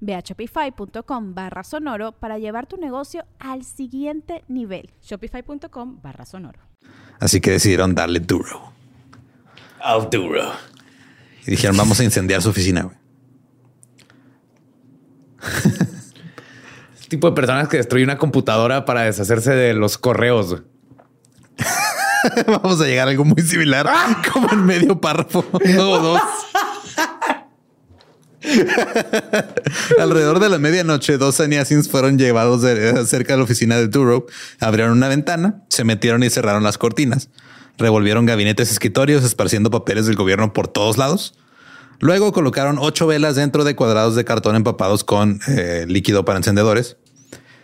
Ve 0.00 0.14
a 0.14 0.20
shopify.com 0.20 1.34
barra 1.34 1.64
sonoro 1.64 2.12
para 2.12 2.38
llevar 2.38 2.66
tu 2.66 2.76
negocio 2.76 3.24
al 3.38 3.64
siguiente 3.64 4.44
nivel. 4.48 4.90
Shopify.com 5.02 6.00
barra 6.02 6.24
sonoro. 6.24 6.60
Así 7.20 7.40
que 7.40 7.52
decidieron 7.52 7.94
darle 7.94 8.20
duro. 8.20 8.72
Al 9.80 10.10
duro. 10.10 10.52
Y 11.46 11.50
dijeron, 11.50 11.76
vamos 11.76 12.00
a 12.00 12.04
incendiar 12.04 12.42
su 12.42 12.50
oficina. 12.50 12.90
El 17.00 17.08
tipo 17.08 17.28
de 17.28 17.34
personas 17.34 17.68
que 17.68 17.76
destruyen 17.76 18.08
una 18.08 18.18
computadora 18.18 18.84
para 18.84 19.02
deshacerse 19.02 19.52
de 19.52 19.74
los 19.74 19.98
correos. 19.98 20.62
vamos 22.46 22.80
a 22.80 22.84
llegar 22.84 23.08
a 23.08 23.10
algo 23.10 23.24
muy 23.24 23.42
similar, 23.42 23.88
como 24.32 24.50
en 24.50 24.64
medio 24.64 25.00
párrafo 25.00 25.44
o 25.52 25.98
dos. 25.98 26.20
Alrededor 29.98 30.40
de 30.40 30.48
la 30.48 30.58
medianoche, 30.58 31.18
dos 31.18 31.36
sannyasin 31.36 31.84
fueron 31.84 32.18
llevados 32.18 32.62
de- 32.62 33.06
cerca 33.06 33.34
de 33.34 33.38
la 33.38 33.44
oficina 33.44 33.76
de 33.76 33.88
Duro, 33.88 34.26
abrieron 34.60 34.92
una 34.92 35.08
ventana, 35.08 35.62
se 35.68 35.84
metieron 35.84 36.22
y 36.22 36.30
cerraron 36.30 36.62
las 36.62 36.78
cortinas, 36.78 37.28
revolvieron 37.78 38.26
gabinetes 38.26 38.68
y 38.68 38.72
escritorios, 38.72 39.24
esparciendo 39.24 39.70
papeles 39.70 40.06
del 40.06 40.16
gobierno 40.16 40.52
por 40.52 40.68
todos 40.68 40.98
lados. 40.98 41.34
Luego 42.00 42.32
colocaron 42.32 42.76
ocho 42.80 43.06
velas 43.06 43.36
dentro 43.36 43.64
de 43.64 43.76
cuadrados 43.76 44.16
de 44.16 44.24
cartón 44.24 44.56
empapados 44.56 45.04
con 45.04 45.40
eh, 45.46 45.86
líquido 45.88 46.24
para 46.24 46.38
encendedores 46.38 46.96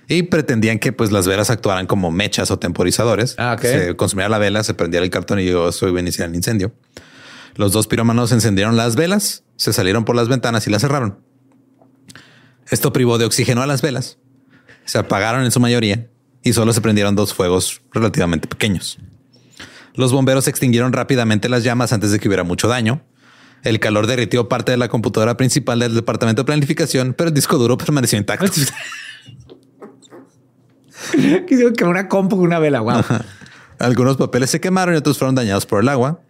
y 0.08 0.24
pretendían 0.24 0.78
que 0.78 0.92
pues 0.92 1.12
las 1.12 1.26
velas 1.26 1.50
actuaran 1.50 1.86
como 1.86 2.10
mechas 2.10 2.50
o 2.50 2.58
temporizadores. 2.58 3.34
Ah. 3.38 3.56
Se 3.60 3.94
consumía 3.96 4.28
la 4.28 4.38
vela, 4.38 4.64
se 4.64 4.74
prendía 4.74 5.00
el 5.00 5.10
cartón 5.10 5.40
y 5.40 5.46
yo 5.46 5.68
a 5.68 6.00
iniciar 6.00 6.28
el 6.28 6.34
incendio. 6.34 6.72
Los 7.54 7.72
dos 7.72 7.86
pirómanos 7.86 8.32
encendieron 8.32 8.76
las 8.76 8.96
velas, 8.96 9.42
se 9.60 9.74
salieron 9.74 10.06
por 10.06 10.16
las 10.16 10.28
ventanas 10.28 10.66
y 10.66 10.70
las 10.70 10.80
cerraron. 10.80 11.18
Esto 12.70 12.94
privó 12.94 13.18
de 13.18 13.26
oxígeno 13.26 13.60
a 13.60 13.66
las 13.66 13.82
velas. 13.82 14.16
Se 14.86 14.96
apagaron 14.96 15.44
en 15.44 15.50
su 15.50 15.60
mayoría 15.60 16.08
y 16.42 16.54
solo 16.54 16.72
se 16.72 16.80
prendieron 16.80 17.14
dos 17.14 17.34
fuegos 17.34 17.82
relativamente 17.92 18.48
pequeños. 18.48 18.96
Los 19.94 20.12
bomberos 20.12 20.48
extinguieron 20.48 20.94
rápidamente 20.94 21.50
las 21.50 21.62
llamas 21.62 21.92
antes 21.92 22.10
de 22.10 22.18
que 22.18 22.28
hubiera 22.28 22.42
mucho 22.42 22.68
daño. 22.68 23.02
El 23.62 23.80
calor 23.80 24.06
derritió 24.06 24.48
parte 24.48 24.72
de 24.72 24.78
la 24.78 24.88
computadora 24.88 25.36
principal 25.36 25.78
del 25.78 25.94
departamento 25.94 26.40
de 26.40 26.46
planificación, 26.46 27.12
pero 27.12 27.28
el 27.28 27.34
disco 27.34 27.58
duro 27.58 27.76
permaneció 27.76 28.18
intacto. 28.18 28.46
Quisieron 31.46 31.74
que 31.74 31.84
una 31.84 32.08
compu 32.08 32.36
con 32.36 32.46
una 32.46 32.60
vela. 32.60 32.80
Wow. 32.80 33.02
Algunos 33.78 34.16
papeles 34.16 34.48
se 34.48 34.58
quemaron 34.58 34.94
y 34.94 34.96
otros 34.96 35.18
fueron 35.18 35.34
dañados 35.34 35.66
por 35.66 35.82
el 35.82 35.88
agua, 35.90 36.22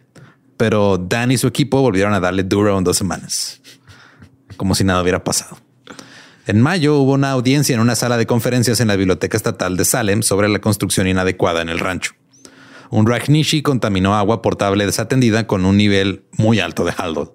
pero 0.61 0.99
Dan 0.99 1.31
y 1.31 1.39
su 1.39 1.47
equipo 1.47 1.81
volvieron 1.81 2.13
a 2.13 2.19
darle 2.19 2.43
duro 2.43 2.77
en 2.77 2.83
dos 2.83 2.95
semanas, 2.95 3.59
como 4.57 4.75
si 4.75 4.83
nada 4.83 5.01
hubiera 5.01 5.23
pasado. 5.23 5.57
En 6.45 6.61
mayo 6.61 6.97
hubo 6.99 7.13
una 7.13 7.31
audiencia 7.31 7.73
en 7.73 7.81
una 7.81 7.95
sala 7.95 8.15
de 8.15 8.27
conferencias 8.27 8.79
en 8.79 8.87
la 8.87 8.95
Biblioteca 8.95 9.35
Estatal 9.35 9.75
de 9.75 9.85
Salem 9.85 10.21
sobre 10.21 10.49
la 10.49 10.59
construcción 10.61 11.07
inadecuada 11.07 11.63
en 11.63 11.69
el 11.69 11.79
rancho. 11.79 12.11
Un 12.91 13.07
Rajnishi 13.07 13.63
contaminó 13.63 14.13
agua 14.15 14.43
potable 14.43 14.85
desatendida 14.85 15.47
con 15.47 15.65
un 15.65 15.77
nivel 15.77 16.25
muy 16.33 16.59
alto 16.59 16.85
de 16.85 16.93
Haldol. 16.95 17.33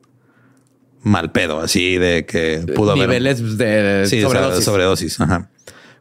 Mal 1.03 1.33
pedo, 1.33 1.59
así 1.59 1.97
de 1.97 2.27
que 2.27 2.65
pudo 2.77 2.93
haber... 2.93 3.09
Niveles 3.09 3.59
de 3.59 4.05
Sí, 4.07 4.23
sobredosis. 4.23 4.65
sobredosis. 4.65 5.15
sobredosis. 5.15 5.21
Ajá. 5.21 5.51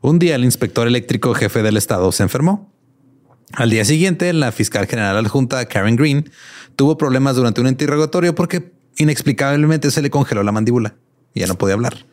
Un 0.01 0.19
día 0.19 0.35
el 0.35 0.43
inspector 0.45 0.85
eléctrico 0.85 1.33
jefe 1.33 1.63
del 1.63 1.77
estado 1.77 2.11
se 2.11 2.21
enfermó. 2.21 2.71
Al 3.55 3.69
día 3.69 3.85
siguiente, 3.85 4.31
la 4.33 4.51
fiscal 4.51 4.85
general 4.85 5.17
adjunta 5.17 5.65
Karen 5.65 5.95
Green 5.95 6.29
tuvo 6.75 6.97
problemas 6.97 7.35
durante 7.35 7.61
un 7.61 7.67
interrogatorio 7.67 8.35
porque 8.35 8.73
inexplicablemente 8.97 9.91
se 9.91 10.01
le 10.01 10.09
congeló 10.09 10.43
la 10.43 10.51
mandíbula 10.51 10.95
y 11.33 11.39
ya 11.41 11.47
no 11.47 11.57
podía 11.57 11.75
hablar. 11.75 12.05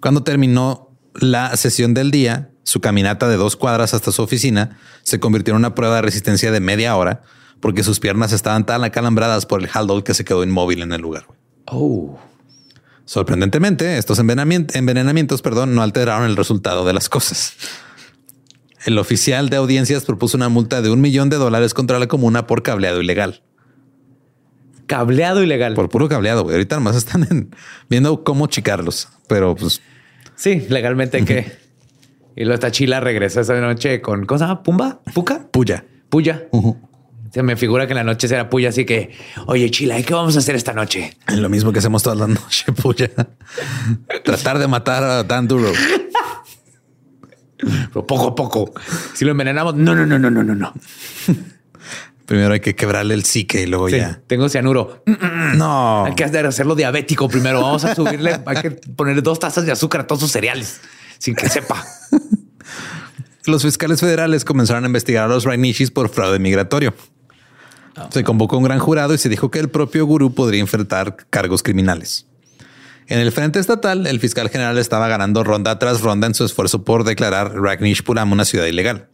Cuando 0.00 0.22
terminó 0.22 0.90
la 1.14 1.56
sesión 1.56 1.94
del 1.94 2.10
día, 2.10 2.50
su 2.62 2.80
caminata 2.80 3.28
de 3.28 3.36
dos 3.36 3.56
cuadras 3.56 3.94
hasta 3.94 4.12
su 4.12 4.22
oficina 4.22 4.78
se 5.02 5.18
convirtió 5.18 5.52
en 5.52 5.58
una 5.58 5.74
prueba 5.74 5.96
de 5.96 6.02
resistencia 6.02 6.52
de 6.52 6.60
media 6.60 6.94
hora 6.96 7.22
porque 7.60 7.82
sus 7.82 7.98
piernas 7.98 8.32
estaban 8.32 8.64
tan 8.66 8.84
acalambradas 8.84 9.46
por 9.46 9.60
el 9.60 9.68
Haldol 9.72 10.04
que 10.04 10.14
se 10.14 10.24
quedó 10.24 10.44
inmóvil 10.44 10.82
en 10.82 10.92
el 10.92 11.00
lugar. 11.00 11.26
Oh. 11.66 12.18
Sorprendentemente, 13.04 13.98
estos 13.98 14.20
envenenamien- 14.20 14.70
envenenamientos 14.74 15.42
perdón, 15.42 15.74
no 15.74 15.82
alteraron 15.82 16.26
el 16.26 16.36
resultado 16.36 16.84
de 16.84 16.92
las 16.92 17.08
cosas. 17.08 17.54
El 18.88 18.96
oficial 18.96 19.50
de 19.50 19.58
audiencias 19.58 20.06
propuso 20.06 20.38
una 20.38 20.48
multa 20.48 20.80
de 20.80 20.88
un 20.88 21.02
millón 21.02 21.28
de 21.28 21.36
dólares 21.36 21.74
contra 21.74 21.98
la 21.98 22.06
comuna 22.06 22.46
por 22.46 22.62
cableado 22.62 23.02
ilegal. 23.02 23.42
Cableado 24.86 25.42
ilegal. 25.42 25.74
Por 25.74 25.90
puro 25.90 26.08
cableado. 26.08 26.42
güey. 26.44 26.54
Ahorita 26.54 26.76
nomás 26.76 26.96
están 27.04 27.26
en- 27.30 27.54
viendo 27.90 28.24
cómo 28.24 28.46
chicarlos, 28.46 29.10
pero 29.28 29.54
pues 29.54 29.82
Sí, 30.36 30.64
legalmente 30.70 31.22
que. 31.26 31.52
Y 32.34 32.44
luego 32.44 32.54
esta 32.54 32.70
chila 32.70 32.98
regresa 33.00 33.42
esa 33.42 33.60
noche 33.60 34.00
con 34.00 34.24
¿cómo 34.24 34.38
se 34.38 34.44
llama? 34.46 34.62
¿Pumba? 34.62 35.00
¿Puca? 35.12 35.48
puya. 35.50 35.84
Puya. 36.08 36.44
Se 37.30 37.42
me 37.42 37.56
figura 37.56 37.86
que 37.86 37.92
en 37.92 37.96
la 37.98 38.04
noche 38.04 38.26
será 38.26 38.48
puya, 38.48 38.70
así 38.70 38.86
que, 38.86 39.10
oye, 39.44 39.70
chila, 39.70 39.98
¿y 39.98 40.02
qué 40.02 40.14
vamos 40.14 40.34
a 40.34 40.38
hacer 40.38 40.54
esta 40.56 40.72
noche? 40.72 41.14
Lo 41.36 41.50
mismo 41.50 41.74
que 41.74 41.80
hacemos 41.80 42.02
todas 42.02 42.18
las 42.18 42.28
noches, 42.40 42.64
puya. 42.80 43.10
Tratar 44.24 44.58
de 44.58 44.66
matar 44.66 45.04
a 45.04 45.22
Dan 45.24 45.46
Duro. 45.46 45.70
Pero 47.58 48.06
poco 48.06 48.28
a 48.28 48.34
poco. 48.34 48.72
Si 49.14 49.24
lo 49.24 49.32
envenenamos, 49.32 49.74
no, 49.74 49.94
no, 49.94 50.06
no, 50.06 50.18
no, 50.18 50.30
no, 50.30 50.42
no, 50.42 50.54
no. 50.54 50.72
Primero 52.26 52.52
hay 52.52 52.60
que 52.60 52.74
quebrarle 52.76 53.14
el 53.14 53.24
psique 53.24 53.62
y 53.62 53.66
luego 53.66 53.88
Sí, 53.88 53.96
ya. 53.96 54.20
tengo 54.26 54.48
cianuro. 54.50 55.02
No. 55.56 56.04
Hay 56.04 56.14
que 56.14 56.24
hacer- 56.24 56.44
hacerlo 56.46 56.74
diabético 56.74 57.26
primero. 57.28 57.62
Vamos 57.62 57.84
a 57.84 57.94
subirle, 57.94 58.38
hay 58.46 58.56
que 58.60 58.70
ponerle 58.72 59.22
dos 59.22 59.38
tazas 59.40 59.64
de 59.64 59.72
azúcar 59.72 60.02
a 60.02 60.06
todos 60.06 60.20
sus 60.20 60.30
cereales 60.32 60.80
sin 61.18 61.34
que 61.34 61.48
sepa. 61.48 61.82
Los 63.46 63.62
fiscales 63.62 64.00
federales 64.00 64.44
comenzaron 64.44 64.84
a 64.84 64.88
investigar 64.88 65.24
a 65.24 65.28
los 65.28 65.44
Rainishis 65.44 65.90
por 65.90 66.10
fraude 66.10 66.38
migratorio. 66.38 66.92
Se 68.10 68.22
convocó 68.22 68.58
un 68.58 68.64
gran 68.64 68.78
jurado 68.78 69.14
y 69.14 69.18
se 69.18 69.28
dijo 69.30 69.50
que 69.50 69.58
el 69.58 69.70
propio 69.70 70.04
gurú 70.04 70.34
podría 70.34 70.60
enfrentar 70.60 71.16
cargos 71.30 71.62
criminales. 71.62 72.26
En 73.08 73.20
el 73.20 73.32
frente 73.32 73.58
estatal, 73.58 74.06
el 74.06 74.20
fiscal 74.20 74.50
general 74.50 74.76
estaba 74.78 75.08
ganando 75.08 75.42
ronda 75.42 75.78
tras 75.78 76.02
ronda 76.02 76.26
en 76.26 76.34
su 76.34 76.44
esfuerzo 76.44 76.84
por 76.84 77.04
declarar 77.04 77.54
Ragnishpuram 77.54 78.32
una 78.32 78.44
ciudad 78.44 78.66
ilegal. 78.66 79.08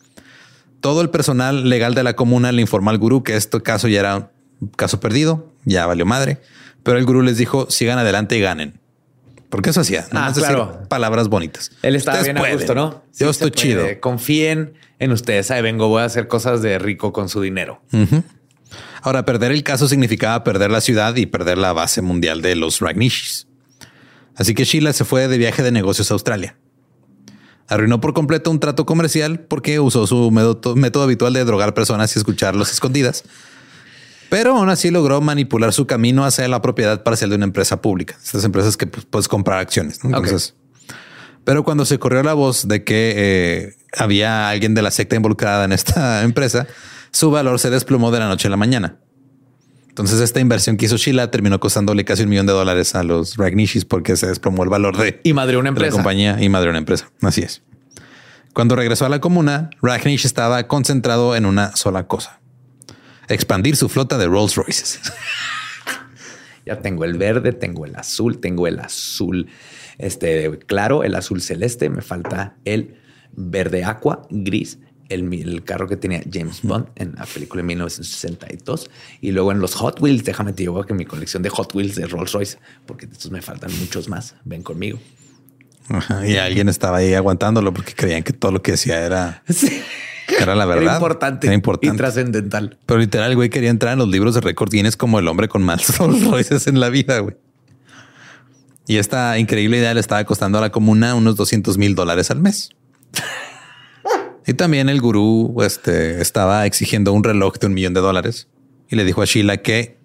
Todo 0.81 1.01
el 1.01 1.11
personal 1.11 1.69
legal 1.69 1.95
de 1.95 2.03
la 2.03 2.15
comuna 2.15 2.51
le 2.53 2.61
informó 2.61 2.91
al 2.91 2.99
gurú 2.99 3.23
que 3.23 3.37
este 3.37 3.63
caso 3.63 3.87
ya 3.89 4.01
era 4.01 4.31
un 4.61 4.69
caso 4.77 4.99
perdido, 5.01 5.53
ya 5.65 5.87
valió 5.87 6.05
madre, 6.07 6.41
pero 6.83 6.99
el 6.99 7.05
gurú 7.05 7.23
les 7.23 7.39
dijo 7.39 7.71
sigan 7.71 7.99
adelante 7.99 8.37
y 8.37 8.41
ganen. 8.41 8.81
Porque 9.49 9.71
eso 9.71 9.81
hacía, 9.83 10.05
Ah, 10.11 10.29
decir 10.29 10.43
claro. 10.43 10.83
palabras 10.89 11.29
bonitas. 11.29 11.71
Él 11.83 11.95
estaba 11.95 12.19
Ustedes 12.19 12.35
bien 12.35 12.45
a 12.45 12.55
gusto, 12.55 12.75
¿no? 12.75 13.05
Yo 13.17 13.27
Sí 13.27 13.31
estoy 13.31 13.51
chido. 13.53 13.87
Confíen 14.01 14.75
en 14.99 15.13
ustedes. 15.13 15.53
Ahí 15.53 15.63
vengo, 15.63 15.87
voy 15.87 16.03
a 16.03 16.07
hacer 16.07 16.27
cosas 16.27 16.61
de 16.61 16.81
rico 16.81 17.13
con 17.13 17.29
su 17.29 17.41
dinero. 17.41 17.81
Ahora, 19.03 19.25
perder 19.25 19.53
el 19.53 19.63
caso 19.63 19.87
significaba 19.87 20.43
perder 20.43 20.73
la 20.73 20.81
ciudad 20.81 21.15
y 21.15 21.27
perder 21.27 21.59
la 21.59 21.73
base 21.73 22.03
mundial 22.03 22.43
de 22.43 22.57
los 22.57 22.81
Ragnishis. 22.81 23.47
Así 24.37 24.55
que 24.55 24.65
Sheila 24.65 24.93
se 24.93 25.05
fue 25.05 25.29
de 25.29 25.39
viaje 25.39 25.63
de 25.63 25.73
negocios 25.73 26.11
a 26.11 26.15
Australia. 26.15 26.57
Arruinó 27.69 28.01
por 28.01 28.13
completo 28.13 28.51
un 28.51 28.61
trato 28.61 28.85
comercial 28.85 29.41
porque 29.41 29.81
usó 29.81 30.07
su 30.07 30.31
método, 30.31 30.77
método 30.77 31.05
habitual 31.05 31.33
de 31.33 31.45
drogar 31.45 31.73
personas 31.73 32.15
y 32.15 32.19
escucharlos 32.19 32.71
escondidas. 32.71 33.25
Pero 34.29 34.57
aún 34.57 34.69
así 34.69 34.91
logró 34.91 35.21
manipular 35.21 35.73
su 35.73 35.87
camino 35.87 36.25
hacia 36.25 36.49
la 36.49 36.61
propiedad 36.61 37.03
parcial 37.03 37.31
de 37.31 37.37
una 37.37 37.45
empresa 37.45 37.81
pública. 37.81 38.17
Estas 38.23 38.45
empresas 38.45 38.77
que 38.77 38.87
pues, 38.87 39.07
puedes 39.07 39.29
comprar 39.29 39.61
acciones. 39.61 40.01
Entonces, 40.03 40.55
pero 41.45 41.63
cuando 41.63 41.85
se 41.85 41.99
corrió 41.99 42.23
la 42.23 42.35
voz 42.35 42.67
de 42.67 42.85
que 42.85 43.15
eh, 43.17 43.77
había 43.97 44.49
alguien 44.49 44.75
de 44.75 44.83
la 44.83 44.91
secta 44.91 45.17
involucrada 45.17 45.65
en 45.65 45.73
esta 45.73 46.23
empresa, 46.23 46.67
su 47.13 47.31
valor 47.31 47.61
se 47.61 47.71
desplomó 47.71 48.11
de 48.11 48.19
la 48.19 48.29
noche 48.29 48.49
a 48.49 48.51
la 48.51 48.57
mañana. 48.57 48.97
Entonces 49.95 50.21
esta 50.21 50.41
inversión 50.41 50.77
que 50.77 50.87
hizo 50.87 50.97
Sheila 50.97 51.31
terminó 51.31 51.61
costándole 51.61 52.05
casi 52.05 52.25
un 52.25 52.29
millón 52.29 52.47
de 52.47 52.53
dólares 52.53 52.97
a 52.97 53.05
los 53.05 53.37
Ragnishis 53.37 53.85
porque 53.85 54.17
se 54.17 54.27
desplomó 54.27 54.65
el 54.65 54.69
valor 54.69 54.97
de, 54.97 55.21
Y 55.23 55.35
madre 55.35 55.57
una 55.57 55.71
de 55.71 55.75
la 55.75 55.87
empresa. 55.87 55.93
compañía 55.93 56.37
y 56.43 56.49
madre 56.49 56.71
una 56.71 56.79
empresa. 56.79 57.13
Así 57.23 57.43
es. 57.43 57.63
Cuando 58.55 58.75
regresó 58.75 59.07
a 59.07 59.09
la 59.09 59.21
comuna, 59.21 59.71
Ragnish 59.83 60.27
estaba 60.27 60.67
concentrado 60.67 61.37
en 61.37 61.47
una 61.47 61.77
sola 61.77 62.09
cosa. 62.09 62.41
Expandir 63.29 63.77
su 63.77 63.89
flota 63.89 64.19
de 64.19 64.27
Rolls 64.27 64.57
Royces. 64.57 65.01
Ya 66.67 66.81
tengo 66.81 67.05
el 67.05 67.19
verde, 67.19 67.53
tengo 67.53 67.85
el 67.85 67.95
azul, 67.95 68.41
tengo 68.41 68.67
el 68.67 68.79
azul 68.81 69.49
este 69.99 70.59
claro, 70.67 71.05
el 71.05 71.15
azul 71.15 71.43
celeste. 71.43 71.91
Me 71.91 72.01
falta 72.01 72.57
el 72.65 72.97
verde 73.33 73.85
aqua, 73.85 74.23
gris, 74.31 74.79
el, 75.09 75.65
carro 75.65 75.89
que 75.89 75.97
tenía 75.97 76.23
James 76.31 76.61
Bond 76.63 76.87
en 76.97 77.15
la 77.17 77.27
película 77.27 77.63
de 77.63 77.67
1962. 77.69 78.91
Y 79.21 79.33
luego 79.33 79.53
en 79.53 79.61
los 79.61 79.75
Hot 79.75 80.01
Wheels, 80.01 80.25
déjame 80.25 80.53
te 80.53 80.63
digo 80.63 80.85
que 80.85 80.95
mi 80.95 81.05
colección 81.05 81.43
de 81.43 81.51
Hot 81.51 81.75
Wheels 81.75 81.95
de 81.95 82.07
Rolls 82.07 82.33
Royce, 82.33 82.59
porque 82.87 83.07
de 83.07 83.13
estos 83.13 83.31
me 83.31 83.43
faltan 83.43 83.71
muchos 83.79 84.09
más. 84.09 84.35
Ven 84.45 84.63
conmigo. 84.63 84.99
Ajá, 85.89 86.27
Y 86.27 86.37
alguien 86.37 86.69
estaba 86.69 86.99
ahí 86.99 87.13
aguantándolo 87.15 87.73
porque 87.75 87.93
creían 87.95 88.23
que 88.23 88.33
todo 88.33 88.53
lo 88.53 88.63
que 88.63 88.73
decía 88.73 89.05
era, 89.05 89.43
era 90.41 90.55
la 90.55 90.65
verdad. 90.65 90.83
Era 90.85 90.95
importante, 90.95 91.47
Era 91.47 91.55
y 91.55 91.57
importante. 91.57 91.97
trascendental. 91.97 92.79
Pero 92.87 93.01
literal, 93.01 93.31
el 93.31 93.37
güey 93.37 93.51
quería 93.51 93.71
entrar 93.71 93.93
en 93.93 93.99
los 93.99 94.09
libros 94.09 94.35
de 94.35 94.41
récord 94.41 94.71
Guinness 94.71 94.97
como 94.97 95.19
el 95.19 95.29
hombre 95.29 95.49
con 95.49 95.63
más 95.63 95.99
Rolls 95.99 96.25
Royces 96.25 96.67
en 96.67 96.81
la 96.81 96.89
vida, 96.89 97.19
güey. 97.19 97.37
Y 98.87 98.97
esta 98.99 99.39
increíble 99.39 99.79
idea 99.79 99.95
le 99.95 100.01
estaba 100.01 100.23
costando 100.25 100.59
a 100.59 100.61
la 100.61 100.71
comuna 100.71 101.15
unos 101.15 101.37
200 101.37 101.79
mil 101.79 101.95
dólares 101.95 102.31
al 102.31 102.41
mes. 102.41 102.71
Y 104.47 104.55
también 104.55 104.89
el 104.89 105.01
gurú 105.01 105.57
este, 105.63 106.21
estaba 106.21 106.67
exigiendo 106.67 107.13
un 107.13 107.25
reloj 107.25 107.55
de 107.59 107.67
un 107.67 107.75
millón 107.75 107.95
de 107.95 108.01
dólares 108.01 108.49
y 108.89 108.97
le 108.97 109.05
dijo 109.05 109.23
a 109.23 109.25
Sheila 109.25 109.59
que 109.59 109.99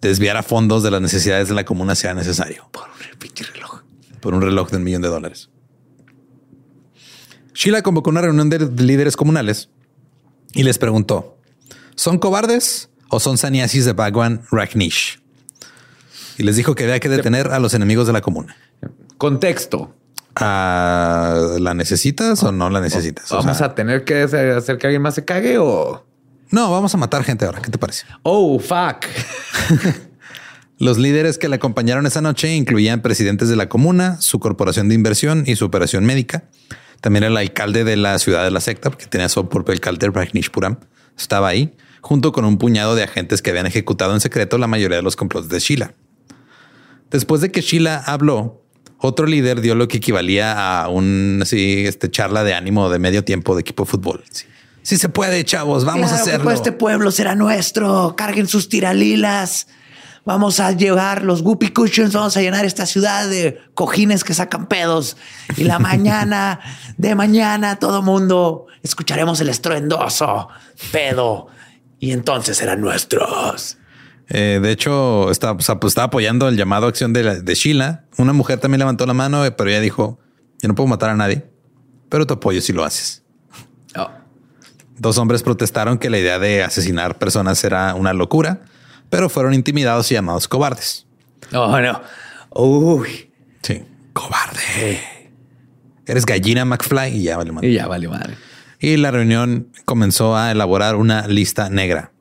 desviara 0.00 0.42
fondos 0.42 0.82
de 0.82 0.90
las 0.90 1.00
necesidades 1.00 1.48
de 1.48 1.54
la 1.54 1.64
comuna 1.64 1.94
sea 1.94 2.14
necesario 2.14 2.68
Por 2.72 2.88
pinche 3.18 3.44
reloj. 3.44 3.82
por 4.20 4.34
un 4.34 4.42
reloj 4.42 4.70
de 4.70 4.76
un 4.78 4.84
millón 4.84 5.02
de 5.02 5.08
dólares. 5.08 5.50
Sheila 7.54 7.82
convocó 7.82 8.10
una 8.10 8.20
reunión 8.20 8.48
de 8.48 8.58
líderes 8.82 9.16
comunales 9.16 9.68
y 10.52 10.62
les 10.62 10.78
preguntó: 10.78 11.36
¿son 11.94 12.18
cobardes 12.18 12.90
o 13.08 13.20
son 13.20 13.36
sannyasis 13.38 13.84
de 13.84 13.92
Bhagwan 13.92 14.42
Rajneesh? 14.50 15.20
y 16.40 16.42
les 16.42 16.56
dijo 16.56 16.74
que 16.74 16.84
había 16.84 17.00
que 17.00 17.10
detener 17.10 17.48
a 17.48 17.58
los 17.58 17.74
enemigos 17.74 18.06
de 18.06 18.14
la 18.14 18.22
comuna. 18.22 18.56
Contexto. 19.18 19.94
Ah, 20.36 21.56
¿La 21.58 21.74
necesitas 21.74 22.42
o 22.42 22.52
no 22.52 22.70
la 22.70 22.80
necesitas? 22.80 23.30
O 23.32 23.36
¿Vamos 23.36 23.56
sea, 23.58 23.68
a 23.68 23.74
tener 23.74 24.04
que 24.04 24.22
hacer 24.22 24.78
que 24.78 24.86
alguien 24.86 25.02
más 25.02 25.14
se 25.14 25.24
cague 25.24 25.58
o...? 25.58 26.06
No, 26.50 26.70
vamos 26.70 26.92
a 26.94 26.96
matar 26.96 27.22
gente 27.22 27.44
ahora. 27.44 27.60
¿Qué 27.60 27.70
te 27.70 27.78
parece? 27.78 28.06
Oh, 28.22 28.58
fuck. 28.58 29.06
Los 30.78 30.98
líderes 30.98 31.38
que 31.38 31.48
le 31.48 31.56
acompañaron 31.56 32.06
esa 32.06 32.22
noche 32.22 32.54
incluían 32.54 33.02
presidentes 33.02 33.48
de 33.48 33.56
la 33.56 33.68
comuna, 33.68 34.20
su 34.20 34.40
corporación 34.40 34.88
de 34.88 34.94
inversión 34.94 35.44
y 35.46 35.56
su 35.56 35.66
operación 35.66 36.04
médica. 36.04 36.44
También 37.00 37.24
el 37.24 37.36
alcalde 37.36 37.84
de 37.84 37.96
la 37.96 38.18
ciudad 38.18 38.44
de 38.44 38.50
la 38.50 38.60
secta, 38.60 38.90
porque 38.90 39.06
tenía 39.06 39.28
su 39.28 39.48
propio 39.48 39.72
alcalde, 39.72 40.10
Rajnishpuram, 40.10 40.78
estaba 41.16 41.48
ahí, 41.48 41.76
junto 42.00 42.32
con 42.32 42.44
un 42.44 42.58
puñado 42.58 42.94
de 42.94 43.02
agentes 43.02 43.42
que 43.42 43.50
habían 43.50 43.66
ejecutado 43.66 44.14
en 44.14 44.20
secreto 44.20 44.58
la 44.58 44.66
mayoría 44.66 44.96
de 44.96 45.02
los 45.02 45.16
complots 45.16 45.48
de 45.48 45.60
Sheila. 45.60 45.94
Después 47.10 47.40
de 47.40 47.50
que 47.50 47.60
Sheila 47.60 47.98
habló, 47.98 48.59
otro 49.00 49.26
líder 49.26 49.60
dio 49.60 49.74
lo 49.74 49.88
que 49.88 49.98
equivalía 49.98 50.82
a 50.82 50.88
un 50.88 51.40
así, 51.42 51.86
este 51.86 52.10
charla 52.10 52.44
de 52.44 52.54
ánimo 52.54 52.90
de 52.90 52.98
medio 52.98 53.24
tiempo 53.24 53.54
de 53.54 53.62
equipo 53.62 53.84
de 53.84 53.90
fútbol. 53.90 54.24
Sí, 54.30 54.46
Sí 54.82 54.96
se 54.96 55.08
puede, 55.08 55.44
chavos, 55.44 55.84
vamos 55.84 56.10
a 56.10 56.16
que, 56.16 56.22
hacerlo. 56.22 56.44
pues, 56.44 56.56
este 56.56 56.72
pueblo 56.72 57.10
será 57.10 57.34
nuestro. 57.34 58.14
Carguen 58.16 58.46
sus 58.46 58.68
tiralilas. 58.68 59.68
Vamos 60.24 60.60
a 60.60 60.72
llevar 60.72 61.22
los 61.22 61.42
whoopee 61.42 61.72
cushions. 61.72 62.12
Vamos 62.12 62.36
a 62.36 62.40
llenar 62.40 62.64
esta 62.64 62.86
ciudad 62.86 63.28
de 63.28 63.60
cojines 63.74 64.24
que 64.24 64.34
sacan 64.34 64.66
pedos. 64.66 65.16
Y 65.56 65.64
la 65.64 65.78
mañana 65.78 66.60
de 66.96 67.14
mañana 67.14 67.78
todo 67.78 68.02
mundo 68.02 68.66
escucharemos 68.82 69.40
el 69.40 69.48
estruendoso 69.48 70.48
pedo. 70.92 71.48
Y 71.98 72.12
entonces 72.12 72.56
serán 72.56 72.80
nuestros. 72.80 73.76
Eh, 74.30 74.60
de 74.62 74.70
hecho, 74.70 75.30
estaba, 75.30 75.52
o 75.58 75.60
sea, 75.60 75.80
pues, 75.80 75.90
estaba 75.92 76.06
apoyando 76.06 76.48
el 76.48 76.56
llamado 76.56 76.86
a 76.86 76.88
acción 76.88 77.12
de, 77.12 77.22
la- 77.24 77.34
de 77.40 77.54
Sheila. 77.54 78.04
Una 78.16 78.32
mujer 78.32 78.58
también 78.60 78.78
levantó 78.78 79.04
la 79.06 79.12
mano, 79.14 79.44
eh, 79.44 79.50
pero 79.50 79.70
ella 79.70 79.80
dijo: 79.80 80.18
Yo 80.62 80.68
no 80.68 80.74
puedo 80.74 80.86
matar 80.86 81.10
a 81.10 81.16
nadie, 81.16 81.44
pero 82.08 82.26
te 82.26 82.34
apoyo 82.34 82.60
si 82.60 82.72
lo 82.72 82.84
haces. 82.84 83.22
Oh. 83.96 84.08
Dos 84.98 85.18
hombres 85.18 85.42
protestaron 85.42 85.98
que 85.98 86.10
la 86.10 86.18
idea 86.18 86.38
de 86.38 86.62
asesinar 86.62 87.18
personas 87.18 87.62
era 87.64 87.94
una 87.94 88.12
locura, 88.12 88.60
pero 89.08 89.28
fueron 89.28 89.52
intimidados 89.54 90.10
y 90.12 90.14
llamados 90.14 90.46
cobardes. 90.46 91.06
Oh, 91.52 91.80
no. 91.80 92.00
Uy. 92.54 93.32
Sí, 93.62 93.82
cobarde. 94.12 95.00
Eres 96.06 96.26
gallina 96.26 96.64
McFly 96.64 97.16
y 97.16 97.22
ya 97.24 97.36
vale 97.36 97.52
madre. 97.52 97.68
Y 97.68 97.74
ya 97.74 97.86
vale 97.86 98.08
madre. 98.08 98.36
Y 98.78 98.96
la 98.96 99.10
reunión 99.10 99.68
comenzó 99.84 100.36
a 100.36 100.50
elaborar 100.52 100.96
una 100.96 101.26
lista 101.26 101.68
negra. 101.70 102.12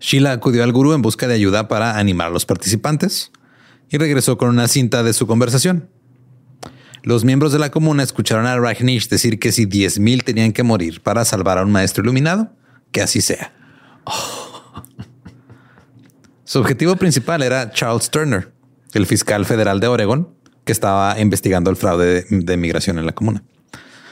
Sheila 0.00 0.32
acudió 0.32 0.62
al 0.62 0.72
gurú 0.72 0.92
en 0.92 1.02
busca 1.02 1.26
de 1.26 1.34
ayuda 1.34 1.68
para 1.68 1.98
animar 1.98 2.28
a 2.28 2.30
los 2.30 2.46
participantes 2.46 3.32
y 3.90 3.98
regresó 3.98 4.38
con 4.38 4.48
una 4.48 4.68
cinta 4.68 5.02
de 5.02 5.12
su 5.12 5.26
conversación. 5.26 5.88
Los 7.02 7.24
miembros 7.24 7.52
de 7.52 7.58
la 7.58 7.70
comuna 7.70 8.02
escucharon 8.02 8.46
a 8.46 8.58
Rajnish 8.58 9.08
decir 9.08 9.38
que 9.38 9.52
si 9.52 9.66
10.000 9.66 10.24
tenían 10.24 10.52
que 10.52 10.62
morir 10.62 11.00
para 11.00 11.24
salvar 11.24 11.58
a 11.58 11.62
un 11.62 11.72
maestro 11.72 12.02
iluminado, 12.02 12.52
que 12.92 13.00
así 13.00 13.20
sea. 13.20 13.52
Su 16.44 16.60
objetivo 16.60 16.96
principal 16.96 17.42
era 17.42 17.70
Charles 17.70 18.10
Turner, 18.10 18.52
el 18.94 19.06
fiscal 19.06 19.46
federal 19.46 19.80
de 19.80 19.86
Oregon, 19.86 20.28
que 20.64 20.72
estaba 20.72 21.18
investigando 21.20 21.70
el 21.70 21.76
fraude 21.76 22.22
de, 22.22 22.24
de 22.30 22.56
migración 22.56 22.98
en 22.98 23.06
la 23.06 23.12
comuna. 23.12 23.44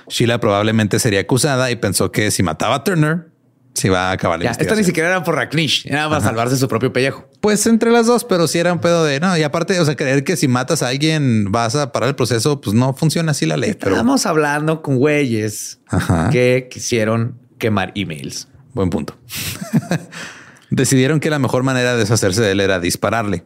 Sheila 0.09 0.39
probablemente 0.39 0.99
sería 0.99 1.21
acusada 1.21 1.71
y 1.71 1.77
pensó 1.77 2.13
que 2.13 2.31
si 2.31 2.43
mataba 2.43 2.77
a 2.77 2.85
Turner, 2.85 3.29
se 3.77 3.87
iba 3.89 4.09
a 4.09 4.13
acabar 4.13 4.39
la 4.39 4.45
Ya, 4.47 4.51
esto 4.51 4.63
investigación. 4.65 4.79
ni 4.79 4.85
siquiera 4.87 5.09
era 5.11 5.23
por 5.23 5.35
Raknish, 5.37 5.87
era 5.87 6.09
para 6.09 6.21
salvarse 6.21 6.57
su 6.57 6.67
propio 6.67 6.93
pellejo. 6.93 7.29
Pues 7.41 7.67
entre 7.67 7.91
las 7.93 8.07
dos, 8.07 8.25
pero 8.25 8.49
si 8.49 8.59
era 8.59 8.73
un 8.73 8.81
pedo 8.81 9.05
de 9.05 9.21
no. 9.21 9.37
Y 9.37 9.43
aparte, 9.45 9.79
o 9.79 9.85
sea, 9.85 9.95
creer 9.95 10.25
que 10.25 10.37
si 10.37 10.49
matas 10.49 10.83
a 10.83 10.89
alguien 10.89 11.53
vas 11.53 11.77
a 11.77 11.93
parar 11.93 12.09
el 12.09 12.15
proceso, 12.17 12.61
pues 12.61 12.75
no 12.75 12.95
funciona 12.95 13.31
así 13.33 13.47
la 13.47 13.57
ley. 13.57 13.75
Pero 13.75 13.93
Estábamos 13.93 14.27
hablando 14.27 14.83
con 14.83 14.97
güeyes 14.97 15.79
Ajá. 15.89 16.31
que 16.31 16.69
quisieron 16.71 17.39
quemar 17.59 17.93
emails. 17.95 18.49
buen 18.73 18.91
punto. 18.91 19.17
Decidieron 20.71 21.21
que 21.21 21.31
la 21.31 21.39
mejor 21.39 21.63
manera 21.63 21.93
de 21.93 21.99
deshacerse 22.01 22.43
de 22.43 22.53
él 22.53 22.61
era 22.61 22.81
dispararle. 22.81 23.45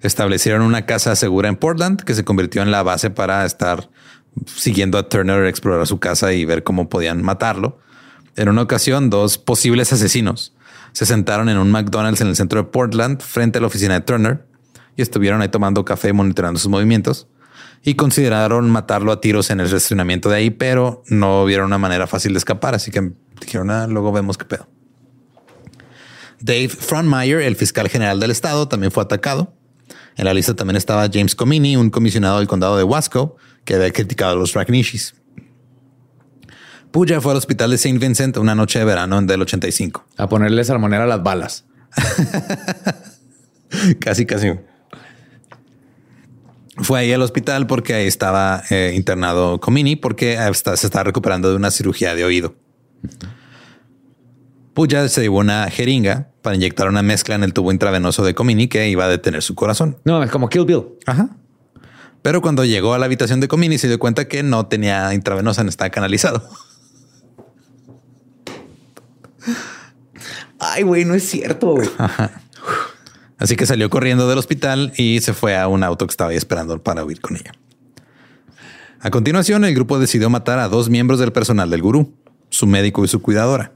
Establecieron 0.00 0.62
una 0.62 0.84
casa 0.86 1.14
segura 1.14 1.48
en 1.48 1.56
Portland 1.56 2.02
que 2.02 2.14
se 2.14 2.24
convirtió 2.24 2.62
en 2.62 2.70
la 2.72 2.82
base 2.82 3.10
para 3.10 3.44
estar 3.46 3.88
siguiendo 4.56 4.98
a 4.98 5.08
Turner, 5.08 5.44
explorar 5.44 5.86
su 5.86 6.00
casa 6.00 6.32
y 6.32 6.44
ver 6.44 6.64
cómo 6.64 6.88
podían 6.88 7.22
matarlo. 7.22 7.78
En 8.36 8.48
una 8.48 8.62
ocasión, 8.62 9.10
dos 9.10 9.38
posibles 9.38 9.92
asesinos 9.92 10.54
se 10.92 11.06
sentaron 11.06 11.48
en 11.48 11.58
un 11.58 11.70
McDonald's 11.70 12.20
en 12.20 12.28
el 12.28 12.36
centro 12.36 12.62
de 12.62 12.68
Portland 12.68 13.20
frente 13.20 13.58
a 13.58 13.60
la 13.60 13.66
oficina 13.66 13.94
de 13.94 14.00
Turner 14.00 14.46
y 14.96 15.02
estuvieron 15.02 15.40
ahí 15.40 15.48
tomando 15.48 15.84
café 15.84 16.12
monitoreando 16.12 16.60
sus 16.60 16.70
movimientos 16.70 17.28
y 17.82 17.94
consideraron 17.94 18.70
matarlo 18.70 19.10
a 19.10 19.20
tiros 19.20 19.50
en 19.50 19.60
el 19.60 19.66
estacionamiento 19.66 20.28
de 20.28 20.36
ahí, 20.36 20.50
pero 20.50 21.02
no 21.08 21.44
vieron 21.44 21.66
una 21.66 21.78
manera 21.78 22.06
fácil 22.06 22.32
de 22.32 22.38
escapar. 22.38 22.74
Así 22.74 22.90
que 22.90 23.12
dijeron, 23.40 23.70
ah, 23.70 23.86
luego 23.86 24.12
vemos 24.12 24.38
qué 24.38 24.44
pedo. 24.44 24.68
Dave 26.40 26.68
Frontmeyer, 26.68 27.40
el 27.40 27.56
fiscal 27.56 27.88
general 27.88 28.20
del 28.20 28.30
estado, 28.30 28.68
también 28.68 28.92
fue 28.92 29.02
atacado. 29.02 29.54
En 30.16 30.26
la 30.26 30.34
lista 30.34 30.54
también 30.54 30.76
estaba 30.76 31.08
James 31.12 31.34
Comini, 31.34 31.76
un 31.76 31.90
comisionado 31.90 32.38
del 32.38 32.46
condado 32.46 32.76
de 32.76 32.84
Wasco, 32.84 33.36
que 33.64 33.74
había 33.74 33.90
criticado 33.90 34.32
a 34.32 34.36
los 34.36 34.52
Ragnishis. 34.52 35.14
Puya 36.92 37.22
fue 37.22 37.32
al 37.32 37.38
hospital 37.38 37.70
de 37.70 37.76
St. 37.76 37.98
Vincent 37.98 38.36
una 38.36 38.54
noche 38.54 38.78
de 38.78 38.84
verano 38.84 39.20
del 39.22 39.40
85. 39.40 40.04
A 40.18 40.28
ponerle 40.28 40.62
salmonera 40.62 41.04
a 41.04 41.06
las 41.06 41.22
balas. 41.22 41.64
casi, 43.98 44.26
casi. 44.26 44.50
Fue 46.76 47.00
ahí 47.00 47.12
al 47.12 47.22
hospital 47.22 47.66
porque 47.66 47.94
ahí 47.94 48.06
estaba 48.06 48.62
eh, 48.68 48.92
internado 48.94 49.58
Comini 49.58 49.96
porque 49.96 50.38
se 50.52 50.86
estaba 50.86 51.04
recuperando 51.04 51.48
de 51.48 51.56
una 51.56 51.70
cirugía 51.70 52.14
de 52.14 52.24
oído. 52.24 52.56
Puya 54.74 55.08
se 55.08 55.22
llevó 55.22 55.38
una 55.38 55.70
jeringa 55.70 56.28
para 56.42 56.56
inyectar 56.56 56.88
una 56.88 57.02
mezcla 57.02 57.34
en 57.34 57.42
el 57.42 57.54
tubo 57.54 57.72
intravenoso 57.72 58.22
de 58.22 58.34
Comini 58.34 58.68
que 58.68 58.90
iba 58.90 59.06
a 59.06 59.08
detener 59.08 59.42
su 59.42 59.54
corazón. 59.54 59.96
No, 60.04 60.22
es 60.22 60.30
como 60.30 60.50
Kill 60.50 60.66
Bill. 60.66 60.84
Ajá. 61.06 61.30
Pero 62.20 62.42
cuando 62.42 62.66
llegó 62.66 62.92
a 62.92 62.98
la 62.98 63.06
habitación 63.06 63.40
de 63.40 63.48
Comini 63.48 63.78
se 63.78 63.88
dio 63.88 63.98
cuenta 63.98 64.28
que 64.28 64.42
no 64.42 64.66
tenía 64.66 65.14
intravenosa, 65.14 65.64
no 65.64 65.70
estaba 65.70 65.88
canalizado. 65.88 66.46
Ay, 70.58 70.82
güey, 70.82 71.04
no 71.04 71.14
es 71.14 71.28
cierto. 71.28 71.72
güey. 71.72 71.88
Así 73.38 73.56
que 73.56 73.66
salió 73.66 73.90
corriendo 73.90 74.28
del 74.28 74.38
hospital 74.38 74.92
y 74.96 75.20
se 75.20 75.34
fue 75.34 75.56
a 75.58 75.66
un 75.66 75.82
auto 75.82 76.06
que 76.06 76.12
estaba 76.12 76.30
ahí 76.30 76.36
esperando 76.36 76.80
para 76.82 77.04
huir 77.04 77.20
con 77.20 77.36
ella. 77.36 77.52
A 79.00 79.10
continuación, 79.10 79.64
el 79.64 79.74
grupo 79.74 79.98
decidió 79.98 80.30
matar 80.30 80.60
a 80.60 80.68
dos 80.68 80.88
miembros 80.88 81.18
del 81.18 81.32
personal 81.32 81.68
del 81.68 81.82
gurú, 81.82 82.14
su 82.50 82.68
médico 82.68 83.04
y 83.04 83.08
su 83.08 83.20
cuidadora. 83.20 83.72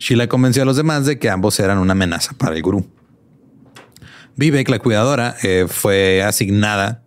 Sheila 0.00 0.26
convenció 0.26 0.64
a 0.64 0.66
los 0.66 0.76
demás 0.76 1.06
de 1.06 1.20
que 1.20 1.30
ambos 1.30 1.60
eran 1.60 1.78
una 1.78 1.92
amenaza 1.92 2.32
para 2.36 2.56
el 2.56 2.62
gurú. 2.62 2.84
Vivek, 4.34 4.68
la 4.68 4.80
cuidadora, 4.80 5.36
eh, 5.44 5.66
fue 5.68 6.22
asignada 6.24 7.04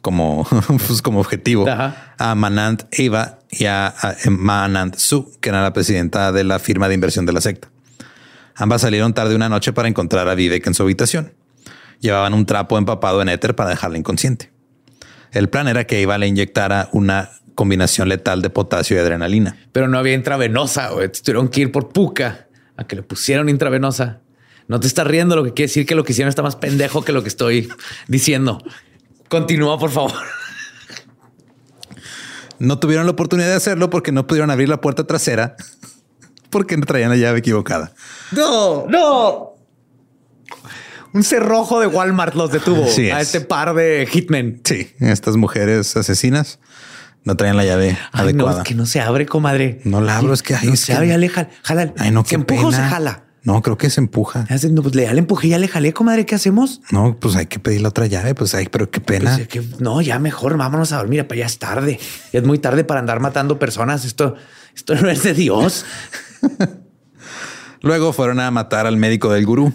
como, 0.00 0.46
pues, 0.86 1.02
como 1.02 1.20
objetivo 1.20 1.68
Ajá. 1.68 2.14
a 2.16 2.34
Manant 2.34 2.84
Eva 2.92 3.40
y 3.58 3.66
a, 3.66 3.88
a 3.88 4.16
Manant 4.30 4.96
Su, 4.96 5.32
que 5.40 5.48
era 5.48 5.62
la 5.62 5.72
presidenta 5.72 6.32
de 6.32 6.44
la 6.44 6.58
firma 6.58 6.88
de 6.88 6.94
inversión 6.94 7.26
de 7.26 7.32
la 7.32 7.40
secta. 7.40 7.68
Ambas 8.54 8.82
salieron 8.82 9.12
tarde 9.12 9.34
una 9.34 9.48
noche 9.48 9.72
para 9.72 9.88
encontrar 9.88 10.28
a 10.28 10.34
Vivek 10.34 10.66
en 10.66 10.74
su 10.74 10.82
habitación. 10.82 11.34
Llevaban 12.00 12.34
un 12.34 12.46
trapo 12.46 12.78
empapado 12.78 13.20
en 13.22 13.28
éter 13.28 13.54
para 13.54 13.70
dejarla 13.70 13.98
inconsciente. 13.98 14.50
El 15.32 15.48
plan 15.48 15.68
era 15.68 15.86
que 15.86 16.00
Eva 16.00 16.16
le 16.18 16.26
inyectara 16.26 16.88
una 16.92 17.30
combinación 17.54 18.08
letal 18.08 18.42
de 18.42 18.50
potasio 18.50 18.96
y 18.96 19.00
adrenalina. 19.00 19.56
Pero 19.72 19.88
no 19.88 19.98
había 19.98 20.14
intravenosa, 20.14 20.90
Tuvieron 21.24 21.48
que 21.48 21.62
ir 21.62 21.72
por 21.72 21.90
puca 21.90 22.46
a 22.76 22.86
que 22.86 22.96
le 22.96 23.02
pusieron 23.02 23.48
intravenosa. 23.48 24.20
No 24.68 24.80
te 24.80 24.86
estás 24.86 25.06
riendo, 25.06 25.36
lo 25.36 25.44
que 25.44 25.52
quiere 25.52 25.68
decir 25.68 25.86
que 25.86 25.94
lo 25.94 26.04
que 26.04 26.12
hicieron 26.12 26.28
está 26.28 26.42
más 26.42 26.56
pendejo 26.56 27.04
que 27.04 27.12
lo 27.12 27.22
que 27.22 27.28
estoy 27.28 27.68
diciendo. 28.08 28.62
Continúa, 29.28 29.78
por 29.78 29.90
favor. 29.90 30.12
No 32.58 32.78
tuvieron 32.78 33.06
la 33.06 33.12
oportunidad 33.12 33.48
de 33.48 33.54
hacerlo 33.54 33.90
porque 33.90 34.12
no 34.12 34.26
pudieron 34.26 34.50
abrir 34.50 34.68
la 34.68 34.80
puerta 34.80 35.06
trasera 35.06 35.56
porque 36.50 36.76
traían 36.78 37.10
la 37.10 37.16
llave 37.16 37.40
equivocada. 37.40 37.92
No, 38.32 38.86
no. 38.88 39.52
Un 41.12 41.24
cerrojo 41.24 41.80
de 41.80 41.86
Walmart 41.86 42.34
los 42.34 42.50
detuvo 42.52 42.84
Así 42.84 43.10
a 43.10 43.20
es. 43.20 43.28
este 43.34 43.40
par 43.40 43.74
de 43.74 44.06
hitmen. 44.10 44.60
Sí, 44.64 44.90
estas 45.00 45.36
mujeres 45.36 45.96
asesinas 45.96 46.58
no 47.24 47.36
traían 47.36 47.56
la 47.56 47.64
llave 47.64 47.98
Ay, 48.12 48.34
no, 48.34 48.50
es 48.50 48.62
que 48.64 48.74
no 48.74 48.86
se 48.86 49.00
abre, 49.00 49.26
comadre. 49.26 49.80
No 49.84 50.00
la 50.00 50.18
abro, 50.18 50.32
es 50.34 50.42
que 50.42 50.54
ay, 50.54 50.68
no 50.68 50.74
es 50.74 50.80
se 50.80 50.86
que- 50.92 50.92
abre, 50.94 51.28
jala. 51.28 51.48
jala. 51.62 51.94
Ay, 51.98 52.10
no, 52.10 52.22
¿Se 52.22 52.28
qué 52.30 52.34
empuja 52.36 52.66
o 52.66 52.72
se 52.72 52.82
jala? 52.82 53.24
No, 53.46 53.62
creo 53.62 53.78
que 53.78 53.90
se 53.90 54.00
empuja. 54.00 54.44
No, 54.70 54.82
pues 54.82 54.96
le, 54.96 55.04
ya 55.04 55.12
le 55.12 55.20
empujé, 55.20 55.46
ya 55.46 55.58
le 55.58 55.68
jalé, 55.68 55.92
comadre. 55.92 56.26
¿Qué 56.26 56.34
hacemos? 56.34 56.80
No, 56.90 57.16
pues 57.16 57.36
hay 57.36 57.46
que 57.46 57.60
pedir 57.60 57.80
la 57.80 57.90
otra 57.90 58.06
llave. 58.06 58.34
Pues 58.34 58.56
ay, 58.56 58.66
pero 58.68 58.90
qué 58.90 59.00
pena. 59.00 59.38
Pues, 59.48 59.80
no, 59.80 60.00
ya 60.00 60.18
mejor 60.18 60.56
vámonos 60.56 60.90
a 60.90 60.96
dormir. 60.96 61.28
Para 61.28 61.38
ya 61.38 61.46
es 61.46 61.60
tarde. 61.60 62.00
Ya 62.32 62.40
es 62.40 62.44
muy 62.44 62.58
tarde 62.58 62.82
para 62.82 62.98
andar 62.98 63.20
matando 63.20 63.60
personas. 63.60 64.04
Esto, 64.04 64.34
esto 64.74 64.96
no 64.96 65.08
es 65.08 65.22
de 65.22 65.32
Dios. 65.32 65.84
Luego 67.82 68.12
fueron 68.12 68.40
a 68.40 68.50
matar 68.50 68.84
al 68.84 68.96
médico 68.96 69.32
del 69.32 69.46
gurú, 69.46 69.72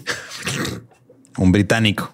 un 1.38 1.50
británico. 1.50 2.12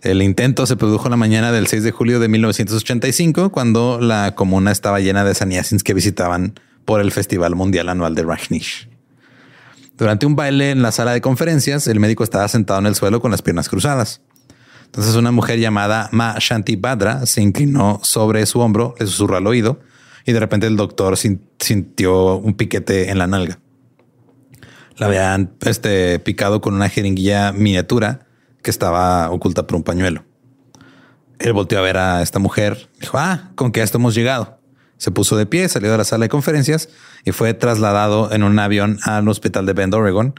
El 0.00 0.22
intento 0.22 0.64
se 0.66 0.76
produjo 0.76 1.08
la 1.08 1.16
mañana 1.16 1.50
del 1.50 1.66
6 1.66 1.82
de 1.82 1.90
julio 1.90 2.20
de 2.20 2.28
1985, 2.28 3.50
cuando 3.50 3.98
la 4.00 4.36
comuna 4.36 4.70
estaba 4.70 5.00
llena 5.00 5.24
de 5.24 5.34
saniasins 5.34 5.82
que 5.82 5.92
visitaban 5.92 6.54
por 6.84 7.00
el 7.00 7.10
Festival 7.10 7.56
Mundial 7.56 7.88
Anual 7.88 8.14
de 8.14 8.22
Rajnish. 8.22 8.88
Durante 9.96 10.26
un 10.26 10.36
baile 10.36 10.70
en 10.72 10.82
la 10.82 10.92
sala 10.92 11.12
de 11.12 11.20
conferencias, 11.20 11.86
el 11.86 12.00
médico 12.00 12.22
estaba 12.22 12.46
sentado 12.48 12.80
en 12.80 12.86
el 12.86 12.94
suelo 12.94 13.20
con 13.20 13.30
las 13.30 13.40
piernas 13.40 13.68
cruzadas. 13.68 14.20
Entonces 14.84 15.14
una 15.14 15.32
mujer 15.32 15.58
llamada 15.58 16.08
Ma 16.12 16.36
Shanti 16.38 16.76
Badra 16.76 17.26
se 17.26 17.42
inclinó 17.42 18.00
sobre 18.02 18.44
su 18.46 18.60
hombro, 18.60 18.94
le 18.98 19.06
susurró 19.06 19.36
al 19.36 19.46
oído 19.46 19.80
y 20.24 20.32
de 20.32 20.40
repente 20.40 20.66
el 20.66 20.76
doctor 20.76 21.16
sintió 21.16 22.36
un 22.36 22.54
piquete 22.54 23.10
en 23.10 23.18
la 23.18 23.26
nalga. 23.26 23.58
La 24.96 25.06
habían 25.06 25.52
este, 25.60 26.18
picado 26.18 26.60
con 26.60 26.74
una 26.74 26.88
jeringuilla 26.88 27.52
miniatura 27.52 28.26
que 28.62 28.70
estaba 28.70 29.30
oculta 29.30 29.66
por 29.66 29.76
un 29.76 29.82
pañuelo. 29.82 30.24
Él 31.38 31.52
volteó 31.52 31.78
a 31.78 31.82
ver 31.82 31.98
a 31.98 32.22
esta 32.22 32.38
mujer. 32.38 32.88
Dijo, 33.00 33.18
ah, 33.18 33.50
con 33.54 33.72
que 33.72 33.82
esto 33.82 33.98
hemos 33.98 34.14
llegado. 34.14 34.55
Se 34.98 35.10
puso 35.10 35.36
de 35.36 35.46
pie, 35.46 35.68
salió 35.68 35.90
de 35.90 35.98
la 35.98 36.04
sala 36.04 36.24
de 36.24 36.28
conferencias 36.28 36.88
y 37.24 37.32
fue 37.32 37.52
trasladado 37.54 38.32
en 38.32 38.42
un 38.42 38.58
avión 38.58 38.98
al 39.02 39.28
hospital 39.28 39.66
de 39.66 39.72
Bend, 39.74 39.94
Oregon, 39.94 40.34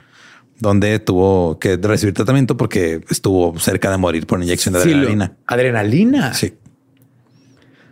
donde 0.60 1.00
tuvo 1.00 1.60
que 1.60 1.78
recibir 1.78 2.14
tratamiento 2.14 2.58
porque 2.58 3.02
estuvo 3.10 3.58
cerca 3.60 3.92
de 3.92 3.98
morir 3.98 4.26
por 4.26 4.42
inyección 4.42 4.74
de 4.74 4.80
adrenalina. 4.80 5.38
Adrenalina. 5.46 6.34
Sí. 6.34 6.56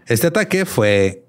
Este 0.07 0.28
ataque 0.28 0.66
fue 0.66 1.26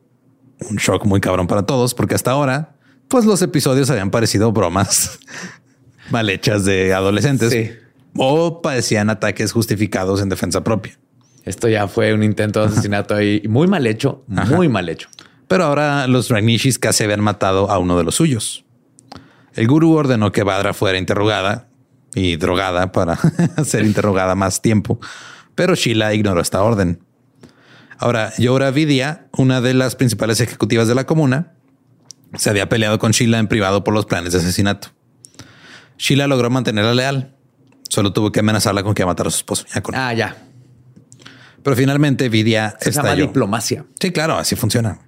un 0.70 0.76
shock 0.76 1.05
muy 1.05 1.20
cabrón 1.20 1.47
para 1.47 1.64
todos 1.64 1.95
porque 1.95 2.14
hasta 2.14 2.30
ahora, 2.30 2.74
pues 3.09 3.24
los 3.24 3.43
episodios 3.43 3.91
habían 3.91 4.11
parecido 4.11 4.53
bromas 4.53 5.18
mal 6.11 6.28
hechas 6.30 6.64
de 6.64 6.95
adolescentes 6.95 7.78
o 8.16 8.62
parecían 8.62 9.11
ataques 9.11 9.53
justificados 9.53 10.22
en 10.22 10.28
defensa 10.28 10.64
propia. 10.64 10.99
Esto 11.45 11.68
ya 11.68 11.87
fue 11.87 12.12
un 12.12 12.22
intento 12.22 12.61
de 12.61 12.66
asesinato 12.66 13.14
ahí 13.14 13.43
muy 13.49 13.68
mal 13.68 13.87
hecho, 13.87 14.24
muy 14.26 14.68
mal 14.68 14.89
hecho. 14.89 15.09
Pero 15.49 15.64
ahora 15.64 16.07
los 16.07 16.28
Ragnishis 16.28 16.78
casi 16.78 17.05
habían 17.05 17.20
matado 17.20 17.70
a 17.70 17.78
uno 17.78 17.97
de 17.97 18.05
los 18.05 18.16
suyos. 18.16 18.64
El 19.55 19.68
gurú 19.68 19.94
ordenó 19.94 20.32
que 20.32 20.42
Badra 20.42 20.74
fuera 20.74 20.99
interrogada 20.99 21.68
y 22.14 22.36
drogada 22.36 22.92
para 22.92 23.18
ser 23.64 23.84
interrogada 23.84 24.34
más 24.34 24.61
tiempo, 24.61 25.01
pero 25.55 25.74
Sheila 25.74 26.14
ignoró 26.14 26.40
esta 26.40 26.62
orden. 26.62 27.01
Ahora, 27.99 28.32
Yora 28.36 28.70
Vidya, 28.70 29.28
una 29.36 29.61
de 29.61 29.72
las 29.72 29.97
principales 29.97 30.40
ejecutivas 30.40 30.88
de 30.88 30.94
la 30.94 31.05
comuna, 31.05 31.55
se 32.34 32.51
había 32.51 32.68
peleado 32.68 32.99
con 32.99 33.12
Sheila 33.12 33.38
en 33.38 33.49
privado 33.49 33.84
por 33.84 33.94
los 33.94 34.05
planes 34.07 34.32
de 34.32 34.40
asesinato. 34.40 34.88
Sheila 35.99 36.26
logró 36.26 36.51
mantenerla 36.51 36.94
leal. 36.94 37.34
Solo 37.88 38.12
tuvo 38.12 38.32
que 38.32 38.40
amenazarla 38.40 38.82
con 38.82 38.94
que 38.94 39.03
iba 39.03 39.11
a 39.11 39.12
matar 39.12 39.28
a 39.28 39.30
su 39.30 39.38
esposo. 39.38 39.64
Ah, 39.94 40.12
ya. 40.12 40.36
Pero 41.62 41.76
finalmente 41.76 42.28
Vidya 42.28 42.76
se 42.80 42.90
llama 42.90 43.14
diplomacia. 43.14 43.86
Sí, 43.99 44.11
claro, 44.11 44.36
así 44.36 44.57
funciona. 44.57 45.05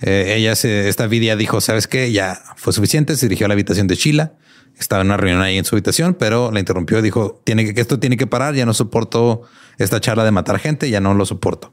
Eh, 0.00 0.34
ella, 0.36 0.54
se, 0.54 0.88
esta 0.88 1.06
Vidia 1.06 1.36
dijo, 1.36 1.60
sabes 1.60 1.86
qué, 1.86 2.12
ya 2.12 2.40
fue 2.56 2.72
suficiente. 2.72 3.16
Se 3.16 3.26
dirigió 3.26 3.46
a 3.46 3.48
la 3.48 3.54
habitación 3.54 3.86
de 3.86 3.94
Sheila. 3.94 4.34
Estaba 4.78 5.02
en 5.02 5.08
una 5.08 5.16
reunión 5.16 5.42
ahí 5.42 5.58
en 5.58 5.64
su 5.64 5.74
habitación, 5.74 6.14
pero 6.14 6.52
la 6.52 6.60
interrumpió. 6.60 7.02
Dijo, 7.02 7.40
tiene 7.44 7.72
que, 7.72 7.80
esto 7.80 7.98
tiene 7.98 8.16
que 8.16 8.26
parar. 8.26 8.54
Ya 8.54 8.66
no 8.66 8.74
soporto 8.74 9.42
esta 9.78 10.00
charla 10.00 10.24
de 10.24 10.30
matar 10.30 10.58
gente. 10.58 10.88
Ya 10.90 11.00
no 11.00 11.14
lo 11.14 11.26
soporto. 11.26 11.72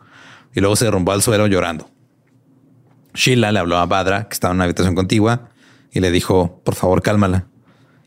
Y 0.53 0.61
luego 0.61 0.75
se 0.75 0.85
derrumbó 0.85 1.11
al 1.11 1.21
suelo 1.21 1.47
llorando. 1.47 1.89
Sheila 3.13 3.51
le 3.51 3.59
habló 3.59 3.77
a 3.77 3.85
Badra, 3.85 4.27
que 4.27 4.33
estaba 4.33 4.51
en 4.51 4.57
una 4.57 4.65
habitación 4.65 4.95
contigua, 4.95 5.49
y 5.91 5.99
le 6.01 6.11
dijo, 6.11 6.61
por 6.63 6.75
favor, 6.75 7.01
cálmala. 7.01 7.47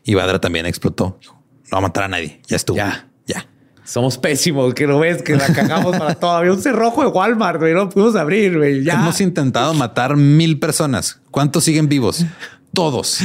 Y 0.03 0.15
Badra 0.15 0.39
también 0.39 0.65
explotó. 0.65 1.17
Dijo, 1.19 1.41
no 1.65 1.71
va 1.73 1.77
a 1.77 1.81
matar 1.81 2.03
a 2.03 2.07
nadie. 2.07 2.41
Ya 2.47 2.55
estuvo. 2.55 2.77
Ya. 2.77 3.07
Ya. 3.25 3.47
Somos 3.89 4.19
pésimos, 4.19 4.75
que 4.75 4.85
no 4.85 4.99
ves 4.99 5.23
que 5.23 5.35
la 5.35 5.47
cagamos 5.47 5.97
para 5.97 6.13
todo. 6.13 6.29
Había 6.29 6.51
un 6.51 6.61
cerrojo 6.61 7.01
de 7.01 7.07
Walmart, 7.07 7.59
güey. 7.59 7.73
No 7.73 7.89
pudimos 7.89 8.15
abrir, 8.15 8.55
güey. 8.55 8.83
Ya. 8.83 8.93
Hemos 8.93 9.19
intentado 9.19 9.73
matar 9.73 10.15
mil 10.15 10.59
personas. 10.59 11.19
¿Cuántos 11.31 11.63
siguen 11.63 11.89
vivos? 11.89 12.23
Todos. 12.71 13.17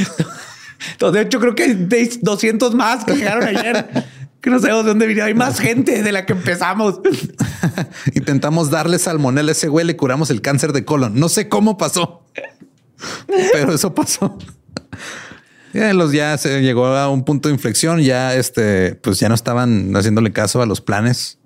De 0.99 1.21
hecho, 1.21 1.39
creo 1.39 1.53
que 1.53 1.63
hay 1.63 2.19
200 2.19 2.73
más 2.73 3.05
que 3.05 3.15
llegaron 3.15 3.43
ayer. 3.43 4.05
que 4.41 4.49
no 4.49 4.59
sabemos 4.59 4.85
de 4.85 4.89
dónde 4.89 5.05
vinieron. 5.05 5.27
Hay 5.27 5.35
más 5.35 5.59
gente 5.59 6.01
de 6.01 6.11
la 6.11 6.25
que 6.25 6.33
empezamos. 6.33 6.99
Intentamos 8.15 8.71
darle 8.71 8.97
salmonella 8.97 9.49
a 9.49 9.51
ese 9.51 9.67
güey, 9.67 9.85
le 9.85 9.95
curamos 9.95 10.31
el 10.31 10.41
cáncer 10.41 10.73
de 10.73 10.83
colon. 10.83 11.19
No 11.19 11.29
sé 11.29 11.47
cómo 11.47 11.77
pasó, 11.77 12.23
pero 13.53 13.71
eso 13.71 13.93
pasó. 13.93 14.35
Ya 15.75 15.93
los 15.93 16.13
ya 16.13 16.37
se 16.37 16.61
llegó 16.61 16.85
a 16.85 17.09
un 17.09 17.25
punto 17.25 17.49
de 17.49 17.53
inflexión. 17.53 17.99
Ya 17.99 18.33
este, 18.33 18.95
pues 18.95 19.19
ya 19.19 19.27
no 19.27 19.35
estaban 19.35 19.93
haciéndole 19.93 20.31
caso 20.31 20.61
a 20.61 20.65
los 20.65 20.79
planes 20.79 21.37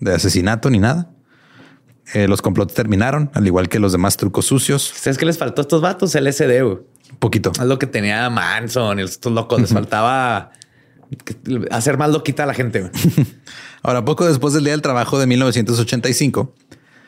de 0.00 0.14
asesinato 0.14 0.70
ni 0.70 0.78
nada. 0.78 1.10
Eh, 2.14 2.26
los 2.26 2.40
complots 2.40 2.72
terminaron, 2.72 3.30
al 3.34 3.46
igual 3.46 3.68
que 3.68 3.78
los 3.78 3.92
demás 3.92 4.16
trucos 4.16 4.46
sucios. 4.46 4.90
¿Sabes 4.96 5.18
qué 5.18 5.26
les 5.26 5.36
faltó 5.36 5.60
a 5.60 5.64
estos 5.64 5.82
vatos? 5.82 6.14
El 6.14 6.32
SD, 6.32 6.62
Un 6.62 6.80
poquito. 7.18 7.52
Es 7.52 7.66
lo 7.66 7.78
que 7.78 7.86
tenía 7.86 8.30
Manson 8.30 9.00
y 9.00 9.02
estos 9.02 9.30
locos. 9.30 9.60
Les 9.60 9.70
faltaba 9.74 10.52
hacer 11.70 11.98
más 11.98 12.08
loquita 12.08 12.44
a 12.44 12.46
la 12.46 12.54
gente. 12.54 12.90
Ahora, 13.82 14.02
poco 14.02 14.24
después 14.26 14.54
del 14.54 14.64
Día 14.64 14.72
del 14.72 14.82
Trabajo 14.82 15.18
de 15.18 15.26
1985, 15.26 16.54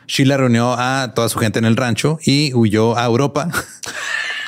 Sheila 0.09 0.37
reunió 0.37 0.75
a 0.75 1.15
toda 1.15 1.31
su 1.31 1.39
gente 1.39 1.59
en 1.59 1.65
el 1.65 1.77
rancho 1.77 2.19
y 2.23 2.53
huyó 2.53 2.99
a 2.99 3.07
Europa 3.07 3.49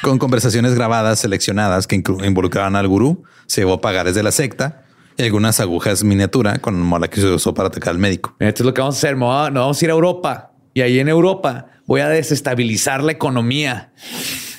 con 0.03 0.19
conversaciones 0.19 0.75
grabadas 0.75 1.21
seleccionadas 1.21 1.87
que 1.87 1.97
involucraban 1.97 2.77
al 2.77 2.89
gurú, 2.89 3.25
se 3.47 3.63
llevó 3.63 3.81
pagares 3.81 4.15
de 4.15 4.23
la 4.23 4.33
secta 4.33 4.85
y 5.17 5.25
algunas 5.25 5.59
agujas 5.61 6.05
miniatura 6.05 6.59
con 6.59 6.81
mola 6.81 7.09
que 7.09 7.21
se 7.21 7.27
usó 7.27 7.55
para 7.55 7.69
atacar 7.69 7.91
al 7.91 7.99
médico. 7.99 8.37
Esto 8.39 8.63
es 8.63 8.67
lo 8.67 8.75
que 8.75 8.81
vamos 8.81 8.97
a 8.97 8.99
hacer. 8.99 9.17
No 9.17 9.27
vamos 9.27 9.81
a 9.81 9.85
ir 9.85 9.91
a 9.91 9.95
Europa 9.95 10.53
y 10.75 10.81
ahí 10.83 11.01
en 11.01 11.09
Europa 11.09 11.67
voy 11.87 12.01
a 12.03 12.09
desestabilizar 12.09 13.03
la 13.03 13.13
economía 13.13 13.93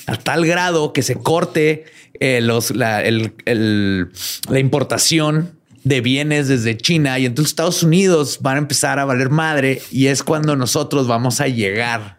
a 0.07 0.17
tal 0.17 0.45
grado 0.45 0.91
que 0.91 1.03
se 1.03 1.15
corte 1.15 1.85
eh, 2.19 2.41
los, 2.41 2.71
la, 2.71 3.01
la 3.01 4.59
importación 4.59 5.59
de 5.83 6.01
bienes 6.01 6.47
desde 6.49 6.75
China 6.75 7.17
y 7.19 7.25
entonces 7.25 7.51
Estados 7.51 7.83
Unidos 7.83 8.39
van 8.41 8.55
a 8.55 8.59
empezar 8.59 8.99
a 8.99 9.05
valer 9.05 9.29
madre 9.29 9.81
y 9.91 10.07
es 10.07 10.23
cuando 10.23 10.55
nosotros 10.55 11.07
vamos 11.07 11.39
a 11.39 11.47
llegar 11.47 12.17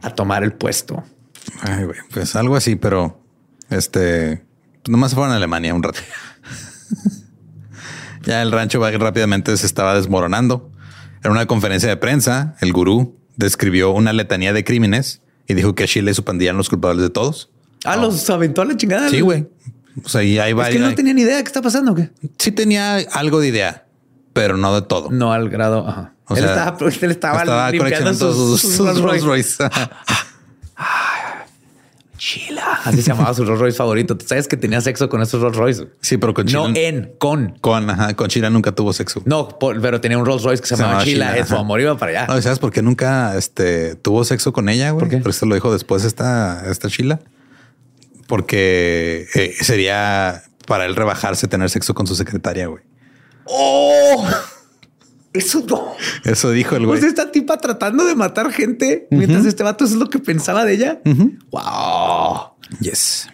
a 0.00 0.10
tomar 0.14 0.42
el 0.42 0.52
puesto. 0.52 1.04
Ay, 1.62 1.86
pues 2.12 2.36
algo 2.36 2.56
así, 2.56 2.76
pero 2.76 3.20
este 3.70 4.44
nomás 4.88 5.14
fueron 5.14 5.32
a 5.32 5.36
Alemania 5.36 5.74
un 5.74 5.82
rato. 5.82 6.00
ya 8.24 8.42
el 8.42 8.52
rancho 8.52 8.80
rápidamente 8.98 9.56
se 9.56 9.66
estaba 9.66 9.94
desmoronando. 9.94 10.70
En 11.24 11.30
una 11.32 11.46
conferencia 11.46 11.88
de 11.88 11.96
prensa, 11.96 12.56
el 12.60 12.72
gurú 12.72 13.16
describió 13.36 13.90
una 13.90 14.12
letanía 14.12 14.52
de 14.52 14.64
crímenes 14.64 15.22
y 15.48 15.54
dijo 15.54 15.74
que 15.74 15.86
Chile 15.86 16.10
y 16.10 16.14
su 16.14 16.24
pandilla 16.24 16.50
eran 16.50 16.58
los 16.58 16.68
culpables 16.68 17.02
de 17.02 17.10
todos. 17.10 17.50
Ah, 17.84 17.96
los 17.96 18.28
aventó 18.30 18.62
a 18.62 18.64
la 18.64 18.76
chingada. 18.76 19.08
Sí, 19.08 19.20
güey. 19.20 19.48
O 20.04 20.08
sea, 20.08 20.22
y 20.22 20.38
ahí 20.38 20.52
va. 20.52 20.68
Es 20.68 20.74
que 20.74 20.80
no 20.80 20.94
tenía 20.94 21.14
ni 21.14 21.22
idea 21.22 21.36
de 21.36 21.42
qué 21.42 21.48
está 21.48 21.62
pasando. 21.62 21.94
¿qué? 21.94 22.10
Sí 22.38 22.52
tenía 22.52 22.96
algo 22.96 23.40
de 23.40 23.48
idea, 23.48 23.86
pero 24.32 24.56
no 24.56 24.74
de 24.74 24.82
todo. 24.82 25.10
No 25.10 25.32
al 25.32 25.48
grado. 25.48 25.86
Ajá. 25.88 26.14
él, 26.30 26.44
estaba, 26.44 26.76
él 27.00 27.10
estaba, 27.10 27.38
estaba 27.40 27.70
limpiando 27.70 28.14
sus, 28.14 28.60
sus, 28.60 28.72
sus, 28.72 29.00
Rolls 29.00 29.22
Royce. 29.22 29.64
Chila. 32.16 32.80
Así 32.84 33.02
se 33.02 33.10
llamaba 33.10 33.32
su 33.34 33.44
Rolls 33.44 33.60
Royce 33.60 33.76
favorito. 33.76 34.16
Tú 34.16 34.26
sabes 34.26 34.48
que 34.48 34.56
tenía 34.56 34.80
sexo 34.80 35.08
con 35.08 35.22
esos 35.22 35.40
Rolls 35.40 35.56
Royce. 35.56 35.88
Sí, 36.00 36.16
pero 36.16 36.34
con 36.34 36.46
Chila. 36.46 36.68
No 36.68 36.76
en, 36.76 37.12
con. 37.18 37.58
Con, 37.60 37.88
ajá, 37.90 38.14
con 38.14 38.28
Chila 38.28 38.50
nunca 38.50 38.72
tuvo 38.72 38.92
sexo. 38.92 39.22
No, 39.24 39.48
pero 39.58 40.00
tenía 40.00 40.18
un 40.18 40.26
Rolls 40.26 40.42
Royce 40.42 40.62
que 40.62 40.68
se, 40.68 40.76
llamaba 40.76 41.04
Chila. 41.04 41.36
Eso, 41.36 41.58
amor 41.58 41.80
iba 41.80 41.96
para 41.96 42.22
allá. 42.22 42.34
No, 42.34 42.40
¿sabes 42.40 42.58
por 42.58 42.72
qué 42.72 42.82
nunca 42.82 43.36
este, 43.36 43.94
tuvo 43.96 44.24
sexo 44.24 44.52
con 44.52 44.68
ella? 44.68 44.90
Güey? 44.90 45.00
¿Por 45.00 45.08
qué? 45.10 45.18
Pero 45.18 45.30
esto 45.30 45.46
lo 45.46 45.54
dijo 45.54 45.72
después 45.72 46.04
esta, 46.04 46.70
esta 46.70 46.88
Chila. 46.88 47.20
Porque 48.26 49.26
eh, 49.34 49.54
sería 49.60 50.42
para 50.66 50.86
él 50.86 50.96
rebajarse 50.96 51.46
tener 51.48 51.70
sexo 51.70 51.94
con 51.94 52.06
su 52.06 52.14
secretaria, 52.14 52.66
güey. 52.66 52.82
¡Oh! 53.44 54.28
Eso 55.36 55.64
no. 55.68 55.94
Eso 56.24 56.50
dijo 56.50 56.76
el 56.76 56.86
güey. 56.86 57.00
Pues 57.00 57.08
esta 57.08 57.30
tipa 57.30 57.58
tratando 57.58 58.04
de 58.04 58.14
matar 58.14 58.50
gente 58.52 59.06
mientras 59.10 59.44
este 59.44 59.62
vato 59.62 59.84
es 59.84 59.92
lo 59.92 60.08
que 60.08 60.18
pensaba 60.18 60.64
de 60.64 60.74
ella. 60.74 61.00
Wow. 61.50 62.52
Yes. 62.80 63.28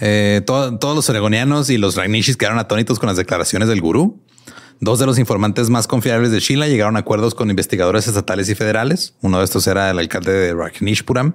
Eh, 0.00 0.42
todos 0.44 0.96
los 0.96 1.08
oregonianos 1.08 1.70
y 1.70 1.78
los 1.78 1.96
Ragnishis 1.96 2.36
quedaron 2.36 2.58
atónitos 2.58 2.98
con 2.98 3.06
las 3.06 3.16
declaraciones 3.16 3.68
del 3.68 3.80
gurú. 3.80 4.20
Dos 4.80 4.98
de 4.98 5.06
los 5.06 5.18
informantes 5.18 5.70
más 5.70 5.86
confiables 5.86 6.30
de 6.30 6.40
Sheila 6.40 6.66
llegaron 6.66 6.96
a 6.96 7.00
acuerdos 7.00 7.34
con 7.34 7.48
investigadores 7.48 8.08
estatales 8.08 8.48
y 8.48 8.54
federales. 8.54 9.14
Uno 9.20 9.38
de 9.38 9.44
estos 9.44 9.66
era 9.66 9.90
el 9.90 9.98
alcalde 9.98 10.32
de 10.32 10.52
Rajnishpuram 10.52 11.34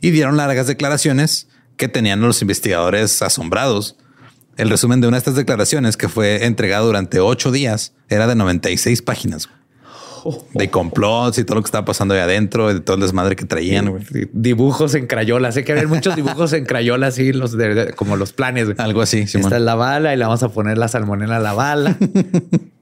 y 0.00 0.10
dieron 0.10 0.36
largas 0.36 0.66
declaraciones 0.66 1.48
que 1.76 1.88
tenían 1.88 2.20
los 2.20 2.42
investigadores 2.42 3.22
asombrados 3.22 3.96
el 4.56 4.70
resumen 4.70 5.00
de 5.00 5.08
una 5.08 5.16
de 5.16 5.18
estas 5.18 5.34
declaraciones 5.36 5.96
que 5.96 6.08
fue 6.08 6.44
entregado 6.46 6.86
durante 6.86 7.20
ocho 7.20 7.50
días 7.52 7.92
era 8.08 8.26
de 8.26 8.34
96 8.34 9.02
páginas. 9.02 9.48
de 10.54 10.68
complots 10.70 11.38
y 11.38 11.44
todo 11.44 11.54
lo 11.56 11.62
que 11.62 11.66
estaba 11.68 11.84
pasando 11.84 12.12
ahí 12.14 12.20
adentro, 12.20 12.72
de 12.74 12.80
todo 12.80 12.96
el 12.96 13.02
desmadre 13.02 13.36
que 13.36 13.44
traían. 13.44 13.92
Dibujos 14.32 14.96
en 14.96 15.06
crayola. 15.06 15.52
Sé 15.52 15.62
que 15.62 15.70
había 15.70 15.86
muchos 15.86 16.16
dibujos 16.16 16.52
en 16.52 16.64
crayola, 16.64 17.06
así 17.08 17.32
los 17.32 17.52
de, 17.56 17.74
de- 17.74 17.92
como 17.92 18.16
los 18.16 18.32
planes. 18.32 18.68
Algo 18.78 19.02
así, 19.02 19.28
Simón. 19.28 19.46
Esta 19.46 19.56
es 19.58 19.62
la 19.62 19.76
bala 19.76 20.12
y 20.12 20.16
le 20.16 20.24
vamos 20.24 20.42
a 20.42 20.48
poner 20.48 20.78
la 20.78 20.88
salmonela 20.88 21.36
a 21.36 21.40
la 21.40 21.52
bala. 21.52 21.96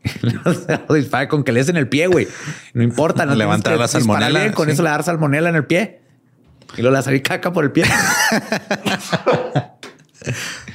Lo 0.89 0.95
dispara 0.95 1.29
con 1.29 1.45
que 1.45 1.53
le 1.53 1.61
des 1.61 1.69
en 1.69 1.77
el 1.77 1.89
pie, 1.89 2.07
güey. 2.07 2.29
No 2.73 2.83
importa, 2.83 3.27
no 3.27 3.35
Levantar 3.35 3.77
la 3.79 3.89
salmonela, 3.89 4.53
Con 4.53 4.67
sí. 4.67 4.73
eso 4.73 4.83
le 4.83 4.89
dar 4.91 5.03
salmonela 5.03 5.49
en 5.51 5.57
el 5.57 5.65
pie. 5.67 6.01
Y 6.77 6.83
luego 6.83 6.97
le 6.97 7.03
salir 7.03 7.23
caca 7.23 7.53
por 7.53 7.65
el 7.65 7.73
pie. 7.73 7.85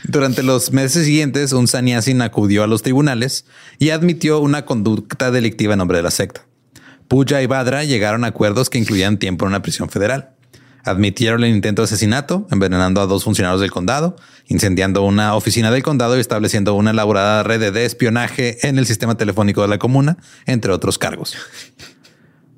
Durante 0.10 0.41
los 0.41 0.72
meses 0.72 1.05
siguientes, 1.05 1.53
un 1.53 1.68
sannyasin 1.68 2.24
acudió 2.24 2.64
a 2.64 2.68
los 2.68 2.82
tribunales 2.82 3.45
y 3.78 3.91
admitió 3.91 4.39
una 4.39 4.66
conducta 4.66 5.30
delictiva 5.30 5.74
en 5.74 5.78
nombre 5.78 5.99
de 5.99 6.03
la 6.03 6.10
secta. 6.10 6.47
Puja 7.07 7.43
y 7.43 7.45
Badra 7.45 7.84
llegaron 7.84 8.24
a 8.24 8.30
acuerdos 8.30 8.72
que 8.72 8.80
incluían 8.80 9.20
tiempo 9.20 9.45
en 9.45 9.49
una 9.49 9.62
prisión 9.62 9.88
federal. 9.88 10.32
Admitieron 10.84 11.43
el 11.43 11.53
intento 11.53 11.84
de 11.84 11.86
asesinato, 11.86 12.47
envenenando 12.49 13.01
a 13.01 13.05
dos 13.05 13.24
funcionarios 13.24 13.62
del 13.62 13.70
condado, 13.70 14.16
incendiando 14.47 15.03
una 15.03 15.36
oficina 15.36 15.70
del 15.70 15.84
condado 15.84 16.18
y 16.18 16.22
estableciendo 16.22 16.74
una 16.74 16.89
elaborada 16.89 17.43
red 17.43 17.72
de 17.72 17.86
espionaje 17.86 18.68
en 18.68 18.80
el 18.80 18.88
sistema 18.88 19.16
telefónico 19.16 19.62
de 19.62 19.68
la 19.68 19.78
comuna, 19.78 20.18
entre 20.47 20.72
otros 20.72 20.97
cargos. 20.97 21.36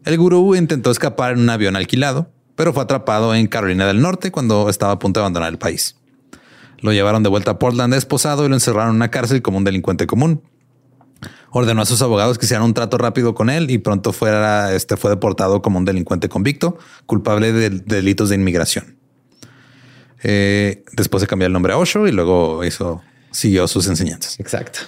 El 0.06 0.18
gurú 0.18 0.56
intentó 0.56 0.90
escapar 0.90 1.34
en 1.34 1.42
un 1.42 1.50
avión 1.50 1.76
alquilado, 1.76 2.32
pero 2.56 2.72
fue 2.72 2.84
atrapado 2.84 3.36
en 3.36 3.48
Carolina 3.48 3.88
del 3.88 4.02
Norte 4.02 4.32
cuando 4.32 4.70
estaba 4.70 4.94
a 4.94 5.00
punto 5.00 5.20
de 5.20 5.24
abandonar 5.26 5.52
el 5.52 5.58
país. 5.58 5.98
Lo 6.82 6.92
llevaron 6.92 7.24
de 7.24 7.30
vuelta 7.30 7.52
a 7.52 7.60
Portland 7.60 7.94
esposado 7.94 8.46
y 8.46 8.50
lo 8.50 8.56
encerraron 8.56 8.90
en 8.92 8.96
una 8.98 9.12
cárcel 9.12 9.42
como 9.42 9.58
un 9.58 9.64
delincuente 9.64 10.08
común. 10.08 10.44
Ordenó 11.52 11.82
a 11.82 11.86
sus 11.86 12.02
abogados 12.02 12.38
que 12.38 12.46
hicieran 12.46 12.66
un 12.66 12.74
trato 12.74 12.98
rápido 12.98 13.36
con 13.36 13.50
él 13.50 13.70
y 13.70 13.78
pronto 13.78 14.14
fuera, 14.14 14.74
este, 14.74 14.98
fue 14.98 15.10
deportado 15.10 15.62
como 15.62 15.78
un 15.78 15.86
delincuente 15.86 16.30
convicto, 16.30 16.78
culpable 17.06 17.52
de, 17.54 17.70
de 17.70 17.96
delitos 17.96 18.30
de 18.30 18.36
inmigración. 18.36 18.98
Eh, 20.24 20.84
después 20.94 21.22
se 21.22 21.28
cambió 21.28 21.48
el 21.48 21.54
nombre 21.54 21.74
a 21.74 21.78
Osho 21.78 22.08
y 22.08 22.12
luego 22.12 22.64
hizo, 22.64 23.02
siguió 23.32 23.68
sus 23.68 23.88
enseñanzas. 23.88 24.40
Exacto. 24.40 24.80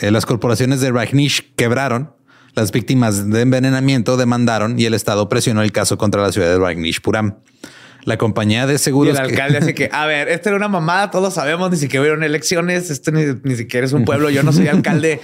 Eh, 0.00 0.10
las 0.10 0.26
corporaciones 0.26 0.80
de 0.80 0.90
Rajneesh 0.90 1.54
quebraron, 1.54 2.12
las 2.54 2.72
víctimas 2.72 3.30
de 3.30 3.40
envenenamiento 3.40 4.16
demandaron 4.16 4.78
y 4.78 4.84
el 4.84 4.94
Estado 4.94 5.28
presionó 5.28 5.62
el 5.62 5.72
caso 5.72 5.98
contra 5.98 6.22
la 6.22 6.32
ciudad 6.32 6.48
de 6.48 6.58
Rajneesh 6.58 7.00
Puram. 7.00 7.38
La 8.04 8.16
compañía 8.18 8.66
de 8.66 8.74
Y 8.74 8.78
seguros 8.78 9.18
el 9.18 9.26
que- 9.26 9.32
alcalde 9.32 9.58
hace 9.58 9.74
que, 9.74 9.88
a 9.92 10.06
ver, 10.06 10.28
esta 10.28 10.50
era 10.50 10.56
una 10.56 10.68
mamada, 10.68 11.10
todos 11.10 11.24
lo 11.24 11.30
sabemos, 11.30 11.70
ni 11.70 11.76
siquiera 11.76 12.02
hubieron 12.02 12.22
elecciones, 12.22 12.90
esto 12.90 13.10
ni, 13.12 13.22
ni 13.42 13.56
siquiera 13.56 13.86
es 13.86 13.92
un 13.92 14.04
pueblo, 14.04 14.30
yo 14.30 14.42
no 14.42 14.52
soy 14.52 14.68
alcalde, 14.68 15.20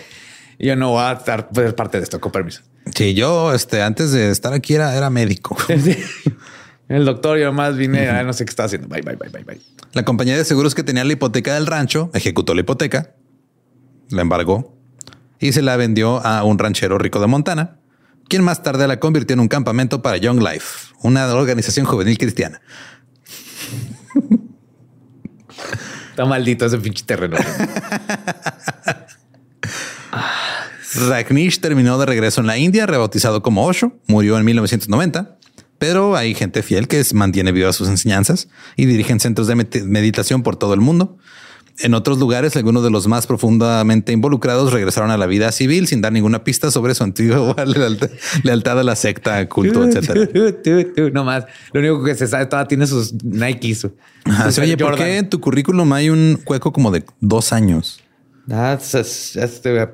y 0.59 0.67
yo 0.67 0.77
no 0.77 0.91
voy 0.91 1.03
a 1.03 1.13
estar 1.13 1.49
pues, 1.51 1.73
parte 1.75 1.99
de 1.99 2.05
esto, 2.05 2.21
con 2.21 2.33
permiso. 2.33 2.63
Sí, 2.95 3.15
yo 3.15 3.53
este, 3.55 3.83
antes 3.83 4.13
de 4.13 4.31
estar 4.31 4.53
aquí 4.53 4.75
era, 4.75 4.97
era 4.97 5.11
médico. 5.11 5.57
El 6.89 7.05
doctor, 7.05 7.39
yo 7.39 7.53
más 7.53 7.77
vine, 7.77 8.09
ah, 8.09 8.23
no 8.25 8.33
sé 8.33 8.45
qué 8.45 8.51
está 8.51 8.65
haciendo. 8.65 8.89
Bye, 8.89 9.03
bye, 9.03 9.15
bye, 9.15 9.29
bye, 9.31 9.45
bye. 9.45 9.61
La 9.93 10.05
compañía 10.05 10.37
de 10.37 10.45
seguros 10.45 10.75
que 10.75 10.83
tenía 10.83 11.05
la 11.05 11.13
hipoteca 11.13 11.55
del 11.55 11.67
rancho 11.67 12.11
ejecutó 12.15 12.53
la 12.55 12.61
hipoteca, 12.63 13.15
la 14.09 14.23
embargó 14.23 14.77
y 15.39 15.53
se 15.53 15.63
la 15.63 15.77
vendió 15.77 16.25
a 16.27 16.43
un 16.43 16.59
ranchero 16.59 16.99
rico 16.99 17.21
de 17.21 17.29
Montana, 17.29 17.77
quien 18.31 18.43
más 18.45 18.63
tarde 18.63 18.87
la 18.89 18.99
convirtió 19.01 19.35
en 19.35 19.41
un 19.41 19.49
campamento 19.49 20.01
para 20.01 20.17
Young 20.17 20.41
Life, 20.41 20.95
una 21.03 21.27
organización 21.35 21.85
juvenil 21.85 22.17
cristiana. 22.17 22.63
Está 26.11 26.25
maldito 26.25 26.65
ese 26.65 26.79
pinche 26.79 27.05
terreno. 27.05 27.37
Rajneesh 31.09 31.61
terminó 31.61 31.99
de 31.99 32.07
regreso 32.07 32.41
en 32.41 32.47
la 32.47 32.57
India, 32.57 32.87
rebautizado 32.87 33.43
como 33.43 33.65
Osho, 33.67 33.99
murió 34.07 34.39
en 34.39 34.45
1990, 34.45 35.37
pero 35.79 36.17
hay 36.17 36.35
gente 36.35 36.63
fiel 36.63 36.89
que 36.89 37.03
mantiene 37.15 37.53
vivas 37.53 37.77
sus 37.77 37.89
enseñanzas 37.89 38.49
y 38.77 38.87
dirigen 38.87 39.21
centros 39.21 39.47
de 39.47 39.57
med- 39.57 39.85
meditación 39.85 40.43
por 40.43 40.57
todo 40.57 40.75
el 40.75 40.81
mundo. 40.81 41.19
En 41.83 41.95
otros 41.95 42.19
lugares, 42.19 42.57
algunos 42.57 42.83
de 42.83 42.91
los 42.91 43.07
más 43.07 43.27
profundamente 43.27 44.13
involucrados 44.13 44.73
regresaron 44.73 45.11
a 45.11 45.17
la 45.17 45.27
vida 45.27 45.51
civil 45.53 45.87
sin 45.87 46.01
dar 46.01 46.13
ninguna 46.13 46.45
pista 46.45 46.71
sobre 46.71 46.95
su 46.95 47.05
antigua 47.05 47.55
lealtad, 48.45 48.79
a 48.79 48.83
la 48.85 48.97
secta, 48.97 49.49
culto, 49.49 49.85
etcétera. 49.89 50.29
no 51.13 51.25
más. 51.25 51.47
Lo 51.73 51.81
único 51.81 52.05
que 52.05 52.15
se 52.15 52.27
sabe, 52.27 52.47
todavía 52.47 52.69
tiene 52.69 52.87
sus 52.87 53.15
Nikes. 53.25 53.87
Ajá, 54.25 54.51
sí, 54.53 54.61
Oye, 54.61 54.77
¿por 54.77 54.97
qué 54.97 55.17
en 55.19 55.29
tu 55.31 55.41
currículum 55.41 55.91
hay 55.93 56.11
un 56.11 56.39
hueco 56.47 56.73
como 56.73 56.91
de 56.91 57.05
dos 57.21 57.53
años? 57.53 58.01
Ah, 58.51 58.77
es- 58.81 58.95
es- 58.95 59.37
este, 59.37 59.89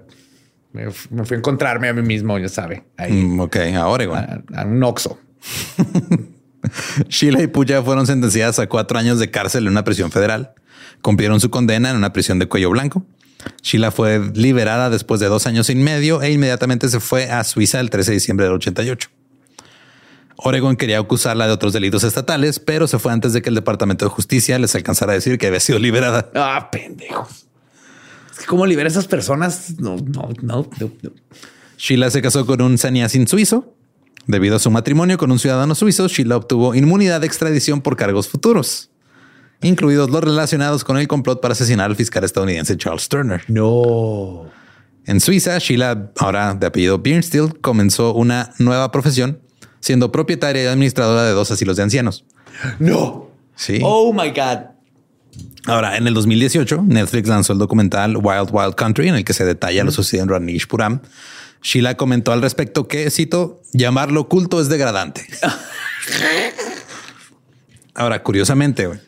me, 0.73 0.91
fui 0.91 1.35
a 1.35 1.39
encontrarme 1.39 1.89
a 1.89 1.93
mí 1.93 2.03
mismo, 2.03 2.39
ya 2.39 2.49
sabe. 2.49 2.85
Ahí, 2.97 3.13
Mm, 3.13 3.41
ok, 3.41 3.57
a 3.77 3.87
Oregon. 3.87 4.19
a, 4.19 4.43
a 4.61 4.65
un 4.65 4.83
Oxxo. 4.83 5.19
Sheila 7.09 7.43
y 7.43 7.47
Puya 7.47 7.83
fueron 7.83 8.07
sentenciadas 8.07 8.59
a 8.59 8.67
cuatro 8.69 8.99
años 8.99 9.19
de 9.21 9.31
cárcel 9.31 9.65
en 9.67 9.73
una 9.73 9.85
prisión 9.85 10.11
federal. 10.11 10.53
Cumplieron 11.07 11.39
su 11.39 11.51
condena 11.51 11.91
en 11.91 11.97
una 11.97 12.13
prisión 12.13 12.41
de 12.41 12.49
cuello 12.49 12.69
blanco. 12.69 13.07
Sheila 13.63 13.93
fue 13.93 14.19
liberada 14.35 14.91
después 14.91 15.21
de 15.21 15.29
dos 15.29 15.47
años 15.47 15.71
y 15.71 15.77
medio 15.77 16.21
e 16.21 16.33
inmediatamente 16.33 16.89
se 16.89 16.99
fue 16.99 17.31
a 17.31 17.45
Suiza 17.45 17.79
el 17.79 17.91
13 17.91 18.11
de 18.11 18.15
diciembre 18.17 18.47
del 18.47 18.57
88. 18.57 19.09
Oregon 20.35 20.75
quería 20.75 20.99
acusarla 20.99 21.47
de 21.47 21.53
otros 21.53 21.73
delitos 21.73 22.03
estatales, 22.03 22.59
pero 22.59 22.89
se 22.89 22.99
fue 22.99 23.13
antes 23.13 23.33
de 23.33 23.41
que 23.41 23.51
el 23.51 23.55
Departamento 23.55 24.05
de 24.05 24.09
Justicia 24.09 24.59
les 24.59 24.75
alcanzara 24.75 25.13
a 25.13 25.15
decir 25.15 25.39
que 25.39 25.47
había 25.47 25.61
sido 25.61 25.79
liberada. 25.79 26.29
Ah, 26.35 26.71
pendejos. 26.73 27.47
Es 28.33 28.41
que 28.41 28.47
cómo 28.47 28.67
libera 28.67 28.89
a 28.89 28.91
esas 28.91 29.07
personas. 29.07 29.79
No, 29.79 29.95
no, 29.99 30.29
no, 30.43 30.69
no, 30.81 30.93
no. 31.03 31.11
Sheila 31.79 32.11
se 32.11 32.21
casó 32.21 32.45
con 32.47 32.61
un 32.63 32.79
sannyasin 32.79 33.29
suizo. 33.29 33.77
Debido 34.27 34.57
a 34.57 34.59
su 34.59 34.73
matrimonio 34.73 35.19
con 35.19 35.31
un 35.31 35.39
ciudadano 35.39 35.77
suizo, 35.77 36.09
Sheila 36.09 36.37
obtuvo 36.37 36.75
inmunidad 36.75 37.21
de 37.21 37.29
extradición 37.29 37.81
por 37.81 37.97
cargos 37.97 38.27
futuros, 38.29 38.91
incluidos 39.63 40.11
los 40.11 40.23
relacionados 40.23 40.85
con 40.85 40.99
el 40.99 41.09
complot 41.09 41.41
para 41.41 41.53
asesinar 41.53 41.91
al 41.91 41.97
fiscal 41.97 42.25
estadounidense 42.25 42.77
Charles 42.77 43.09
Turner. 43.09 43.43
No. 43.49 44.47
En 45.07 45.21
Suiza, 45.21 45.59
Sheila, 45.59 46.11
ahora 46.19 46.55
de 46.55 46.67
apellido 46.67 46.99
Birnstiel, 46.99 47.59
comenzó 47.61 48.13
una 48.15 48.53
nueva 48.59 48.91
profesión, 48.91 49.41
siendo 49.81 50.11
propietaria 50.11 50.65
y 50.65 50.67
administradora 50.67 51.25
de 51.25 51.33
dos 51.33 51.51
asilos 51.51 51.77
de 51.77 51.85
ancianos. 51.85 52.25
No. 52.79 53.29
Sí. 53.55 53.81
Oh 53.83 54.13
my 54.13 54.31
God. 54.31 54.77
Ahora, 55.67 55.97
en 55.97 56.07
el 56.07 56.15
2018, 56.15 56.85
Netflix 56.87 57.29
lanzó 57.29 57.53
el 57.53 57.59
documental 57.59 58.17
Wild 58.17 58.51
Wild 58.53 58.75
Country, 58.75 59.09
en 59.09 59.17
el 59.17 59.25
que 59.25 59.33
se 59.33 59.45
detalla 59.45 59.85
lo 59.85 59.91
sucedido 59.91 60.25
en 60.25 60.31
Rajneesh 60.31 60.69
Puram. 60.69 61.01
Sheila 61.63 61.97
comentó 61.97 62.33
al 62.33 62.43
respecto 62.43 62.87
que, 62.87 63.11
cito, 63.11 63.63
llamarlo 63.73 64.29
culto 64.29 64.61
es 64.61 64.69
degradante. 64.69 65.27
Ahora, 67.95 68.23
curiosamente, 68.23 68.87
güey, 68.87 69.01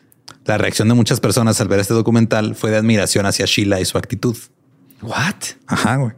la 0.49 0.57
reacción 0.57 0.87
de 0.87 0.95
muchas 0.95 1.19
personas 1.19 1.61
al 1.61 1.67
ver 1.67 1.79
este 1.79 1.93
documental 1.93 2.55
fue 2.55 2.71
de 2.71 2.77
admiración 2.77 3.25
hacia 3.27 3.45
Sheila 3.45 3.79
y 3.79 3.85
su 3.85 3.97
actitud. 3.97 4.35
What? 5.01 5.35
Ajá, 5.67 5.97
güey. 5.97 6.13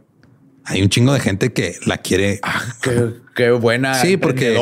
Hay 0.64 0.80
un 0.80 0.88
chingo 0.88 1.12
de 1.12 1.20
gente 1.20 1.52
que 1.52 1.76
la 1.84 1.98
quiere 1.98 2.40
Qué, 2.80 3.14
qué 3.34 3.50
buena. 3.50 3.94
Sí, 3.96 4.16
porque-. 4.16 4.56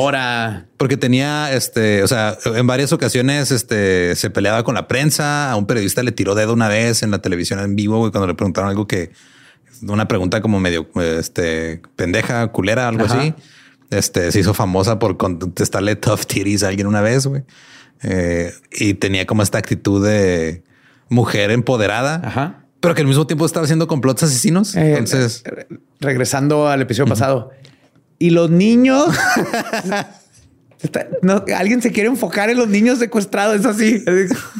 Porque 0.76 0.96
tenía, 0.96 1.52
este, 1.52 2.02
o 2.02 2.08
sea, 2.08 2.36
en 2.44 2.66
varias 2.66 2.92
ocasiones, 2.92 3.52
este, 3.52 4.16
se 4.16 4.30
peleaba 4.30 4.64
con 4.64 4.74
la 4.74 4.88
prensa. 4.88 5.52
A 5.52 5.56
un 5.56 5.66
periodista 5.66 6.02
le 6.02 6.10
tiró 6.10 6.34
dedo 6.34 6.52
una 6.52 6.68
vez 6.68 7.02
en 7.02 7.12
la 7.12 7.20
televisión 7.20 7.60
en 7.60 7.76
vivo, 7.76 7.98
güey, 7.98 8.10
cuando 8.10 8.26
le 8.26 8.34
preguntaron 8.34 8.70
algo 8.70 8.88
que, 8.88 9.12
una 9.82 10.08
pregunta 10.08 10.40
como 10.40 10.58
medio, 10.58 10.88
este, 10.96 11.80
pendeja, 11.94 12.48
culera, 12.48 12.88
algo 12.88 13.04
Ajá. 13.04 13.20
así. 13.20 13.34
Este, 13.90 14.32
se 14.32 14.40
hizo 14.40 14.54
famosa 14.54 14.98
por 14.98 15.16
contestarle 15.16 15.96
tough 15.96 16.24
titties 16.26 16.62
a 16.62 16.68
alguien 16.68 16.86
una 16.86 17.02
vez, 17.02 17.26
güey. 17.26 17.44
Eh, 18.02 18.52
y 18.72 18.94
tenía 18.94 19.26
como 19.26 19.42
esta 19.42 19.58
actitud 19.58 20.04
de 20.06 20.62
mujer 21.08 21.50
empoderada, 21.50 22.22
Ajá. 22.24 22.64
pero 22.80 22.94
que 22.94 23.02
al 23.02 23.08
mismo 23.08 23.26
tiempo 23.26 23.44
estaba 23.44 23.64
haciendo 23.64 23.86
complots 23.86 24.22
asesinos. 24.22 24.74
Eh, 24.76 24.92
Entonces, 24.98 25.42
eh, 25.44 25.66
regresando 26.00 26.68
al 26.68 26.80
episodio 26.82 27.08
pasado. 27.08 27.50
Y 28.18 28.30
los 28.30 28.50
niños. 28.50 29.06
Está- 30.82 31.08
no, 31.20 31.44
alguien 31.54 31.82
se 31.82 31.92
quiere 31.92 32.08
enfocar 32.08 32.48
en 32.48 32.56
los 32.56 32.68
niños 32.68 32.98
secuestrados. 32.98 33.60
Es 33.60 33.66
así. 33.66 34.02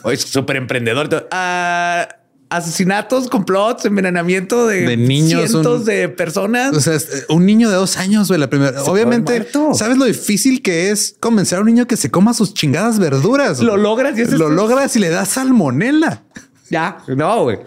Oye, 0.02 0.14
es 0.16 0.20
súper 0.22 0.56
emprendedor. 0.56 1.28
Ah, 1.30 2.08
asesinatos, 2.50 3.28
complots, 3.28 3.84
envenenamiento 3.86 4.66
de, 4.66 4.80
De 4.82 4.96
niños, 4.96 5.48
cientos 5.50 5.80
un- 5.80 5.84
de 5.86 6.08
personas. 6.08 6.76
O 6.76 6.80
sea, 6.80 6.94
es- 6.94 7.24
un 7.28 7.46
niño 7.46 7.70
de 7.70 7.76
dos 7.76 7.96
años, 7.96 8.28
güey, 8.28 8.38
la 8.40 8.50
primera. 8.50 8.82
Se 8.84 8.90
Obviamente. 8.90 9.48
¿sabes 9.74 9.96
lo 9.96 10.04
difícil 10.04 10.60
que 10.62 10.90
es 10.90 11.16
convencer 11.20 11.58
a 11.58 11.60
un 11.62 11.68
niño 11.68 11.86
que 11.86 11.96
se 11.96 12.10
coma 12.10 12.34
sus 12.34 12.52
chingadas 12.52 12.98
verduras? 12.98 13.60
Lo 13.60 13.72
güey? 13.72 13.82
logras 13.82 14.18
y 14.18 14.24
Lo 14.36 14.48
es- 14.48 14.54
logras 14.54 14.96
y 14.96 14.98
le 14.98 15.08
das 15.10 15.28
salmonela. 15.28 16.24
ya, 16.70 16.98
no, 17.08 17.44
güey. 17.44 17.58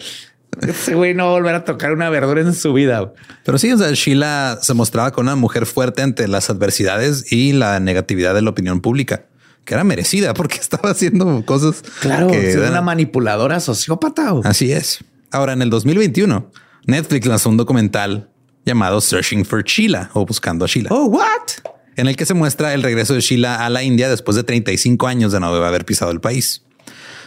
Ese 0.60 0.94
güey 0.94 1.14
no 1.14 1.24
va 1.24 1.30
a 1.30 1.34
volver 1.34 1.54
a 1.56 1.64
tocar 1.64 1.92
una 1.92 2.08
verdura 2.10 2.40
en 2.40 2.54
su 2.54 2.72
vida. 2.72 3.00
güey. 3.00 3.12
Pero 3.44 3.58
sí, 3.58 3.72
o 3.72 3.76
sea, 3.78 3.90
Sheila 3.92 4.58
se 4.62 4.72
mostraba 4.72 5.10
con 5.10 5.26
una 5.26 5.34
mujer 5.34 5.66
fuerte 5.66 6.00
ante 6.02 6.28
las 6.28 6.48
adversidades 6.48 7.32
y 7.32 7.52
la 7.52 7.80
negatividad 7.80 8.34
de 8.34 8.42
la 8.42 8.50
opinión 8.50 8.80
pública, 8.80 9.24
que 9.64 9.74
era 9.74 9.84
merecida 9.84 10.34
porque 10.34 10.56
estaba 10.60 10.90
haciendo 10.90 11.44
cosas 11.44 11.82
Claro, 12.00 12.28
que 12.28 12.50
es 12.50 12.56
una 12.56 12.82
manipuladora 12.82 13.60
sociópata. 13.60 14.34
Así 14.44 14.72
es. 14.72 15.04
Ahora, 15.30 15.52
en 15.52 15.62
el 15.62 15.70
2021, 15.70 16.50
Netflix 16.86 17.26
lanzó 17.26 17.50
un 17.50 17.56
documental 17.56 18.30
llamado 18.64 19.00
Searching 19.00 19.44
for 19.44 19.64
Sheila 19.64 20.10
o 20.14 20.24
Buscando 20.24 20.64
a 20.64 20.68
Sheila. 20.68 20.88
Oh, 20.92 21.06
what? 21.06 21.74
en 21.96 22.08
el 22.08 22.16
que 22.16 22.26
se 22.26 22.34
muestra 22.34 22.74
el 22.74 22.82
regreso 22.82 23.14
de 23.14 23.20
Sheila 23.20 23.64
a 23.64 23.70
la 23.70 23.82
India 23.82 24.08
después 24.08 24.36
de 24.36 24.44
35 24.44 25.06
años 25.06 25.32
de 25.32 25.40
no 25.40 25.46
haber 25.46 25.84
pisado 25.84 26.10
el 26.10 26.20
país. 26.20 26.62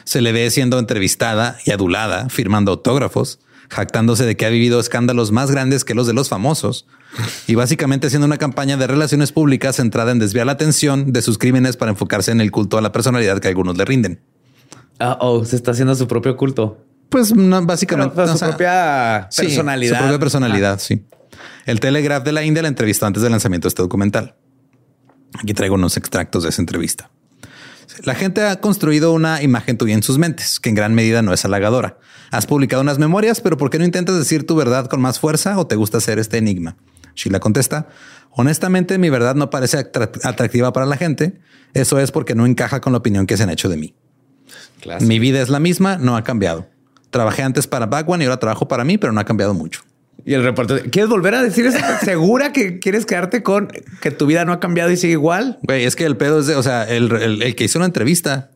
Se 0.03 0.21
le 0.21 0.31
ve 0.31 0.49
siendo 0.51 0.79
entrevistada 0.79 1.57
y 1.65 1.71
adulada, 1.71 2.29
firmando 2.29 2.71
autógrafos, 2.71 3.39
jactándose 3.69 4.25
de 4.25 4.37
que 4.37 4.45
ha 4.45 4.49
vivido 4.49 4.79
escándalos 4.79 5.31
más 5.31 5.51
grandes 5.51 5.83
que 5.83 5.93
los 5.93 6.07
de 6.07 6.13
los 6.13 6.29
famosos 6.29 6.85
y 7.47 7.55
básicamente 7.55 8.07
haciendo 8.07 8.25
una 8.25 8.37
campaña 8.37 8.77
de 8.77 8.87
relaciones 8.87 9.31
públicas 9.31 9.75
centrada 9.75 10.11
en 10.11 10.19
desviar 10.19 10.45
la 10.45 10.53
atención 10.53 11.11
de 11.13 11.21
sus 11.21 11.37
crímenes 11.37 11.77
para 11.77 11.91
enfocarse 11.91 12.31
en 12.31 12.41
el 12.41 12.51
culto 12.51 12.77
a 12.77 12.81
la 12.81 12.91
personalidad 12.91 13.39
que 13.39 13.47
algunos 13.47 13.77
le 13.77 13.85
rinden. 13.85 14.21
Ah, 14.99 15.17
oh, 15.21 15.45
se 15.45 15.55
está 15.55 15.71
haciendo 15.71 15.95
su 15.95 16.07
propio 16.07 16.35
culto. 16.37 16.83
Pues 17.09 17.33
no, 17.35 17.65
básicamente 17.65 18.13
Pero, 18.15 18.27
su 18.31 18.37
sea, 18.37 18.49
propia 18.49 19.27
sí, 19.31 19.43
personalidad. 19.43 19.95
su 19.97 20.03
propia 20.03 20.19
personalidad, 20.19 20.79
sí. 20.79 21.05
El 21.65 21.79
Telegraph 21.79 22.23
de 22.23 22.31
la 22.31 22.43
India 22.43 22.61
la 22.61 22.67
entrevistó 22.67 23.05
antes 23.05 23.23
del 23.23 23.31
lanzamiento 23.31 23.67
de 23.67 23.69
este 23.69 23.81
documental. 23.81 24.35
Aquí 25.39 25.53
traigo 25.53 25.75
unos 25.75 25.97
extractos 25.97 26.43
de 26.43 26.49
esa 26.49 26.61
entrevista. 26.61 27.11
La 28.03 28.15
gente 28.15 28.43
ha 28.43 28.59
construido 28.59 29.13
una 29.13 29.41
imagen 29.41 29.77
tuya 29.77 29.95
en 29.95 30.03
sus 30.03 30.17
mentes, 30.17 30.59
que 30.59 30.69
en 30.69 30.75
gran 30.75 30.93
medida 30.93 31.21
no 31.21 31.33
es 31.33 31.45
halagadora. 31.45 31.97
Has 32.31 32.45
publicado 32.45 32.81
unas 32.81 32.99
memorias, 32.99 33.41
pero 33.41 33.57
¿por 33.57 33.69
qué 33.69 33.79
no 33.79 33.85
intentas 33.85 34.17
decir 34.17 34.45
tu 34.45 34.55
verdad 34.55 34.87
con 34.87 35.01
más 35.01 35.19
fuerza 35.19 35.57
o 35.57 35.67
te 35.67 35.75
gusta 35.75 35.97
hacer 35.97 36.19
este 36.19 36.37
enigma? 36.37 36.75
Sheila 37.17 37.39
contesta, 37.41 37.87
honestamente 38.31 38.97
mi 38.97 39.09
verdad 39.09 39.35
no 39.35 39.49
parece 39.49 39.77
atra- 39.77 40.11
atractiva 40.23 40.71
para 40.71 40.85
la 40.85 40.95
gente. 40.97 41.39
Eso 41.73 41.99
es 41.99 42.11
porque 42.11 42.35
no 42.35 42.45
encaja 42.45 42.79
con 42.79 42.93
la 42.93 42.99
opinión 42.99 43.25
que 43.27 43.35
se 43.35 43.43
han 43.43 43.49
hecho 43.49 43.67
de 43.69 43.77
mí. 43.77 43.93
Clásico. 44.81 45.07
Mi 45.07 45.19
vida 45.19 45.41
es 45.41 45.49
la 45.49 45.59
misma, 45.59 45.97
no 45.97 46.15
ha 46.15 46.23
cambiado. 46.23 46.67
Trabajé 47.09 47.41
antes 47.43 47.67
para 47.67 47.85
Bagwan 47.87 48.21
y 48.21 48.25
ahora 48.25 48.37
trabajo 48.37 48.67
para 48.67 48.83
mí, 48.83 48.97
pero 48.97 49.11
no 49.13 49.19
ha 49.19 49.25
cambiado 49.25 49.53
mucho. 49.53 49.81
Y 50.25 50.33
el 50.33 50.43
reportero, 50.43 50.81
¿quieres 50.91 51.09
volver 51.09 51.35
a 51.35 51.41
decir 51.43 51.65
eso? 51.65 51.77
¿Segura 52.03 52.51
que 52.51 52.79
quieres 52.79 53.05
quedarte 53.05 53.43
con 53.43 53.69
que 54.01 54.11
tu 54.11 54.25
vida 54.25 54.45
no 54.45 54.53
ha 54.53 54.59
cambiado 54.59 54.91
y 54.91 54.97
sigue 54.97 55.13
igual? 55.13 55.57
Güey, 55.63 55.85
es 55.85 55.95
que 55.95 56.05
el 56.05 56.17
pedo 56.17 56.39
es 56.39 56.47
de, 56.47 56.55
o 56.55 56.63
sea, 56.63 56.83
el, 56.83 57.11
el- 57.13 57.41
el 57.41 57.55
que 57.55 57.63
hizo 57.63 57.79
una 57.79 57.85
entrevista 57.85 58.51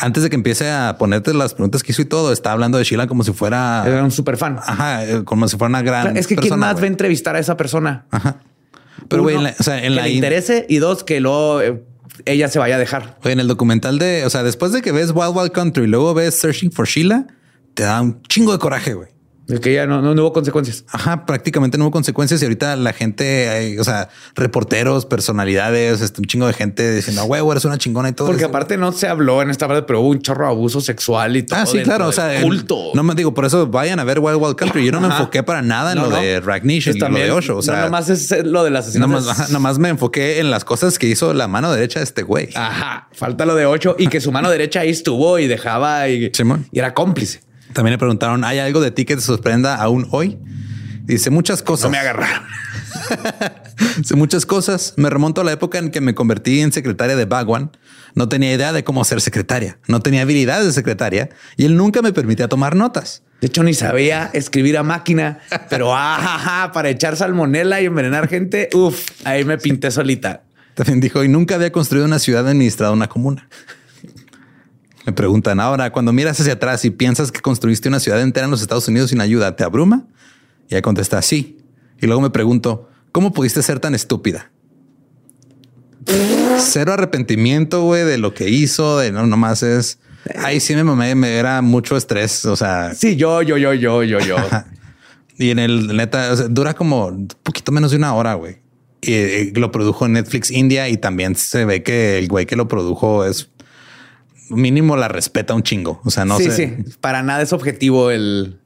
antes 0.00 0.22
de 0.22 0.30
que 0.30 0.36
empiece 0.36 0.70
a 0.70 0.96
ponerte 0.98 1.34
las 1.34 1.54
preguntas 1.54 1.82
que 1.82 1.92
hizo 1.92 2.02
y 2.02 2.06
todo, 2.06 2.32
está 2.32 2.52
hablando 2.52 2.78
de 2.78 2.84
Sheila 2.84 3.06
como 3.06 3.22
si 3.24 3.32
fuera, 3.32 3.84
Era 3.86 4.02
un 4.04 4.10
super 4.10 4.36
fan. 4.36 4.58
ajá, 4.58 5.04
eh, 5.04 5.24
como 5.24 5.46
si 5.48 5.56
fuera 5.56 5.68
una 5.68 5.82
gran. 5.82 6.16
es 6.16 6.26
que 6.26 6.34
quién 6.36 6.42
persona, 6.50 6.66
más 6.72 6.80
va 6.80 6.84
a 6.84 6.86
entrevistar 6.88 7.36
a 7.36 7.38
esa 7.38 7.56
persona. 7.56 8.06
Ajá. 8.10 8.36
Pero 9.08 9.22
güey, 9.22 9.36
Uno, 9.36 9.46
en 9.48 9.52
la- 9.52 9.56
o 9.58 9.62
sea, 9.62 9.76
en 9.78 9.82
que 9.84 9.90
la 9.90 10.02
le 10.02 10.08
in- 10.10 10.14
interese 10.16 10.66
y 10.68 10.78
dos 10.78 11.04
que 11.04 11.20
luego 11.20 11.60
eh, 11.60 11.82
ella 12.24 12.48
se 12.48 12.58
vaya 12.58 12.76
a 12.76 12.78
dejar. 12.78 13.18
güey, 13.22 13.32
en 13.34 13.40
el 13.40 13.48
documental 13.48 13.98
de, 13.98 14.24
o 14.24 14.30
sea, 14.30 14.42
después 14.42 14.72
de 14.72 14.80
que 14.82 14.92
ves 14.92 15.10
Wild 15.14 15.36
Wild 15.36 15.52
Country 15.52 15.84
y 15.84 15.86
luego 15.88 16.14
ves 16.14 16.38
Searching 16.38 16.72
for 16.72 16.86
Sheila, 16.86 17.26
te 17.74 17.82
da 17.82 18.00
un 18.00 18.22
chingo 18.22 18.52
de 18.52 18.58
coraje, 18.58 18.94
güey. 18.94 19.08
Es 19.46 19.60
que 19.60 19.74
ya 19.74 19.86
no, 19.86 20.00
no, 20.00 20.14
no 20.14 20.22
hubo 20.22 20.32
consecuencias. 20.32 20.84
Ajá, 20.90 21.26
prácticamente 21.26 21.76
no 21.76 21.84
hubo 21.84 21.90
consecuencias 21.90 22.40
y 22.40 22.44
ahorita 22.46 22.76
la 22.76 22.94
gente, 22.94 23.74
eh, 23.74 23.78
o 23.80 23.84
sea, 23.84 24.08
reporteros, 24.34 25.04
personalidades, 25.04 26.00
este, 26.00 26.20
un 26.22 26.26
chingo 26.26 26.46
de 26.46 26.54
gente 26.54 26.94
diciendo, 26.94 27.24
güey, 27.24 27.42
eres 27.50 27.64
una 27.66 27.76
chingona 27.76 28.08
y 28.08 28.12
todo. 28.12 28.28
Porque 28.28 28.42
eso. 28.44 28.48
aparte 28.48 28.76
no 28.78 28.92
se 28.92 29.06
habló 29.06 29.42
en 29.42 29.50
esta 29.50 29.68
parte, 29.68 29.82
pero 29.82 30.00
hubo 30.00 30.08
un 30.10 30.22
chorro 30.22 30.46
de 30.46 30.52
abuso 30.52 30.80
sexual 30.80 31.36
y 31.36 31.42
todo. 31.42 31.60
Ah, 31.60 31.66
sí, 31.66 31.78
claro. 31.82 32.08
O 32.08 32.12
sea, 32.12 32.34
el- 32.34 32.42
culto. 32.42 32.92
no 32.94 33.02
me 33.02 33.14
digo, 33.14 33.34
por 33.34 33.44
eso 33.44 33.66
vayan 33.66 33.98
a 34.00 34.04
ver 34.04 34.18
Wild 34.18 34.38
Wild 34.40 34.56
Country. 34.56 34.86
Yo 34.86 34.92
no 34.92 35.00
me 35.00 35.08
enfoqué 35.08 35.42
para 35.42 35.60
nada 35.60 35.92
en 35.92 35.98
No, 35.98 36.04
lo 36.04 36.10
no. 36.16 36.22
de 36.22 36.40
Ragnish 36.40 36.88
y 36.88 36.98
lo 36.98 37.08
de 37.10 37.30
Osho. 37.30 37.58
O 37.58 37.62
sea, 37.62 37.76
no, 37.76 37.82
nomás 37.84 38.08
es 38.08 38.32
eh, 38.32 38.42
lo 38.44 38.64
del 38.64 38.74
asesinato. 38.76 39.12
nomás, 39.12 39.50
nomás 39.50 39.78
me 39.78 39.90
enfoqué 39.90 40.40
en 40.40 40.50
las 40.50 40.64
cosas 40.64 40.98
que 40.98 41.06
hizo 41.06 41.34
la 41.34 41.48
mano 41.48 41.70
derecha 41.70 42.00
de 42.00 42.04
este 42.04 42.22
güey. 42.22 42.48
Ajá, 42.54 43.08
falta 43.12 43.44
lo 43.44 43.54
de 43.54 43.66
ocho 43.66 43.94
y 43.98 44.08
que 44.08 44.20
su 44.22 44.32
mano 44.32 44.48
derecha 44.48 44.80
ahí 44.80 44.90
estuvo 44.90 45.38
y 45.38 45.46
dejaba 45.48 46.08
y, 46.08 46.30
Simón. 46.32 46.66
y 46.72 46.78
era 46.78 46.94
cómplice. 46.94 47.40
También 47.74 47.92
le 47.92 47.98
preguntaron, 47.98 48.44
¿hay 48.44 48.60
algo 48.60 48.80
de 48.80 48.90
ti 48.90 49.04
que 49.04 49.16
te 49.16 49.22
sorprenda 49.22 49.74
aún 49.74 50.06
hoy? 50.10 50.38
Dice 51.02 51.28
muchas 51.30 51.62
cosas. 51.62 51.84
No 51.84 51.90
me 51.90 51.98
agarraron. 51.98 52.44
Dice 53.98 54.14
muchas 54.14 54.46
cosas. 54.46 54.94
Me 54.96 55.10
remonto 55.10 55.40
a 55.40 55.44
la 55.44 55.52
época 55.52 55.78
en 55.78 55.90
que 55.90 56.00
me 56.00 56.14
convertí 56.14 56.60
en 56.60 56.72
secretaria 56.72 57.16
de 57.16 57.24
Bagwan. 57.26 57.72
No 58.14 58.28
tenía 58.28 58.54
idea 58.54 58.72
de 58.72 58.84
cómo 58.84 59.04
ser 59.04 59.20
secretaria. 59.20 59.78
No 59.88 60.00
tenía 60.00 60.22
habilidades 60.22 60.66
de 60.66 60.72
secretaria 60.72 61.30
y 61.56 61.64
él 61.64 61.76
nunca 61.76 62.00
me 62.00 62.12
permitía 62.12 62.48
tomar 62.48 62.76
notas. 62.76 63.22
De 63.40 63.48
hecho, 63.48 63.64
ni 63.64 63.74
sabía 63.74 64.30
escribir 64.32 64.78
a 64.78 64.82
máquina, 64.82 65.40
pero 65.68 65.94
ajaja, 65.94 66.72
para 66.72 66.88
echar 66.88 67.16
salmonela 67.16 67.82
y 67.82 67.86
envenenar 67.86 68.28
gente. 68.28 68.70
Uf, 68.72 69.10
ahí 69.24 69.44
me 69.44 69.58
pinté 69.58 69.90
solita. 69.90 70.44
También 70.74 71.00
dijo, 71.00 71.22
y 71.24 71.28
nunca 71.28 71.56
había 71.56 71.72
construido 71.72 72.06
una 72.06 72.20
ciudad 72.20 72.48
administrada 72.48 72.92
una 72.92 73.08
comuna. 73.08 73.48
Me 75.06 75.12
preguntan 75.12 75.60
ahora, 75.60 75.92
cuando 75.92 76.12
miras 76.12 76.40
hacia 76.40 76.54
atrás 76.54 76.84
y 76.84 76.90
piensas 76.90 77.30
que 77.30 77.40
construiste 77.40 77.88
una 77.88 78.00
ciudad 78.00 78.20
entera 78.22 78.44
en 78.46 78.50
los 78.50 78.62
Estados 78.62 78.88
Unidos 78.88 79.10
sin 79.10 79.20
ayuda, 79.20 79.54
¿te 79.54 79.64
abruma? 79.64 80.06
Y 80.68 80.74
ella 80.74 80.82
contesta, 80.82 81.20
sí. 81.20 81.58
Y 82.00 82.06
luego 82.06 82.22
me 82.22 82.30
pregunto, 82.30 82.88
¿cómo 83.12 83.32
pudiste 83.32 83.62
ser 83.62 83.80
tan 83.80 83.94
estúpida? 83.94 84.50
Cero 86.58 86.92
arrepentimiento, 86.92 87.82
güey, 87.82 88.04
de 88.04 88.18
lo 88.18 88.32
que 88.34 88.48
hizo, 88.48 88.98
de 88.98 89.12
no, 89.12 89.26
nomás 89.26 89.62
es... 89.62 89.98
Ahí 90.42 90.58
sí 90.58 90.74
me 90.74 90.84
mamé, 90.84 91.14
me 91.14 91.36
era 91.36 91.60
mucho 91.60 91.98
estrés, 91.98 92.46
o 92.46 92.56
sea... 92.56 92.94
Sí, 92.94 93.16
yo, 93.16 93.42
yo, 93.42 93.58
yo, 93.58 93.74
yo, 93.74 94.02
yo, 94.02 94.20
yo. 94.20 94.36
Y 95.36 95.50
en 95.50 95.58
el 95.58 95.96
neta, 95.96 96.32
o 96.32 96.36
sea, 96.36 96.48
dura 96.48 96.74
como 96.74 97.06
un 97.06 97.28
poquito 97.42 97.72
menos 97.72 97.90
de 97.90 97.96
una 97.96 98.14
hora, 98.14 98.34
güey. 98.34 98.58
Y 99.00 99.12
eh, 99.12 99.52
lo 99.56 99.70
produjo 99.72 100.06
Netflix 100.08 100.50
India 100.50 100.88
y 100.88 100.96
también 100.96 101.34
se 101.34 101.64
ve 101.64 101.82
que 101.82 102.18
el 102.18 102.28
güey 102.28 102.46
que 102.46 102.56
lo 102.56 102.68
produjo 102.68 103.24
es 103.24 103.50
mínimo 104.50 104.96
la 104.96 105.08
respeta 105.08 105.54
un 105.54 105.62
chingo. 105.62 106.00
O 106.04 106.10
sea, 106.10 106.24
no 106.24 106.38
sí, 106.38 106.44
sé. 106.44 106.82
sí, 106.84 106.92
para 107.00 107.22
nada 107.22 107.42
es 107.42 107.52
objetivo 107.52 108.10
el. 108.10 108.58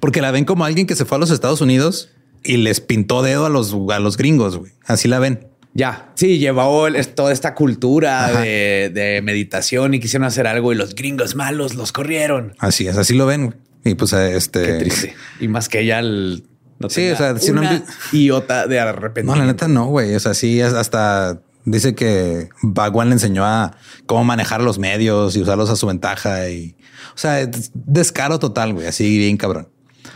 Porque 0.00 0.20
la 0.20 0.30
ven 0.30 0.44
como 0.44 0.64
alguien 0.64 0.86
que 0.86 0.94
se 0.94 1.04
fue 1.04 1.16
a 1.16 1.18
los 1.18 1.30
Estados 1.30 1.60
Unidos 1.60 2.10
y 2.44 2.56
les 2.58 2.80
pintó 2.80 3.22
dedo 3.22 3.46
a 3.46 3.48
los, 3.48 3.74
a 3.92 3.98
los 3.98 4.16
gringos, 4.16 4.56
güey. 4.56 4.72
Así 4.86 5.08
la 5.08 5.18
ven. 5.18 5.48
Ya, 5.74 6.12
sí, 6.16 6.38
llevó 6.38 6.86
toda 7.14 7.32
esta 7.32 7.54
cultura 7.54 8.42
de, 8.42 8.90
de 8.92 9.22
meditación 9.22 9.94
y 9.94 10.00
quisieron 10.00 10.26
hacer 10.26 10.46
algo 10.46 10.72
y 10.72 10.76
los 10.76 10.94
gringos 10.94 11.34
malos 11.34 11.74
los 11.74 11.92
corrieron. 11.92 12.54
Así 12.58 12.86
es, 12.86 12.98
así 12.98 13.14
lo 13.14 13.24
ven. 13.24 13.56
Y 13.84 13.94
pues 13.94 14.12
este... 14.12 14.64
Qué 14.64 14.72
triste. 14.74 15.14
Y 15.40 15.48
más 15.48 15.70
que 15.70 15.80
ella 15.80 15.98
el, 15.98 16.44
no 16.78 16.90
Sí, 16.90 17.10
o 17.10 17.16
sea, 17.16 17.38
si 17.38 17.52
no 17.52 17.60
una 17.60 17.70
han 17.70 17.84
iota 18.12 18.66
de 18.66 18.76
No, 18.76 18.82
arrepentimiento. 18.82 19.40
la 19.40 19.46
neta 19.46 19.68
no, 19.68 19.86
güey. 19.86 20.14
O 20.14 20.20
sea, 20.20 20.34
sí, 20.34 20.60
hasta 20.60 21.40
dice 21.64 21.94
que 21.94 22.48
Bagwan 22.62 23.08
le 23.08 23.14
enseñó 23.14 23.44
a 23.44 23.76
cómo 24.06 24.24
manejar 24.24 24.62
los 24.62 24.78
medios 24.78 25.36
y 25.36 25.42
usarlos 25.42 25.70
a 25.70 25.76
su 25.76 25.86
ventaja. 25.86 26.48
Y 26.48 26.76
o 27.14 27.18
sea, 27.18 27.40
es 27.40 27.70
descaro 27.74 28.38
total, 28.38 28.72
güey. 28.72 28.86
Así 28.86 29.18
bien 29.18 29.36
cabrón. 29.36 29.68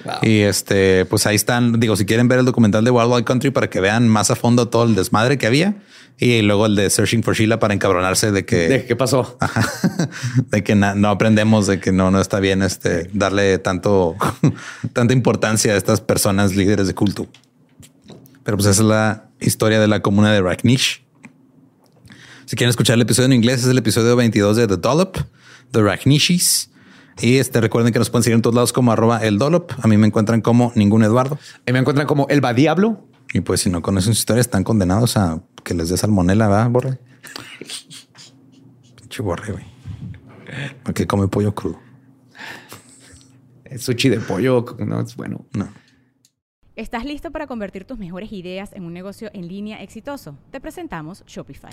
Wow. 0.04 0.14
Y 0.22 0.40
este, 0.40 1.04
pues 1.06 1.26
ahí 1.26 1.36
están. 1.36 1.80
Digo, 1.80 1.96
si 1.96 2.04
quieren 2.06 2.28
ver 2.28 2.38
el 2.38 2.44
documental 2.44 2.84
de 2.84 2.90
Wild 2.90 3.12
Wild 3.12 3.24
Country 3.24 3.50
para 3.50 3.68
que 3.70 3.80
vean 3.80 4.08
más 4.08 4.30
a 4.30 4.36
fondo 4.36 4.68
todo 4.68 4.84
el 4.84 4.94
desmadre 4.94 5.38
que 5.38 5.46
había 5.46 5.76
y 6.18 6.40
luego 6.42 6.66
el 6.66 6.76
de 6.76 6.88
Searching 6.88 7.22
for 7.22 7.34
Sheila 7.34 7.58
para 7.58 7.74
encabronarse 7.74 8.32
de 8.32 8.46
que 8.46 8.68
¿De 8.68 8.84
qué 8.86 8.96
pasó? 8.96 9.36
Ajá. 9.40 10.08
de 10.50 10.64
que 10.64 10.74
no 10.74 11.08
aprendemos, 11.08 11.66
de 11.66 11.78
que 11.78 11.92
no, 11.92 12.10
no 12.10 12.20
está 12.20 12.40
bien 12.40 12.62
este 12.62 13.10
darle 13.12 13.58
tanto, 13.58 14.16
tanta 14.92 15.12
importancia 15.12 15.72
a 15.72 15.76
estas 15.76 16.00
personas 16.00 16.56
líderes 16.56 16.86
de 16.86 16.94
culto. 16.94 17.26
Pero 18.44 18.56
pues 18.56 18.68
esa 18.68 18.82
es 18.82 18.88
la 18.88 19.24
historia 19.40 19.80
de 19.80 19.88
la 19.88 20.00
comuna 20.00 20.32
de 20.32 20.40
Ragnish. 20.40 21.05
Si 22.46 22.54
quieren 22.54 22.70
escuchar 22.70 22.94
el 22.94 23.00
episodio 23.00 23.26
en 23.26 23.32
inglés, 23.32 23.64
es 23.64 23.66
el 23.66 23.78
episodio 23.78 24.14
22 24.14 24.56
de 24.56 24.68
The 24.68 24.76
Dollop, 24.76 25.16
The 25.72 25.82
Ragnishis. 25.82 26.70
Y 27.20 27.38
este 27.38 27.60
recuerden 27.60 27.92
que 27.92 27.98
nos 27.98 28.08
pueden 28.08 28.22
seguir 28.22 28.36
en 28.36 28.42
todos 28.42 28.54
lados 28.54 28.72
como 28.72 28.92
arroba 28.92 29.18
el 29.18 29.36
Dollop. 29.36 29.72
A 29.82 29.88
mí 29.88 29.96
me 29.96 30.06
encuentran 30.06 30.42
como 30.42 30.70
ningún 30.76 31.02
Eduardo. 31.02 31.40
Ahí 31.66 31.72
me 31.72 31.80
encuentran 31.80 32.06
como 32.06 32.28
el 32.28 32.40
Diablo. 32.54 33.04
Y 33.32 33.40
pues 33.40 33.62
si 33.62 33.68
no 33.68 33.82
conocen 33.82 34.14
su 34.14 34.20
historia, 34.20 34.40
están 34.40 34.62
condenados 34.62 35.16
a 35.16 35.42
que 35.64 35.74
les 35.74 35.88
dé 35.88 35.96
salmonela, 35.96 36.46
¿verdad, 36.46 36.70
Borre? 36.70 36.98
Pinche 38.94 39.22
Borre, 39.24 39.52
güey. 39.52 39.64
Porque 40.84 41.04
come 41.08 41.26
pollo 41.26 41.52
crudo. 41.52 41.80
El 43.64 43.80
sushi 43.80 44.08
de 44.08 44.20
pollo 44.20 44.64
no 44.78 45.00
es 45.00 45.16
bueno. 45.16 45.44
No. 45.52 45.68
¿Estás 46.76 47.04
listo 47.04 47.32
para 47.32 47.48
convertir 47.48 47.86
tus 47.86 47.98
mejores 47.98 48.30
ideas 48.30 48.72
en 48.72 48.84
un 48.84 48.92
negocio 48.92 49.30
en 49.34 49.48
línea 49.48 49.82
exitoso? 49.82 50.38
Te 50.52 50.60
presentamos 50.60 51.24
Shopify. 51.26 51.72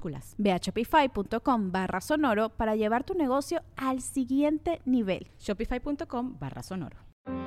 Ve 0.37 0.51
a 0.51 0.59
shopify.com 0.59 1.71
barra 1.71 2.01
sonoro 2.01 2.49
para 2.49 2.75
llevar 2.75 3.03
tu 3.03 3.13
negocio 3.13 3.61
al 3.75 4.01
siguiente 4.01 4.81
nivel. 4.85 5.27
Shopify.com 5.37 6.37
barra 6.39 6.63
sonoro. 6.63 6.97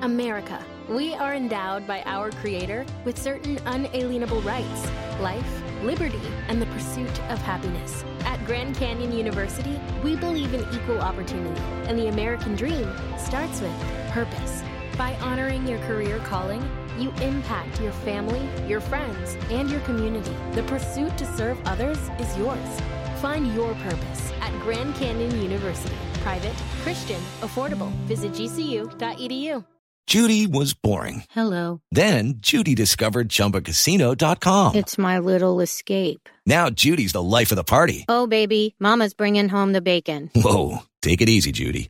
America, 0.01 0.59
we 0.89 1.13
are 1.13 1.35
endowed 1.35 1.85
by 1.85 2.01
our 2.05 2.31
Creator 2.31 2.85
with 3.03 3.17
certain 3.17 3.59
unalienable 3.65 4.41
rights 4.41 4.87
life, 5.19 5.63
liberty, 5.83 6.19
and 6.47 6.61
the 6.61 6.65
pursuit 6.67 7.19
of 7.29 7.39
happiness. 7.39 8.03
At 8.25 8.43
Grand 8.45 8.75
Canyon 8.75 9.11
University, 9.11 9.79
we 10.03 10.15
believe 10.15 10.53
in 10.53 10.61
equal 10.73 10.99
opportunity, 10.99 11.61
and 11.87 11.97
the 11.97 12.07
American 12.07 12.55
dream 12.55 12.91
starts 13.17 13.61
with 13.61 13.71
purpose. 14.09 14.61
By 14.97 15.15
honoring 15.21 15.67
your 15.67 15.79
career 15.79 16.19
calling, 16.19 16.63
you 16.99 17.11
impact 17.21 17.81
your 17.81 17.91
family, 17.91 18.47
your 18.67 18.81
friends, 18.81 19.37
and 19.49 19.69
your 19.69 19.81
community. 19.81 20.33
The 20.53 20.63
pursuit 20.63 21.17
to 21.17 21.25
serve 21.25 21.59
others 21.65 21.99
is 22.19 22.37
yours. 22.37 22.81
Find 23.17 23.53
your 23.53 23.73
purpose 23.75 24.31
at 24.41 24.51
Grand 24.61 24.93
Canyon 24.95 25.41
University. 25.41 25.95
Private, 26.21 26.55
Christian, 26.83 27.21
affordable. 27.41 27.91
Visit 28.07 28.31
gcu.edu. 28.33 29.65
Judy 30.07 30.45
was 30.45 30.75
boring. 30.75 31.23
Hello. 31.31 31.81
Then 31.91 32.35
Judy 32.37 32.75
discovered 32.75 33.27
ChumbaCasino.com. 33.29 34.75
It's 34.75 34.99
my 34.99 35.17
little 35.17 35.61
escape. 35.61 36.29
Now 36.45 36.69
Judy's 36.69 37.13
the 37.13 37.23
life 37.23 37.51
of 37.51 37.55
the 37.55 37.63
party. 37.63 38.05
Oh, 38.07 38.27
baby, 38.27 38.75
Mama's 38.79 39.15
bringing 39.15 39.49
home 39.49 39.73
the 39.73 39.81
bacon. 39.81 40.29
Whoa, 40.35 40.83
take 41.01 41.21
it 41.21 41.29
easy, 41.29 41.51
Judy. 41.51 41.89